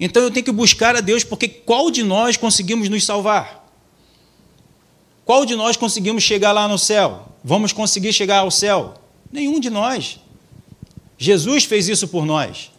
Então 0.00 0.22
eu 0.22 0.30
tenho 0.30 0.44
que 0.44 0.52
buscar 0.52 0.96
a 0.96 1.00
Deus, 1.00 1.24
porque 1.24 1.48
qual 1.48 1.90
de 1.90 2.02
nós 2.02 2.36
conseguimos 2.36 2.88
nos 2.88 3.04
salvar? 3.04 3.66
Qual 5.24 5.44
de 5.44 5.56
nós 5.56 5.76
conseguimos 5.76 6.22
chegar 6.22 6.52
lá 6.52 6.68
no 6.68 6.78
céu? 6.78 7.28
Vamos 7.44 7.72
conseguir 7.72 8.12
chegar 8.12 8.38
ao 8.38 8.50
céu? 8.50 8.94
Nenhum 9.30 9.60
de 9.60 9.68
nós. 9.68 10.20
Jesus 11.18 11.64
fez 11.64 11.88
isso 11.88 12.08
por 12.08 12.24
nós. 12.24 12.70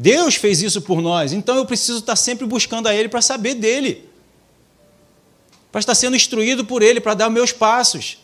Deus 0.00 0.36
fez 0.36 0.62
isso 0.62 0.80
por 0.80 1.02
nós. 1.02 1.32
Então 1.32 1.56
eu 1.56 1.66
preciso 1.66 1.98
estar 1.98 2.14
sempre 2.14 2.46
buscando 2.46 2.86
a 2.86 2.94
Ele 2.94 3.08
para 3.08 3.20
saber 3.20 3.54
dele. 3.54 4.08
Para 5.72 5.80
estar 5.80 5.94
sendo 5.96 6.14
instruído 6.14 6.64
por 6.64 6.82
Ele, 6.82 7.00
para 7.00 7.14
dar 7.14 7.28
meus 7.28 7.52
passos. 7.52 8.18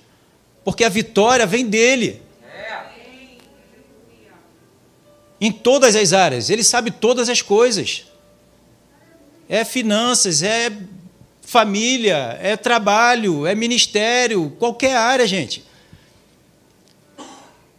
Porque 0.65 0.85
a 0.85 0.89
vitória 0.89 1.45
vem 1.45 1.67
dele. 1.67 2.23
Em 5.45 5.53
todas 5.53 5.95
as 5.95 6.15
áreas. 6.15 6.49
Ele 6.49 6.65
sabe 6.65 6.91
todas 6.91 7.29
as 7.29 7.43
coisas. 7.43 8.07
É 9.47 9.63
finanças, 9.63 10.43
é 10.43 10.73
família, 11.43 12.39
é 12.41 12.57
trabalho, 12.57 13.47
é 13.47 13.55
ministério, 13.55 14.57
qualquer 14.59 14.97
área, 14.97 15.27
gente. 15.27 15.63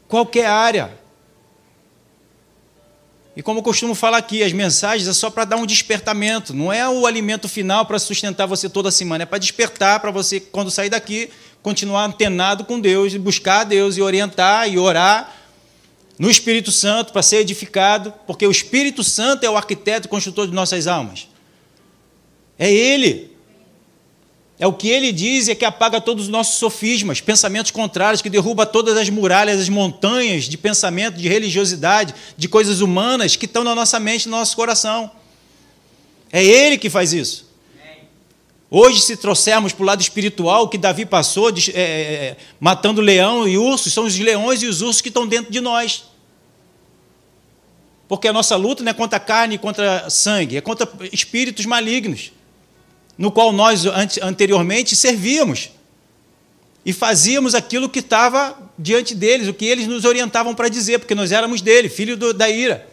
Qualquer 0.07 0.45
área. 0.45 0.91
E 3.35 3.41
como 3.41 3.61
eu 3.61 3.63
costumo 3.63 3.95
falar 3.95 4.19
aqui, 4.19 4.43
as 4.43 4.53
mensagens 4.53 5.07
é 5.07 5.13
só 5.13 5.31
para 5.31 5.43
dar 5.43 5.55
um 5.55 5.65
despertamento, 5.65 6.53
não 6.53 6.71
é 6.71 6.87
o 6.87 7.07
alimento 7.07 7.49
final 7.49 7.83
para 7.87 7.97
sustentar 7.97 8.45
você 8.45 8.69
toda 8.69 8.91
semana, 8.91 9.23
é 9.23 9.25
para 9.25 9.39
despertar 9.39 9.99
para 9.99 10.11
você, 10.11 10.39
quando 10.39 10.69
sair 10.69 10.89
daqui, 10.89 11.31
continuar 11.63 12.05
antenado 12.05 12.63
com 12.63 12.79
Deus, 12.79 13.15
buscar 13.15 13.61
a 13.61 13.63
Deus 13.63 13.97
e 13.97 14.03
orientar 14.03 14.69
e 14.69 14.77
orar 14.77 15.44
no 16.17 16.29
Espírito 16.29 16.71
Santo 16.71 17.11
para 17.11 17.21
ser 17.21 17.37
edificado, 17.37 18.13
porque 18.25 18.47
o 18.47 18.51
Espírito 18.51 19.03
Santo 19.03 19.45
é 19.45 19.49
o 19.49 19.57
arquiteto 19.57 20.07
e 20.07 20.09
construtor 20.09 20.47
de 20.47 20.53
nossas 20.53 20.87
almas. 20.87 21.27
É 22.57 22.71
Ele. 22.71 23.35
É 24.57 24.65
o 24.65 24.71
que 24.71 24.87
ele 24.87 25.11
diz 25.11 25.49
é 25.49 25.55
que 25.55 25.65
apaga 25.65 25.99
todos 25.99 26.25
os 26.25 26.29
nossos 26.29 26.55
sofismas, 26.55 27.19
pensamentos 27.19 27.71
contrários, 27.71 28.21
que 28.21 28.29
derruba 28.29 28.65
todas 28.65 28.97
as 28.97 29.09
muralhas, 29.09 29.59
as 29.59 29.67
montanhas 29.67 30.45
de 30.45 30.57
pensamento, 30.57 31.17
de 31.17 31.27
religiosidade, 31.27 32.15
de 32.37 32.47
coisas 32.47 32.79
humanas 32.79 33.35
que 33.35 33.45
estão 33.45 33.65
na 33.65 33.75
nossa 33.75 33.99
mente, 33.99 34.29
no 34.29 34.37
nosso 34.37 34.55
coração. 34.55 35.11
É 36.31 36.41
ele 36.41 36.77
que 36.77 36.89
faz 36.89 37.11
isso. 37.11 37.44
Hoje, 38.69 39.01
se 39.01 39.15
trouxermos 39.15 39.73
para 39.73 39.83
o 39.83 39.85
lado 39.85 40.01
espiritual, 40.01 40.67
que 40.67 40.77
Davi 40.77 41.05
passou, 41.05 41.49
é, 41.49 41.53
é, 41.73 41.81
é, 41.81 42.37
matando 42.59 42.99
leão 42.99 43.47
e 43.47 43.57
urso, 43.57 43.89
são 43.89 44.05
os 44.05 44.17
leões 44.17 44.63
e 44.63 44.67
os 44.67 44.81
ursos 44.81 45.01
que 45.01 45.09
estão 45.09 45.27
dentro 45.27 45.51
de 45.51 45.61
nós. 45.61 46.05
Porque 48.07 48.27
a 48.27 48.33
nossa 48.33 48.55
luta 48.55 48.83
não 48.83 48.91
é 48.91 48.93
contra 48.93 49.19
carne 49.19 49.55
e 49.55 49.57
contra 49.57 50.09
sangue, 50.09 50.57
é 50.57 50.61
contra 50.61 50.87
espíritos 51.11 51.65
malignos 51.65 52.31
no 53.17 53.31
qual 53.31 53.51
nós 53.51 53.85
anteriormente 54.21 54.95
servíamos 54.95 55.69
e 56.85 56.93
fazíamos 56.93 57.55
aquilo 57.55 57.89
que 57.89 57.99
estava 57.99 58.57
diante 58.77 59.15
deles, 59.15 59.47
o 59.47 59.53
que 59.53 59.65
eles 59.65 59.87
nos 59.87 60.05
orientavam 60.05 60.53
para 60.53 60.69
dizer, 60.69 60.99
porque 60.99 61.15
nós 61.15 61.31
éramos 61.31 61.61
dele, 61.61 61.89
filho 61.89 62.15
do, 62.15 62.33
da 62.33 62.49
ira. 62.49 62.87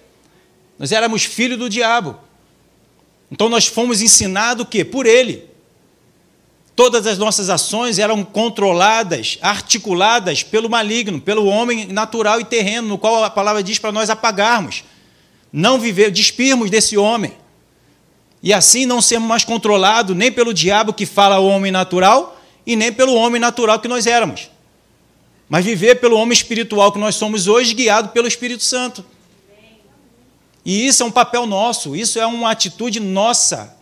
Nós 0.78 0.92
éramos 0.92 1.24
filho 1.24 1.58
do 1.58 1.68
diabo. 1.68 2.18
Então 3.30 3.48
nós 3.48 3.66
fomos 3.66 4.00
ensinados 4.00 4.64
o 4.64 4.68
quê? 4.68 4.84
Por 4.84 5.06
ele. 5.06 5.51
Todas 6.74 7.06
as 7.06 7.18
nossas 7.18 7.50
ações 7.50 7.98
eram 7.98 8.24
controladas, 8.24 9.38
articuladas 9.42 10.42
pelo 10.42 10.70
maligno, 10.70 11.20
pelo 11.20 11.46
homem 11.46 11.86
natural 11.86 12.40
e 12.40 12.44
terreno, 12.44 12.88
no 12.88 12.98
qual 12.98 13.22
a 13.22 13.30
palavra 13.30 13.62
diz 13.62 13.78
para 13.78 13.92
nós 13.92 14.08
apagarmos, 14.08 14.84
não 15.52 15.78
viver, 15.78 16.10
despirmos 16.10 16.70
desse 16.70 16.96
homem 16.96 17.34
e 18.42 18.52
assim 18.52 18.84
não 18.84 19.00
sermos 19.00 19.28
mais 19.28 19.44
controlados 19.44 20.16
nem 20.16 20.32
pelo 20.32 20.52
diabo 20.52 20.92
que 20.92 21.06
fala 21.06 21.36
ao 21.36 21.46
homem 21.46 21.70
natural 21.70 22.40
e 22.66 22.74
nem 22.74 22.92
pelo 22.92 23.14
homem 23.14 23.40
natural 23.40 23.78
que 23.78 23.86
nós 23.86 24.06
éramos. 24.06 24.50
Mas 25.48 25.64
viver 25.64 25.96
pelo 25.96 26.16
homem 26.16 26.32
espiritual 26.32 26.90
que 26.90 26.98
nós 26.98 27.14
somos 27.14 27.46
hoje, 27.46 27.74
guiado 27.74 28.08
pelo 28.08 28.26
Espírito 28.26 28.62
Santo. 28.62 29.04
E 30.64 30.86
isso 30.86 31.02
é 31.02 31.06
um 31.06 31.10
papel 31.10 31.46
nosso, 31.46 31.94
isso 31.94 32.18
é 32.18 32.26
uma 32.26 32.50
atitude 32.50 32.98
nossa, 32.98 33.76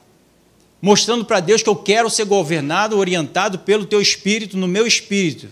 mostrando 0.81 1.25
para 1.25 1.41
Deus 1.41 1.63
que 1.63 1.69
eu 1.69 1.77
quero 1.77 2.09
ser 2.09 2.25
governado, 2.25 2.97
orientado 2.97 3.59
pelo 3.59 3.85
teu 3.85 4.01
espírito, 4.01 4.57
no 4.57 4.67
meu 4.67 4.87
espírito, 4.87 5.49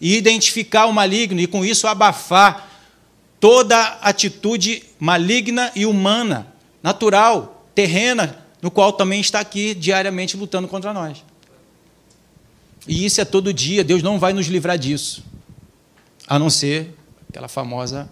e 0.00 0.16
identificar 0.16 0.86
o 0.86 0.92
maligno 0.92 1.40
e 1.40 1.46
com 1.46 1.64
isso 1.64 1.86
abafar 1.86 2.70
toda 3.38 3.98
atitude 4.00 4.82
maligna 4.98 5.70
e 5.74 5.86
humana, 5.86 6.46
natural, 6.82 7.66
terrena, 7.74 8.44
no 8.60 8.70
qual 8.70 8.92
também 8.92 9.20
está 9.20 9.40
aqui 9.40 9.74
diariamente 9.74 10.36
lutando 10.36 10.66
contra 10.66 10.92
nós. 10.92 11.22
E 12.86 13.04
isso 13.04 13.20
é 13.20 13.24
todo 13.24 13.52
dia, 13.52 13.84
Deus 13.84 14.02
não 14.02 14.18
vai 14.18 14.32
nos 14.32 14.46
livrar 14.46 14.78
disso. 14.78 15.24
A 16.26 16.38
não 16.38 16.50
ser 16.50 16.94
aquela 17.28 17.48
famosa, 17.48 18.08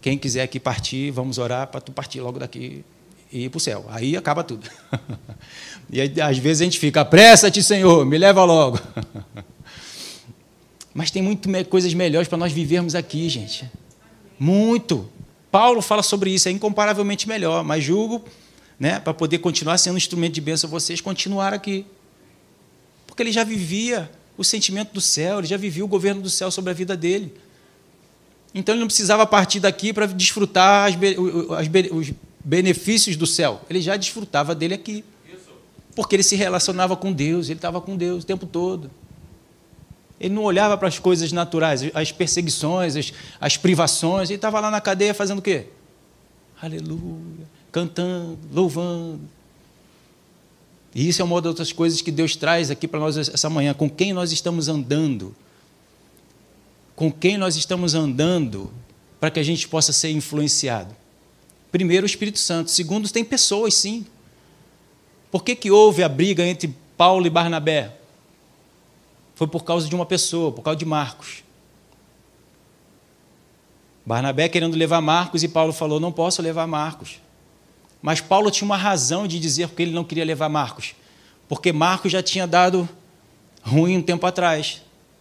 quem 0.00 0.16
quiser 0.16 0.42
aqui 0.42 0.60
partir, 0.60 1.10
vamos 1.10 1.36
orar 1.36 1.66
para 1.66 1.80
tu 1.80 1.92
partir 1.92 2.20
logo 2.20 2.38
daqui 2.38 2.84
e 3.32 3.44
ir 3.44 3.50
para 3.50 3.58
o 3.58 3.60
céu. 3.60 3.84
Aí 3.90 4.16
acaba 4.16 4.44
tudo. 4.44 4.68
E 5.90 6.20
às 6.20 6.38
vezes 6.38 6.62
a 6.62 6.64
gente 6.64 6.78
fica, 6.78 7.00
apressa-te, 7.02 7.62
Senhor, 7.62 8.04
me 8.04 8.18
leva 8.18 8.44
logo. 8.44 8.80
Mas 10.92 11.10
tem 11.10 11.22
muito 11.22 11.48
coisas 11.66 11.92
melhores 11.94 12.26
para 12.26 12.38
nós 12.38 12.52
vivermos 12.52 12.94
aqui, 12.94 13.28
gente. 13.28 13.70
Muito. 14.38 15.08
Paulo 15.50 15.80
fala 15.80 16.02
sobre 16.02 16.30
isso, 16.30 16.48
é 16.48 16.50
incomparavelmente 16.50 17.28
melhor, 17.28 17.64
mas 17.64 17.82
julgo 17.82 18.24
né, 18.78 19.00
para 19.00 19.14
poder 19.14 19.38
continuar 19.38 19.78
sendo 19.78 19.96
instrumento 19.96 20.34
de 20.34 20.40
bênção 20.40 20.68
a 20.68 20.70
vocês, 20.70 21.00
continuar 21.00 21.54
aqui. 21.54 21.86
Porque 23.06 23.22
ele 23.22 23.32
já 23.32 23.44
vivia 23.44 24.10
o 24.36 24.44
sentimento 24.44 24.92
do 24.92 25.00
céu, 25.00 25.38
ele 25.38 25.46
já 25.46 25.56
vivia 25.56 25.84
o 25.84 25.88
governo 25.88 26.20
do 26.20 26.28
céu 26.28 26.50
sobre 26.50 26.70
a 26.70 26.74
vida 26.74 26.96
dele. 26.96 27.32
Então 28.54 28.74
ele 28.74 28.80
não 28.80 28.86
precisava 28.86 29.26
partir 29.26 29.60
daqui 29.60 29.92
para 29.92 30.06
desfrutar 30.06 30.88
as, 30.88 30.94
as, 30.94 31.90
os 31.90 32.12
benefícios 32.44 33.16
do 33.16 33.26
céu. 33.26 33.60
Ele 33.68 33.80
já 33.80 33.96
desfrutava 33.96 34.54
dele 34.54 34.74
aqui. 34.74 35.04
Porque 35.96 36.14
ele 36.14 36.22
se 36.22 36.36
relacionava 36.36 36.96
com 36.96 37.12
Deus, 37.12 37.48
ele 37.48 37.58
estava 37.58 37.80
com 37.80 37.96
Deus 37.96 38.22
o 38.22 38.26
tempo 38.26 38.46
todo. 38.46 38.88
Ele 40.20 40.32
não 40.32 40.44
olhava 40.44 40.78
para 40.78 40.86
as 40.86 41.00
coisas 41.00 41.32
naturais, 41.32 41.82
as 41.92 42.12
perseguições, 42.12 42.94
as, 42.94 43.12
as 43.40 43.56
privações. 43.56 44.30
Ele 44.30 44.36
estava 44.36 44.60
lá 44.60 44.70
na 44.70 44.80
cadeia 44.80 45.12
fazendo 45.12 45.40
o 45.40 45.42
quê? 45.42 45.66
Aleluia 46.62 47.56
cantando, 47.76 48.38
louvando. 48.50 49.20
E 50.94 51.06
isso 51.06 51.20
é 51.20 51.24
uma 51.26 51.38
das 51.42 51.50
outras 51.50 51.72
coisas 51.72 52.00
que 52.00 52.10
Deus 52.10 52.34
traz 52.34 52.70
aqui 52.70 52.88
para 52.88 52.98
nós 52.98 53.18
essa 53.18 53.50
manhã. 53.50 53.74
Com 53.74 53.90
quem 53.90 54.14
nós 54.14 54.32
estamos 54.32 54.66
andando? 54.66 55.36
Com 56.94 57.12
quem 57.12 57.36
nós 57.36 57.54
estamos 57.54 57.94
andando 57.94 58.72
para 59.20 59.30
que 59.30 59.38
a 59.38 59.42
gente 59.42 59.68
possa 59.68 59.92
ser 59.92 60.10
influenciado? 60.10 60.96
Primeiro, 61.70 62.04
o 62.04 62.06
Espírito 62.06 62.38
Santo. 62.38 62.70
Segundo, 62.70 63.10
tem 63.10 63.22
pessoas, 63.22 63.74
sim. 63.74 64.06
Por 65.36 65.44
que, 65.44 65.54
que 65.54 65.70
houve 65.70 66.02
a 66.02 66.08
briga 66.08 66.42
entre 66.46 66.74
Paulo 66.96 67.26
e 67.26 67.28
Barnabé? 67.28 67.94
Foi 69.34 69.46
por 69.46 69.64
causa 69.64 69.86
de 69.86 69.94
uma 69.94 70.06
pessoa, 70.06 70.50
por 70.50 70.62
causa 70.62 70.78
de 70.78 70.86
Marcos. 70.86 71.44
Barnabé 74.06 74.48
querendo 74.48 74.74
levar 74.78 75.02
Marcos 75.02 75.42
e 75.42 75.48
Paulo 75.48 75.74
falou: 75.74 76.00
Não 76.00 76.10
posso 76.10 76.40
levar 76.40 76.66
Marcos. 76.66 77.20
Mas 78.00 78.18
Paulo 78.18 78.50
tinha 78.50 78.64
uma 78.64 78.78
razão 78.78 79.26
de 79.26 79.38
dizer 79.38 79.68
que 79.68 79.82
ele 79.82 79.90
não 79.92 80.04
queria 80.04 80.24
levar 80.24 80.48
Marcos, 80.48 80.94
porque 81.46 81.70
Marcos 81.70 82.10
já 82.10 82.22
tinha 82.22 82.46
dado 82.46 82.88
ruim 83.62 83.98
um 83.98 84.02
tempo 84.02 84.24
atrás. 84.24 84.80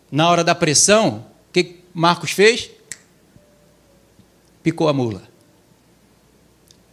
Na 0.09 0.29
hora 0.29 0.45
da 0.45 0.55
pressão, 0.55 1.25
o 1.49 1.51
que 1.51 1.81
Marcos 1.93 2.31
fez? 2.31 2.69
Picou 4.63 4.87
a 4.87 4.93
mula. 4.93 5.23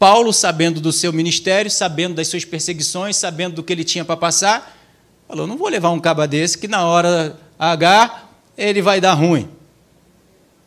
Paulo, 0.02 0.32
sabendo 0.32 0.80
do 0.80 0.90
seu 0.90 1.12
ministério, 1.12 1.70
sabendo 1.70 2.16
das 2.16 2.26
suas 2.26 2.44
perseguições, 2.44 3.14
sabendo 3.14 3.54
do 3.54 3.62
que 3.62 3.72
ele 3.72 3.84
tinha 3.84 4.04
para 4.04 4.16
passar, 4.16 4.76
falou: 5.28 5.46
não 5.46 5.56
vou 5.56 5.68
levar 5.68 5.90
um 5.90 6.00
caba 6.00 6.26
desse 6.26 6.58
que 6.58 6.66
na 6.66 6.84
hora 6.84 7.38
H 7.56 8.24
ele 8.58 8.82
vai 8.82 9.00
dar 9.00 9.12
ruim. 9.12 9.48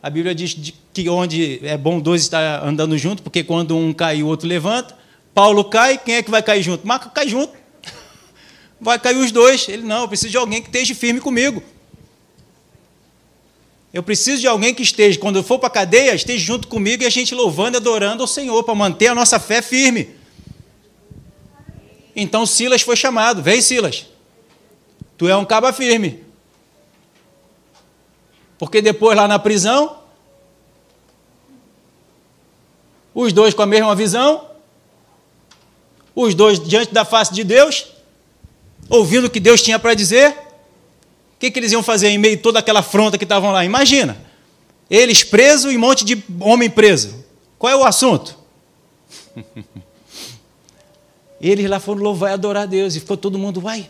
A 0.02 0.10
Bíblia 0.10 0.34
diz 0.34 0.58
que 0.94 1.10
onde 1.10 1.60
é 1.64 1.76
bom 1.76 2.00
dois 2.00 2.22
estar 2.22 2.66
andando 2.66 2.98
junto, 2.98 3.22
porque 3.22 3.44
quando 3.44 3.76
um 3.76 3.92
cai, 3.92 4.24
o 4.24 4.28
outro 4.28 4.48
levanta. 4.48 4.96
Paulo 5.34 5.66
cai, 5.66 5.98
quem 5.98 6.16
é 6.16 6.24
que 6.24 6.32
vai 6.32 6.42
cair 6.42 6.64
junto? 6.64 6.88
Marco 6.88 7.10
cai 7.10 7.28
junto. 7.28 7.52
Vai 8.80 8.98
cair 8.98 9.18
os 9.18 9.34
dois. 9.34 9.68
Ele, 9.68 9.84
não, 9.84 10.04
eu 10.04 10.08
preciso 10.08 10.32
de 10.32 10.38
alguém 10.38 10.62
que 10.62 10.70
esteja 10.70 10.96
firme 10.96 11.20
comigo. 11.20 11.62
Eu 13.96 14.04
preciso 14.04 14.42
de 14.42 14.48
alguém 14.48 14.74
que 14.74 14.84
esteja, 14.84 15.18
quando 15.18 15.38
eu 15.38 15.44
for 15.44 15.58
para 15.58 15.68
a 15.68 15.72
cadeia, 15.72 16.14
esteja 16.14 16.44
junto 16.46 16.68
comigo 16.68 17.02
e 17.02 17.06
a 17.06 17.10
gente 17.10 17.34
louvando 17.34 17.78
e 17.78 17.80
adorando 17.80 18.22
ao 18.24 18.28
Senhor, 18.28 18.62
para 18.62 18.76
manter 18.76 19.08
a 19.08 19.16
nossa 19.16 19.40
fé 19.40 19.62
firme. 19.62 20.10
Então 22.14 22.46
Silas 22.46 22.82
foi 22.82 22.98
chamado. 22.98 23.42
Vem, 23.42 23.62
Silas. 23.62 24.06
Tu 25.18 25.30
é 25.30 25.38
um 25.38 25.46
caba 25.46 25.72
firme. 25.72 26.26
Porque 28.60 28.82
depois 28.82 29.16
lá 29.16 29.30
na 29.30 29.40
prisão, 29.40 30.00
os 33.14 33.32
dois 33.32 33.54
com 33.54 33.62
a 33.62 33.66
mesma 33.66 33.96
visão, 33.96 34.46
os 36.14 36.36
dois 36.36 36.60
diante 36.60 36.94
da 36.94 37.06
face 37.06 37.34
de 37.34 37.46
Deus, 37.46 37.94
ouvindo 38.90 39.28
o 39.28 39.30
que 39.30 39.40
Deus 39.40 39.62
tinha 39.62 39.80
para 39.80 39.94
dizer, 39.94 40.38
o 41.36 41.40
que, 41.40 41.52
que 41.52 41.60
eles 41.60 41.72
iam 41.72 41.84
fazer 41.84 42.08
em 42.08 42.18
meio 42.18 42.36
a 42.36 42.42
toda 42.42 42.60
aquela 42.60 42.80
afronta 42.80 43.18
que 43.18 43.26
estavam 43.26 43.52
lá? 43.52 43.64
Imagina, 43.66 44.18
eles 44.90 45.24
presos 45.24 45.72
e 45.72 45.78
um 45.78 45.80
monte 45.80 46.06
de 46.06 46.24
homem 46.40 46.70
preso. 46.70 47.26
Qual 47.58 47.72
é 47.72 47.76
o 47.76 47.84
assunto? 47.84 48.38
Eles 51.40 51.70
lá 51.70 51.80
foram 51.80 52.02
louvar 52.02 52.32
e 52.32 52.34
adorar 52.34 52.64
a 52.64 52.66
Deus. 52.66 52.96
E 52.96 53.00
ficou 53.00 53.18
todo 53.18 53.38
mundo, 53.38 53.62
uai, 53.64 53.90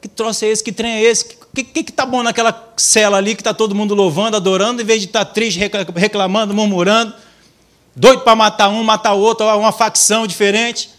que 0.00 0.08
troço 0.08 0.44
é 0.44 0.48
esse? 0.48 0.64
Que 0.64 0.72
trem 0.72 0.92
é 0.92 1.02
esse? 1.02 1.24
O 1.24 1.54
que, 1.54 1.64
que, 1.64 1.84
que 1.84 1.92
tá 1.92 2.04
bom 2.06 2.22
naquela 2.22 2.72
cela 2.76 3.18
ali 3.18 3.34
que 3.34 3.40
está 3.40 3.54
todo 3.54 3.74
mundo 3.74 3.94
louvando, 3.94 4.36
adorando, 4.36 4.82
em 4.82 4.84
vez 4.84 5.00
de 5.00 5.06
estar 5.06 5.24
tá 5.24 5.32
triste, 5.32 5.58
reclamando, 5.94 6.54
murmurando, 6.54 7.14
doido 7.94 8.22
para 8.22 8.34
matar 8.34 8.68
um, 8.68 8.82
matar 8.82 9.14
o 9.14 9.20
outro, 9.20 9.46
uma 9.46 9.72
facção 9.72 10.26
diferente, 10.26 10.90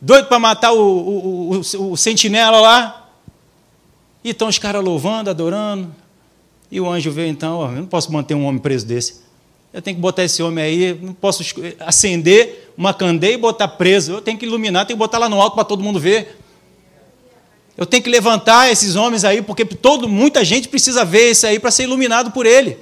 doido 0.00 0.26
para 0.26 0.38
matar 0.38 0.72
o, 0.72 0.80
o, 0.80 1.54
o, 1.56 1.92
o 1.92 1.96
sentinela 1.96 2.60
lá. 2.60 3.03
E 4.24 4.30
estão 4.30 4.48
os 4.48 4.58
caras 4.58 4.82
louvando, 4.82 5.28
adorando. 5.28 5.94
E 6.70 6.80
o 6.80 6.90
anjo 6.90 7.12
veio 7.12 7.28
então, 7.28 7.62
eu 7.62 7.72
não 7.82 7.86
posso 7.86 8.10
manter 8.10 8.34
um 8.34 8.46
homem 8.46 8.60
preso 8.60 8.86
desse. 8.86 9.22
Eu 9.72 9.82
tenho 9.82 9.96
que 9.96 10.00
botar 10.00 10.24
esse 10.24 10.42
homem 10.42 10.64
aí, 10.64 10.98
não 11.02 11.12
posso 11.12 11.44
acender 11.80 12.72
uma 12.76 12.94
candeia 12.94 13.34
e 13.34 13.36
botar 13.36 13.68
preso. 13.68 14.12
Eu 14.12 14.20
tenho 14.22 14.38
que 14.38 14.46
iluminar, 14.46 14.86
tenho 14.86 14.96
que 14.96 14.98
botar 14.98 15.18
lá 15.18 15.28
no 15.28 15.40
alto 15.40 15.54
para 15.54 15.64
todo 15.64 15.82
mundo 15.82 16.00
ver. 16.00 16.38
Eu 17.76 17.84
tenho 17.84 18.02
que 18.02 18.08
levantar 18.08 18.70
esses 18.70 18.94
homens 18.94 19.24
aí, 19.24 19.42
porque 19.42 19.64
todo, 19.64 20.08
muita 20.08 20.44
gente 20.44 20.68
precisa 20.68 21.04
ver 21.04 21.32
isso 21.32 21.46
aí 21.46 21.58
para 21.58 21.70
ser 21.70 21.82
iluminado 21.82 22.30
por 22.30 22.46
ele. 22.46 22.78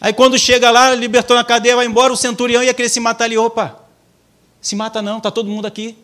Aí 0.00 0.12
quando 0.12 0.38
chega 0.38 0.70
lá, 0.70 0.94
libertou 0.94 1.36
na 1.36 1.44
cadeia, 1.44 1.76
vai 1.76 1.86
embora, 1.86 2.12
o 2.12 2.16
centurião 2.16 2.62
ia 2.62 2.74
querer 2.74 2.88
se 2.88 2.98
matar 2.98 3.26
ali. 3.26 3.36
Opa, 3.36 3.78
se 4.60 4.74
mata 4.74 5.00
não, 5.00 5.18
está 5.18 5.30
todo 5.30 5.48
mundo 5.48 5.66
aqui. 5.66 5.96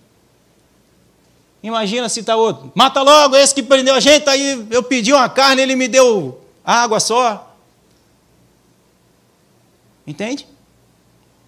Imagina 1.63 2.09
se 2.09 2.21
está 2.21 2.37
outro. 2.37 2.73
Mata 2.75 3.03
logo, 3.03 3.37
esse 3.37 3.55
que 3.55 3.63
prendeu 3.63 3.95
a 3.95 4.01
gente, 4.01 4.29
aí 4.29 4.67
eu 4.71 4.83
pedi 4.83 5.13
uma 5.13 5.29
carne, 5.29 5.61
ele 5.61 5.77
me 5.77 5.89
deu 5.89 6.41
água 6.65 6.99
só. 6.99 7.55
Entende? 10.07 10.47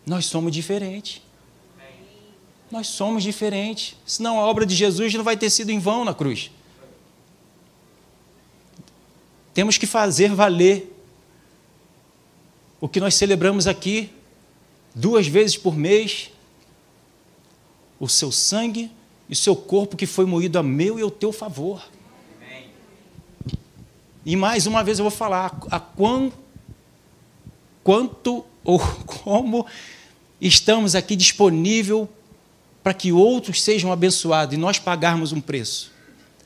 Nós 0.06 0.26
somos 0.26 0.52
diferentes. 0.52 1.22
Nós 2.70 2.86
somos 2.86 3.22
diferentes. 3.22 3.96
Senão 4.06 4.38
a 4.38 4.46
obra 4.46 4.66
de 4.66 4.74
Jesus 4.74 5.14
não 5.14 5.24
vai 5.24 5.36
ter 5.36 5.50
sido 5.50 5.70
em 5.70 5.78
vão 5.78 6.04
na 6.04 6.14
cruz. 6.14 6.50
Temos 9.54 9.76
que 9.76 9.86
fazer 9.86 10.34
valer 10.34 10.90
o 12.80 12.88
que 12.88 13.00
nós 13.00 13.14
celebramos 13.14 13.66
aqui 13.66 14.10
duas 14.94 15.26
vezes 15.26 15.56
por 15.56 15.76
mês 15.76 16.30
o 18.00 18.08
seu 18.08 18.32
sangue 18.32 18.90
e 19.33 19.35
seu 19.35 19.57
corpo 19.57 19.97
que 19.97 20.05
foi 20.05 20.26
moído 20.26 20.59
a 20.59 20.62
meu 20.62 20.99
e 20.99 21.03
ao 21.03 21.11
teu 21.11 21.33
favor. 21.33 21.83
E 24.26 24.37
mais 24.37 24.66
uma 24.66 24.85
vez 24.85 24.99
eu 24.99 25.05
vou 25.05 25.11
falar 25.11 25.59
a 25.70 25.80
quão, 25.80 26.30
quanto 27.83 28.45
ou 28.62 28.78
como 29.24 29.64
estamos 30.39 30.95
aqui 30.95 31.16
disponível 31.16 32.07
para 32.83 32.93
que 32.93 33.11
outros 33.11 33.62
sejam 33.62 33.91
abençoados 33.91 34.55
e 34.55 34.59
nós 34.59 34.78
pagarmos 34.78 35.33
um 35.33 35.41
preço. 35.41 35.91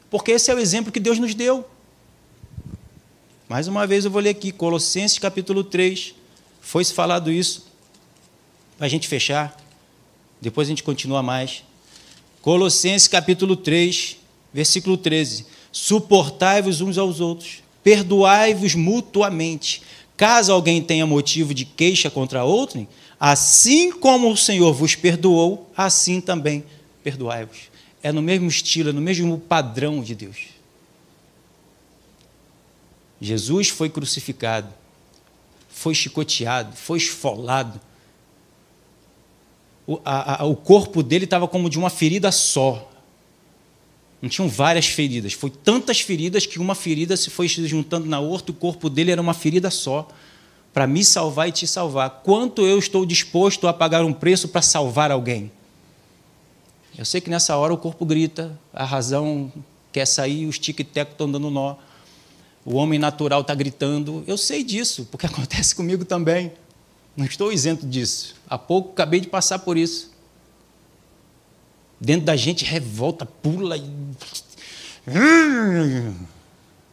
Porque 0.09 0.31
esse 0.31 0.53
é 0.53 0.55
o 0.55 0.59
exemplo 0.61 0.93
que 0.93 1.01
Deus 1.01 1.19
nos 1.19 1.35
deu. 1.35 1.69
Mais 3.49 3.67
uma 3.67 3.85
vez 3.85 4.05
eu 4.05 4.13
vou 4.13 4.23
ler 4.23 4.31
aqui, 4.31 4.53
Colossenses 4.53 5.19
capítulo 5.19 5.65
3. 5.65 6.15
Foi-se 6.61 6.95
falado 6.95 7.33
isso. 7.33 7.67
Para 8.79 8.87
a 8.87 8.89
gente 8.89 9.09
fechar. 9.09 9.57
Depois 10.41 10.69
a 10.69 10.71
gente 10.71 10.85
continua 10.85 11.21
mais. 11.21 11.65
Colossenses 12.47 13.09
capítulo 13.09 13.57
3, 13.57 14.19
versículo 14.55 14.97
13. 14.97 15.47
Suportai-vos 15.73 16.81
uns 16.81 16.97
aos 16.97 17.19
outros, 17.19 17.65
perdoai-vos 17.83 18.77
mutuamente, 18.77 19.83
Caso 20.17 20.53
alguém 20.53 20.81
tenha 20.81 21.05
motivo 21.05 21.53
de 21.53 21.65
queixa 21.65 22.09
contra 22.09 22.45
outro, 22.45 22.87
assim 23.19 23.91
como 23.91 24.31
o 24.31 24.37
Senhor 24.37 24.73
vos 24.73 24.95
perdoou, 24.95 25.69
assim 25.77 26.21
também 26.21 26.65
perdoai-vos. 27.03 27.63
É 28.01 28.13
no 28.13 28.23
mesmo 28.23 28.47
estilo, 28.47 28.91
é 28.91 28.93
no 28.93 29.01
mesmo 29.01 29.41
padrão 29.41 30.01
de 30.01 30.15
Deus. 30.15 30.37
Jesus 33.21 33.71
foi 33.71 33.91
crucificado, 33.91 34.73
foi 35.69 35.97
chicoteado, 35.97 36.77
foi 36.77 36.99
esfolado. 36.99 37.81
O, 39.87 40.01
a, 40.05 40.43
a, 40.43 40.45
o 40.45 40.57
corpo 40.57 41.03
dele 41.03 41.25
estava 41.25 41.47
como 41.47 41.71
de 41.71 41.79
uma 41.79 41.91
ferida 41.91 42.33
só. 42.33 42.91
Não 44.21 44.29
tinham 44.29 44.49
várias 44.49 44.87
feridas. 44.87 45.33
Foi 45.33 45.51
tantas 45.51 46.01
feridas 46.01 46.47
que 46.47 46.59
uma 46.59 46.75
ferida 46.75 47.17
se 47.17 47.31
foi 47.31 47.47
juntando 47.47 48.07
na 48.07 48.19
outra, 48.19 48.51
o 48.51 48.55
corpo 48.55 48.91
dele 48.91 49.13
era 49.13 49.21
uma 49.21 49.35
ferida 49.35 49.71
só, 49.71 50.09
para 50.73 50.87
me 50.87 51.05
salvar 51.05 51.49
e 51.49 51.53
te 51.53 51.67
salvar. 51.67 52.23
Quanto 52.25 52.67
eu 52.67 52.79
estou 52.79 53.07
disposto 53.07 53.69
a 53.69 53.73
pagar 53.73 54.05
um 54.05 54.13
preço 54.13 54.49
para 54.49 54.63
salvar 54.63 55.11
alguém? 55.11 55.51
Eu 56.99 57.05
sei 57.05 57.21
que 57.21 57.29
nessa 57.29 57.57
hora 57.57 57.75
o 57.75 57.79
corpo 57.79 58.05
grita, 58.07 58.59
a 58.73 58.85
razão 58.85 59.53
quer 59.93 60.07
sair, 60.07 60.47
os 60.47 60.59
tic-tac 60.59 61.13
estão 61.13 61.31
dando 61.31 61.51
nó, 61.51 61.77
o 62.65 62.75
homem 62.75 62.99
natural 62.99 63.43
está 63.43 63.55
gritando. 63.55 64.25
Eu 64.27 64.37
sei 64.37 64.65
disso, 64.65 65.07
porque 65.11 65.25
acontece 65.27 65.75
comigo 65.75 66.05
também. 66.05 66.53
Não 67.17 67.25
estou 67.25 67.51
isento 67.53 67.87
disso. 67.87 68.37
Há 68.49 68.59
pouco 68.59 68.91
acabei 68.91 69.21
de 69.21 69.29
passar 69.29 69.61
por 69.61 69.77
isso. 69.79 70.15
Dentro 71.99 72.27
da 72.27 72.37
gente 72.37 72.65
revolta, 72.65 73.25
pula 73.25 73.77
e. 73.77 73.91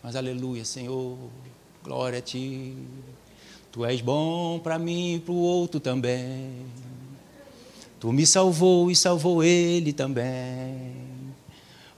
Mas 0.02 0.16
aleluia, 0.16 0.64
Senhor, 0.64 1.18
glória 1.84 2.20
a 2.20 2.22
Ti. 2.22 2.74
Tu 3.72 3.84
és 3.84 4.00
bom 4.00 4.60
para 4.60 4.80
mim 4.80 5.16
e 5.16 5.20
para 5.20 5.34
o 5.34 5.38
outro 5.38 5.80
também. 5.80 6.54
Tu 8.00 8.14
me 8.14 8.26
salvou 8.26 8.92
e 8.92 8.96
salvou 8.96 9.44
ele 9.44 9.92
também. 9.92 10.94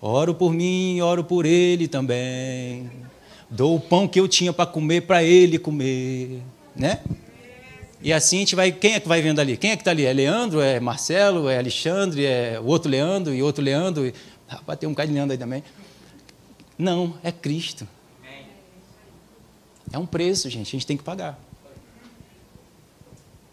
Oro 0.01 0.34
por 0.34 0.53
mim, 0.53 1.01
oro 1.01 1.23
por 1.23 1.45
ele 1.45 1.88
também. 1.88 2.89
Dou 3.49 3.76
o 3.76 3.80
pão 3.80 4.07
que 4.07 4.19
eu 4.19 4.28
tinha 4.28 4.53
para 4.53 4.65
comer 4.65 5.01
para 5.01 5.23
ele 5.23 5.59
comer, 5.59 6.41
né? 6.76 7.01
E 8.06 8.14
assim 8.14 8.36
a 8.36 8.39
gente 8.41 8.56
vai. 8.56 8.72
Quem 8.72 8.93
é 8.93 8.99
que 8.99 9.08
vai 9.08 9.20
vendo 9.20 9.39
ali? 9.39 9.58
Quem 9.58 9.72
é 9.72 9.76
que 9.76 9.82
está 9.82 9.89
ali? 9.89 10.06
É 10.06 10.14
Leandro? 10.14 10.62
É 10.62 10.80
Marcelo? 10.80 11.49
É 11.49 11.58
Alexandre? 11.58 12.24
É 12.24 12.60
o 12.60 12.66
outro 12.66 12.88
Leandro? 12.88 13.34
E 13.34 13.41
outro 13.41 13.64
Leandro? 13.64 14.14
Rapaz, 14.47 14.78
tem 14.78 14.88
um 14.88 14.93
cara 14.93 15.08
de 15.08 15.14
Leandro 15.16 15.32
aí 15.32 15.39
também. 15.39 15.64
Não, 16.78 17.16
é 17.24 17.32
Cristo. 17.32 17.88
É 19.91 19.97
um 19.97 20.06
preço, 20.06 20.47
gente, 20.51 20.68
a 20.68 20.72
gente 20.72 20.86
tem 20.86 20.95
que 20.95 21.03
pagar. 21.03 21.39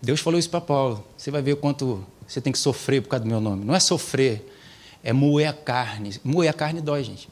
Deus 0.02 0.20
falou 0.20 0.38
isso 0.38 0.50
para 0.50 0.60
Paulo. 0.60 1.02
Você 1.16 1.30
vai 1.30 1.40
ver 1.40 1.54
o 1.54 1.56
quanto 1.56 2.04
você 2.28 2.38
tem 2.38 2.52
que 2.52 2.58
sofrer 2.58 3.00
por 3.00 3.08
causa 3.08 3.24
do 3.24 3.30
meu 3.30 3.40
nome. 3.40 3.64
Não 3.64 3.74
é 3.74 3.80
sofrer, 3.80 4.54
é 5.02 5.14
moer 5.14 5.48
a 5.48 5.54
carne. 5.54 6.20
Moer 6.22 6.50
a 6.50 6.52
carne 6.52 6.82
dói, 6.82 7.02
gente. 7.02 7.26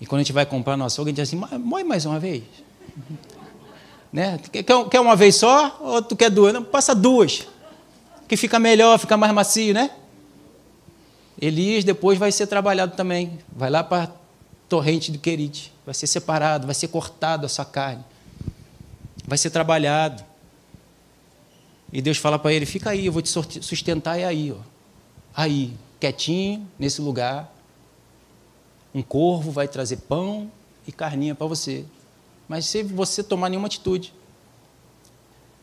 E 0.00 0.06
quando 0.06 0.20
a 0.20 0.22
gente 0.22 0.32
vai 0.32 0.46
comprar 0.46 0.74
nosso 0.74 0.94
açougue, 0.94 1.10
a 1.10 1.12
gente 1.12 1.22
diz 1.22 1.34
assim: 1.34 1.58
moe 1.58 1.84
mais 1.84 2.06
uma 2.06 2.18
vez. 2.18 2.44
Né? 4.14 4.38
Quer 4.92 5.00
uma 5.00 5.16
vez 5.16 5.34
só 5.34 5.76
ou 5.80 6.00
tu 6.00 6.14
quer 6.14 6.30
duas? 6.30 6.54
Não, 6.54 6.62
passa 6.62 6.94
duas. 6.94 7.48
Que 8.28 8.36
fica 8.36 8.60
melhor, 8.60 8.96
fica 8.96 9.16
mais 9.16 9.34
macio, 9.34 9.74
né? 9.74 9.90
Elias 11.36 11.82
depois 11.82 12.16
vai 12.16 12.30
ser 12.30 12.46
trabalhado 12.46 12.94
também. 12.94 13.40
Vai 13.48 13.70
lá 13.70 13.82
para 13.82 14.12
torrente 14.68 15.10
do 15.10 15.18
Querite. 15.18 15.72
Vai 15.84 15.96
ser 15.96 16.06
separado, 16.06 16.64
vai 16.64 16.76
ser 16.76 16.86
cortado 16.86 17.44
a 17.44 17.48
sua 17.48 17.64
carne. 17.64 18.04
Vai 19.26 19.36
ser 19.36 19.50
trabalhado. 19.50 20.24
E 21.92 22.00
Deus 22.00 22.16
fala 22.16 22.38
para 22.38 22.52
ele: 22.52 22.66
fica 22.66 22.90
aí, 22.90 23.06
eu 23.06 23.12
vou 23.12 23.20
te 23.20 23.28
sustentar, 23.28 24.16
é 24.16 24.24
aí, 24.24 24.52
ó. 24.52 24.60
Aí, 25.34 25.72
quietinho, 25.98 26.64
nesse 26.78 27.02
lugar. 27.02 27.52
Um 28.94 29.02
corvo 29.02 29.50
vai 29.50 29.66
trazer 29.66 29.96
pão 29.96 30.48
e 30.86 30.92
carninha 30.92 31.34
para 31.34 31.48
você 31.48 31.84
mas 32.48 32.66
sem 32.66 32.84
você 32.84 33.22
tomar 33.22 33.48
nenhuma 33.48 33.66
atitude. 33.66 34.12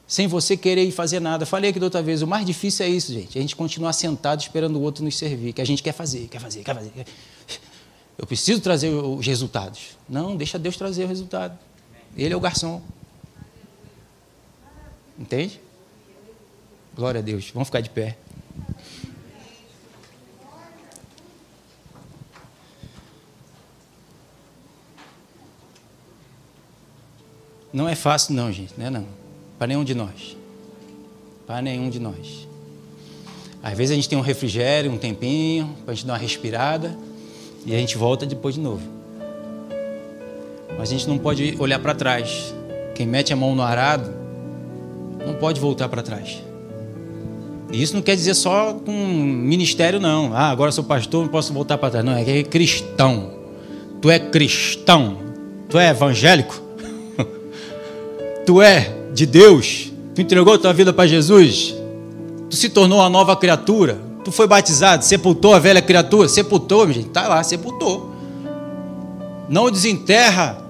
Sem 0.07 0.27
você 0.27 0.57
querer 0.57 0.83
ir 0.83 0.91
fazer 0.91 1.19
nada. 1.19 1.45
Falei 1.45 1.69
aqui 1.69 1.79
da 1.79 1.85
outra 1.85 2.01
vez, 2.01 2.21
o 2.21 2.27
mais 2.27 2.45
difícil 2.45 2.85
é 2.85 2.89
isso, 2.89 3.13
gente. 3.13 3.37
A 3.37 3.41
gente 3.41 3.55
continuar 3.55 3.93
sentado 3.93 4.41
esperando 4.41 4.75
o 4.77 4.81
outro 4.81 5.03
nos 5.03 5.17
servir, 5.17 5.53
que 5.53 5.61
a 5.61 5.65
gente 5.65 5.81
quer 5.81 5.93
fazer, 5.93 6.27
quer 6.27 6.39
fazer, 6.39 6.63
quer 6.63 6.75
fazer. 6.75 6.91
Eu 8.17 8.27
preciso 8.27 8.61
trazer 8.61 8.89
os 8.89 9.25
resultados. 9.25 9.97
Não, 10.07 10.35
deixa 10.35 10.59
Deus 10.59 10.75
trazer 10.77 11.05
o 11.05 11.07
resultado. 11.07 11.57
Ele 12.15 12.33
é 12.33 12.37
o 12.37 12.39
garçom. 12.39 12.81
Entende? 15.17 15.59
Glória 16.95 17.19
a 17.19 17.21
Deus. 17.21 17.49
Vamos 17.51 17.69
ficar 17.69 17.81
de 17.81 17.89
pé. 17.89 18.17
Não 27.73 27.87
é 27.87 27.95
fácil, 27.95 28.33
não, 28.33 28.51
gente, 28.51 28.73
não 28.77 28.85
é 28.85 28.89
não. 28.89 29.05
Para 29.57 29.67
nenhum 29.67 29.83
de 29.83 29.95
nós. 29.95 30.35
Para 31.47 31.61
nenhum 31.61 31.89
de 31.89 31.99
nós. 31.99 32.47
Às 33.63 33.77
vezes 33.77 33.91
a 33.91 33.95
gente 33.95 34.09
tem 34.09 34.17
um 34.17 34.21
refrigério, 34.21 34.91
um 34.91 34.97
tempinho, 34.97 35.75
para 35.85 35.91
a 35.91 35.95
gente 35.95 36.05
dar 36.05 36.13
uma 36.13 36.19
respirada 36.19 36.97
e 37.65 37.73
a 37.73 37.77
gente 37.77 37.97
volta 37.97 38.25
depois 38.25 38.55
de 38.55 38.61
novo. 38.61 38.81
Mas 40.77 40.89
a 40.89 40.91
gente 40.93 41.07
não 41.07 41.17
pode 41.17 41.55
olhar 41.59 41.79
para 41.79 41.93
trás. 41.93 42.53
Quem 42.95 43.05
mete 43.05 43.31
a 43.31 43.35
mão 43.35 43.55
no 43.55 43.61
arado 43.61 44.11
não 45.25 45.35
pode 45.35 45.59
voltar 45.59 45.87
para 45.87 46.01
trás. 46.01 46.41
E 47.71 47.81
isso 47.81 47.93
não 47.93 48.01
quer 48.01 48.15
dizer 48.15 48.33
só 48.33 48.73
com 48.73 48.91
ministério, 48.91 49.99
não. 49.99 50.35
Ah, 50.35 50.49
agora 50.49 50.71
sou 50.71 50.83
pastor, 50.83 51.23
não 51.23 51.31
posso 51.31 51.53
voltar 51.53 51.77
para 51.77 51.89
trás. 51.91 52.05
Não, 52.05 52.13
é 52.13 52.39
é 52.39 52.43
cristão. 52.43 53.31
Tu 54.01 54.09
é 54.09 54.19
cristão. 54.19 55.17
Tu 55.69 55.77
é 55.77 55.89
evangélico. 55.89 56.59
Tu 58.51 58.61
é 58.61 58.93
de 59.13 59.25
Deus. 59.25 59.93
Tu 60.13 60.19
entregou 60.19 60.57
tua 60.57 60.73
vida 60.73 60.91
para 60.91 61.07
Jesus. 61.07 61.73
Tu 62.49 62.57
se 62.57 62.67
tornou 62.67 62.99
uma 62.99 63.07
nova 63.07 63.33
criatura. 63.37 63.97
Tu 64.25 64.31
foi 64.31 64.45
batizado, 64.45 65.05
sepultou 65.05 65.53
a 65.53 65.59
velha 65.59 65.81
criatura. 65.81 66.27
Sepultou, 66.27 66.91
gente. 66.91 67.07
Tá 67.07 67.29
lá, 67.29 67.41
sepultou. 67.43 68.13
Não 69.47 69.71
desenterra 69.71 70.61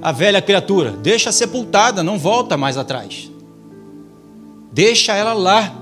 a 0.00 0.12
velha 0.12 0.40
criatura. 0.40 0.92
Deixa 0.92 1.32
sepultada, 1.32 2.04
não 2.04 2.20
volta 2.20 2.56
mais 2.56 2.78
atrás. 2.78 3.28
Deixa 4.72 5.12
ela 5.12 5.32
lá. 5.32 5.74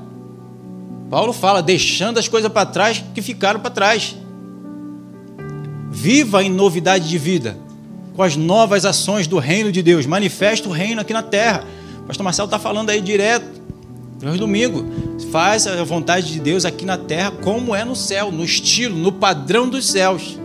Paulo 1.11 1.35
fala, 1.35 1.63
deixando 1.63 2.17
as 2.17 2.29
coisas 2.29 2.51
para 2.51 2.65
trás 2.65 3.05
que 3.15 3.21
ficaram 3.21 3.61
para 3.61 3.71
trás. 3.71 4.17
Viva 5.91 6.43
em 6.43 6.49
novidade 6.49 7.11
de 7.11 7.19
vida, 7.19 7.59
com 8.21 8.25
as 8.25 8.37
novas 8.37 8.85
ações 8.85 9.27
do 9.27 9.39
reino 9.39 9.73
de 9.73 9.83
Deus. 9.83 10.05
Manifesta 10.05 10.69
o 10.69 10.73
reino 10.73 11.01
aqui 11.01 11.11
na 11.11 11.23
terra. 11.23 11.65
O 12.01 12.03
pastor 12.03 12.23
Marcelo 12.23 12.49
está 12.49 12.59
falando 12.59 12.91
aí 12.91 13.01
direto. 13.01 13.47
Hoje 14.23 14.39
domingo. 14.39 14.85
Faz 15.33 15.67
a 15.67 15.83
vontade 15.85 16.31
de 16.31 16.39
Deus 16.39 16.67
aqui 16.67 16.85
na 16.85 16.99
terra 16.99 17.31
como 17.31 17.75
é 17.75 17.83
no 17.83 17.97
céu, 17.97 18.31
no 18.31 18.45
estilo, 18.45 18.95
no 18.95 19.11
padrão 19.11 19.67
dos 19.67 19.87
céus. 19.87 20.39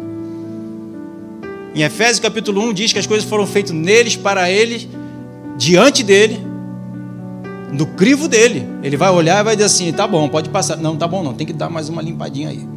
Em 1.76 1.82
Efésios 1.82 2.21
capítulo 2.21 2.61
1 2.61 2.73
diz 2.73 2.93
que 2.93 2.99
as 2.99 3.05
coisas 3.05 3.28
foram 3.28 3.45
feitas 3.45 3.73
neles, 3.73 4.15
para 4.15 4.49
eles, 4.49 4.88
diante 5.57 6.01
dele, 6.01 6.39
no 7.73 7.88
crivo 7.88 8.30
dele. 8.30 8.65
Ele 8.84 8.95
vai 8.95 9.09
olhar 9.09 9.41
e 9.41 9.43
vai 9.43 9.53
dizer 9.57 9.65
assim: 9.65 9.91
tá 9.91 10.07
bom, 10.07 10.30
pode 10.30 10.47
passar. 10.47 10.78
Não, 10.78 10.95
tá 10.95 11.09
bom, 11.09 11.21
não, 11.21 11.34
tem 11.34 11.45
que 11.45 11.51
dar 11.51 11.69
mais 11.69 11.89
uma 11.89 12.01
limpadinha 12.01 12.47
aí. 12.47 12.74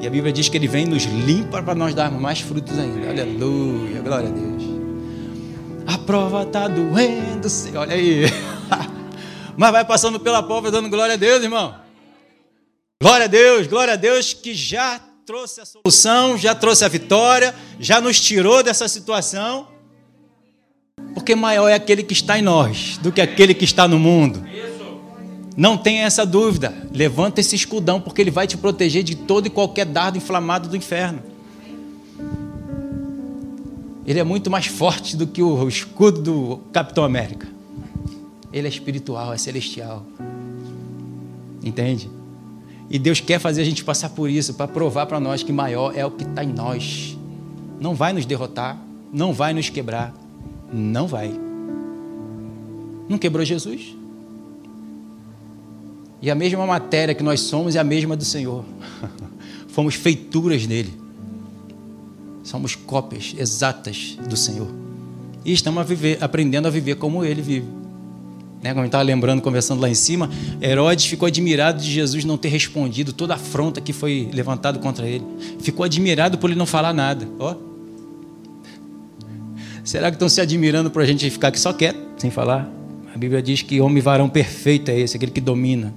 E 0.00 0.06
a 0.06 0.10
Bíblia 0.10 0.32
diz 0.32 0.48
que 0.48 0.56
ele 0.56 0.66
vem 0.66 0.86
nos 0.86 1.04
limpa 1.04 1.62
para 1.62 1.74
nós 1.74 1.94
darmos 1.94 2.20
mais 2.20 2.40
frutos 2.40 2.78
ainda. 2.78 3.10
Aleluia, 3.10 4.00
glória 4.00 4.28
a 4.28 4.32
Deus. 4.32 4.62
A 5.86 5.98
prova 5.98 6.42
está 6.44 6.66
doendo, 6.66 7.46
olha 7.76 7.94
aí. 7.94 8.24
Mas 9.58 9.72
vai 9.72 9.84
passando 9.84 10.18
pela 10.18 10.42
prova 10.42 10.70
dando 10.70 10.88
glória 10.88 11.14
a 11.14 11.16
Deus, 11.18 11.42
irmão. 11.42 11.74
Glória 13.02 13.24
a 13.24 13.28
Deus, 13.28 13.66
glória 13.66 13.92
a 13.92 13.96
Deus 13.96 14.32
que 14.32 14.54
já 14.54 14.98
trouxe 15.26 15.60
a 15.60 15.64
solução, 15.66 16.38
já 16.38 16.54
trouxe 16.54 16.82
a 16.82 16.88
vitória, 16.88 17.54
já 17.78 18.00
nos 18.00 18.18
tirou 18.18 18.62
dessa 18.62 18.88
situação. 18.88 19.68
Porque 21.12 21.34
maior 21.34 21.68
é 21.68 21.74
aquele 21.74 22.02
que 22.02 22.14
está 22.14 22.38
em 22.38 22.42
nós 22.42 22.96
do 22.98 23.12
que 23.12 23.20
aquele 23.20 23.52
que 23.52 23.64
está 23.64 23.86
no 23.86 23.98
mundo. 23.98 24.42
Não 25.60 25.76
tenha 25.76 26.04
essa 26.04 26.24
dúvida. 26.24 26.72
Levanta 26.90 27.38
esse 27.38 27.54
escudão, 27.54 28.00
porque 28.00 28.22
ele 28.22 28.30
vai 28.30 28.46
te 28.46 28.56
proteger 28.56 29.02
de 29.02 29.14
todo 29.14 29.46
e 29.46 29.50
qualquer 29.50 29.84
dardo 29.84 30.16
inflamado 30.16 30.70
do 30.70 30.74
inferno. 30.74 31.20
Ele 34.06 34.18
é 34.18 34.24
muito 34.24 34.50
mais 34.50 34.64
forte 34.64 35.14
do 35.18 35.26
que 35.26 35.42
o 35.42 35.68
escudo 35.68 36.22
do 36.22 36.56
Capitão 36.72 37.04
América. 37.04 37.46
Ele 38.50 38.68
é 38.68 38.70
espiritual, 38.70 39.34
é 39.34 39.36
celestial. 39.36 40.06
Entende? 41.62 42.10
E 42.88 42.98
Deus 42.98 43.20
quer 43.20 43.38
fazer 43.38 43.60
a 43.60 43.64
gente 43.66 43.84
passar 43.84 44.08
por 44.08 44.30
isso, 44.30 44.54
para 44.54 44.66
provar 44.66 45.04
para 45.04 45.20
nós 45.20 45.42
que 45.42 45.52
maior 45.52 45.92
é 45.94 46.06
o 46.06 46.10
que 46.10 46.24
está 46.24 46.42
em 46.42 46.54
nós. 46.54 47.18
Não 47.78 47.94
vai 47.94 48.14
nos 48.14 48.24
derrotar, 48.24 48.82
não 49.12 49.34
vai 49.34 49.52
nos 49.52 49.68
quebrar. 49.68 50.14
Não 50.72 51.06
vai. 51.06 51.38
Não 53.06 53.18
quebrou 53.18 53.44
Jesus? 53.44 53.99
E 56.22 56.30
a 56.30 56.34
mesma 56.34 56.66
matéria 56.66 57.14
que 57.14 57.22
nós 57.22 57.40
somos 57.40 57.76
é 57.76 57.78
a 57.78 57.84
mesma 57.84 58.16
do 58.16 58.24
Senhor. 58.24 58.64
Fomos 59.68 59.94
feituras 59.94 60.66
dele. 60.66 60.92
Somos 62.42 62.74
cópias 62.74 63.34
exatas 63.38 64.18
do 64.28 64.36
Senhor. 64.36 64.68
E 65.44 65.52
estamos 65.52 65.80
a 65.80 65.84
viver, 65.84 66.18
aprendendo 66.20 66.68
a 66.68 66.70
viver 66.70 66.96
como 66.96 67.24
ele 67.24 67.40
vive. 67.40 67.66
Né? 68.62 68.70
Como 68.70 68.82
eu 68.82 68.86
estava 68.86 69.02
lembrando, 69.02 69.40
conversando 69.40 69.80
lá 69.80 69.88
em 69.88 69.94
cima, 69.94 70.28
Herodes 70.60 71.06
ficou 71.06 71.26
admirado 71.26 71.80
de 71.80 71.90
Jesus 71.90 72.24
não 72.24 72.36
ter 72.36 72.48
respondido 72.48 73.12
toda 73.12 73.32
a 73.32 73.36
afronta 73.36 73.80
que 73.80 73.92
foi 73.92 74.28
levantada 74.32 74.78
contra 74.78 75.08
ele. 75.08 75.24
Ficou 75.60 75.84
admirado 75.84 76.36
por 76.36 76.50
ele 76.50 76.58
não 76.58 76.66
falar 76.66 76.92
nada. 76.92 77.26
Ó. 77.38 77.54
Será 79.82 80.10
que 80.10 80.16
estão 80.16 80.28
se 80.28 80.40
admirando 80.40 80.90
por 80.90 81.00
a 81.00 81.06
gente 81.06 81.28
ficar 81.30 81.48
aqui 81.48 81.58
só 81.58 81.72
quieto, 81.72 81.98
sem 82.18 82.30
falar? 82.30 82.70
A 83.14 83.18
Bíblia 83.18 83.42
diz 83.42 83.62
que 83.62 83.80
homem 83.80 84.02
varão 84.02 84.28
perfeito 84.28 84.90
é 84.90 85.00
esse, 85.00 85.16
aquele 85.16 85.32
que 85.32 85.40
domina. 85.40 85.94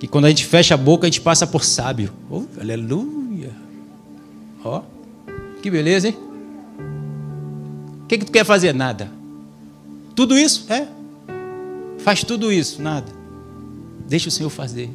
Que 0.00 0.08
quando 0.08 0.24
a 0.24 0.28
gente 0.30 0.46
fecha 0.46 0.72
a 0.72 0.78
boca, 0.78 1.06
a 1.06 1.10
gente 1.10 1.20
passa 1.20 1.46
por 1.46 1.62
sábio. 1.62 2.10
Oh, 2.30 2.44
aleluia. 2.58 3.52
Ó, 4.64 4.80
que 5.62 5.70
beleza, 5.70 6.08
hein? 6.08 6.16
O 8.02 8.06
que, 8.08 8.16
que 8.16 8.24
tu 8.24 8.32
quer 8.32 8.44
fazer? 8.44 8.74
Nada. 8.74 9.12
Tudo 10.16 10.38
isso? 10.38 10.64
É. 10.72 10.86
Faz 11.98 12.24
tudo 12.24 12.50
isso? 12.50 12.80
Nada. 12.80 13.12
Deixa 14.08 14.28
o 14.28 14.32
Senhor 14.32 14.48
fazer. 14.48 14.90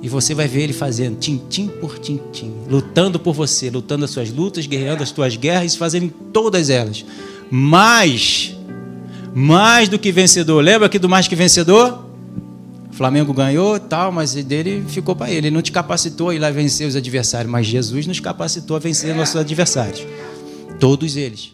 E 0.00 0.08
você 0.08 0.34
vai 0.34 0.46
ver 0.46 0.62
ele 0.62 0.72
fazendo, 0.72 1.18
tintim 1.18 1.66
por 1.66 1.98
tintim, 1.98 2.52
lutando 2.68 3.18
por 3.18 3.34
você, 3.34 3.70
lutando 3.70 4.04
as 4.04 4.12
suas 4.12 4.30
lutas, 4.30 4.66
guerreando 4.66 5.02
as 5.02 5.10
tuas 5.10 5.36
guerras, 5.36 5.74
fazendo 5.74 6.10
todas 6.32 6.70
elas. 6.70 7.04
Mais, 7.50 8.56
mais 9.34 9.88
do 9.88 9.98
que 9.98 10.12
vencedor. 10.12 10.62
Lembra 10.62 10.86
aqui 10.86 10.98
do 10.98 11.08
mais 11.08 11.26
que 11.26 11.34
vencedor? 11.34 12.09
Flamengo 12.92 13.32
ganhou 13.32 13.78
tal, 13.78 14.12
mas 14.12 14.34
dele 14.34 14.84
ficou 14.88 15.16
para 15.16 15.28
ele. 15.30 15.48
Ele 15.48 15.50
não 15.50 15.62
te 15.62 15.72
capacitou 15.72 16.30
a 16.30 16.34
ir 16.34 16.38
lá 16.38 16.50
vencer 16.50 16.86
os 16.86 16.96
adversários, 16.96 17.50
mas 17.50 17.66
Jesus 17.66 18.06
nos 18.06 18.20
capacitou 18.20 18.76
a 18.76 18.80
vencer 18.80 19.14
nossos 19.14 19.36
adversários. 19.36 20.06
Todos 20.78 21.16
eles. 21.16 21.52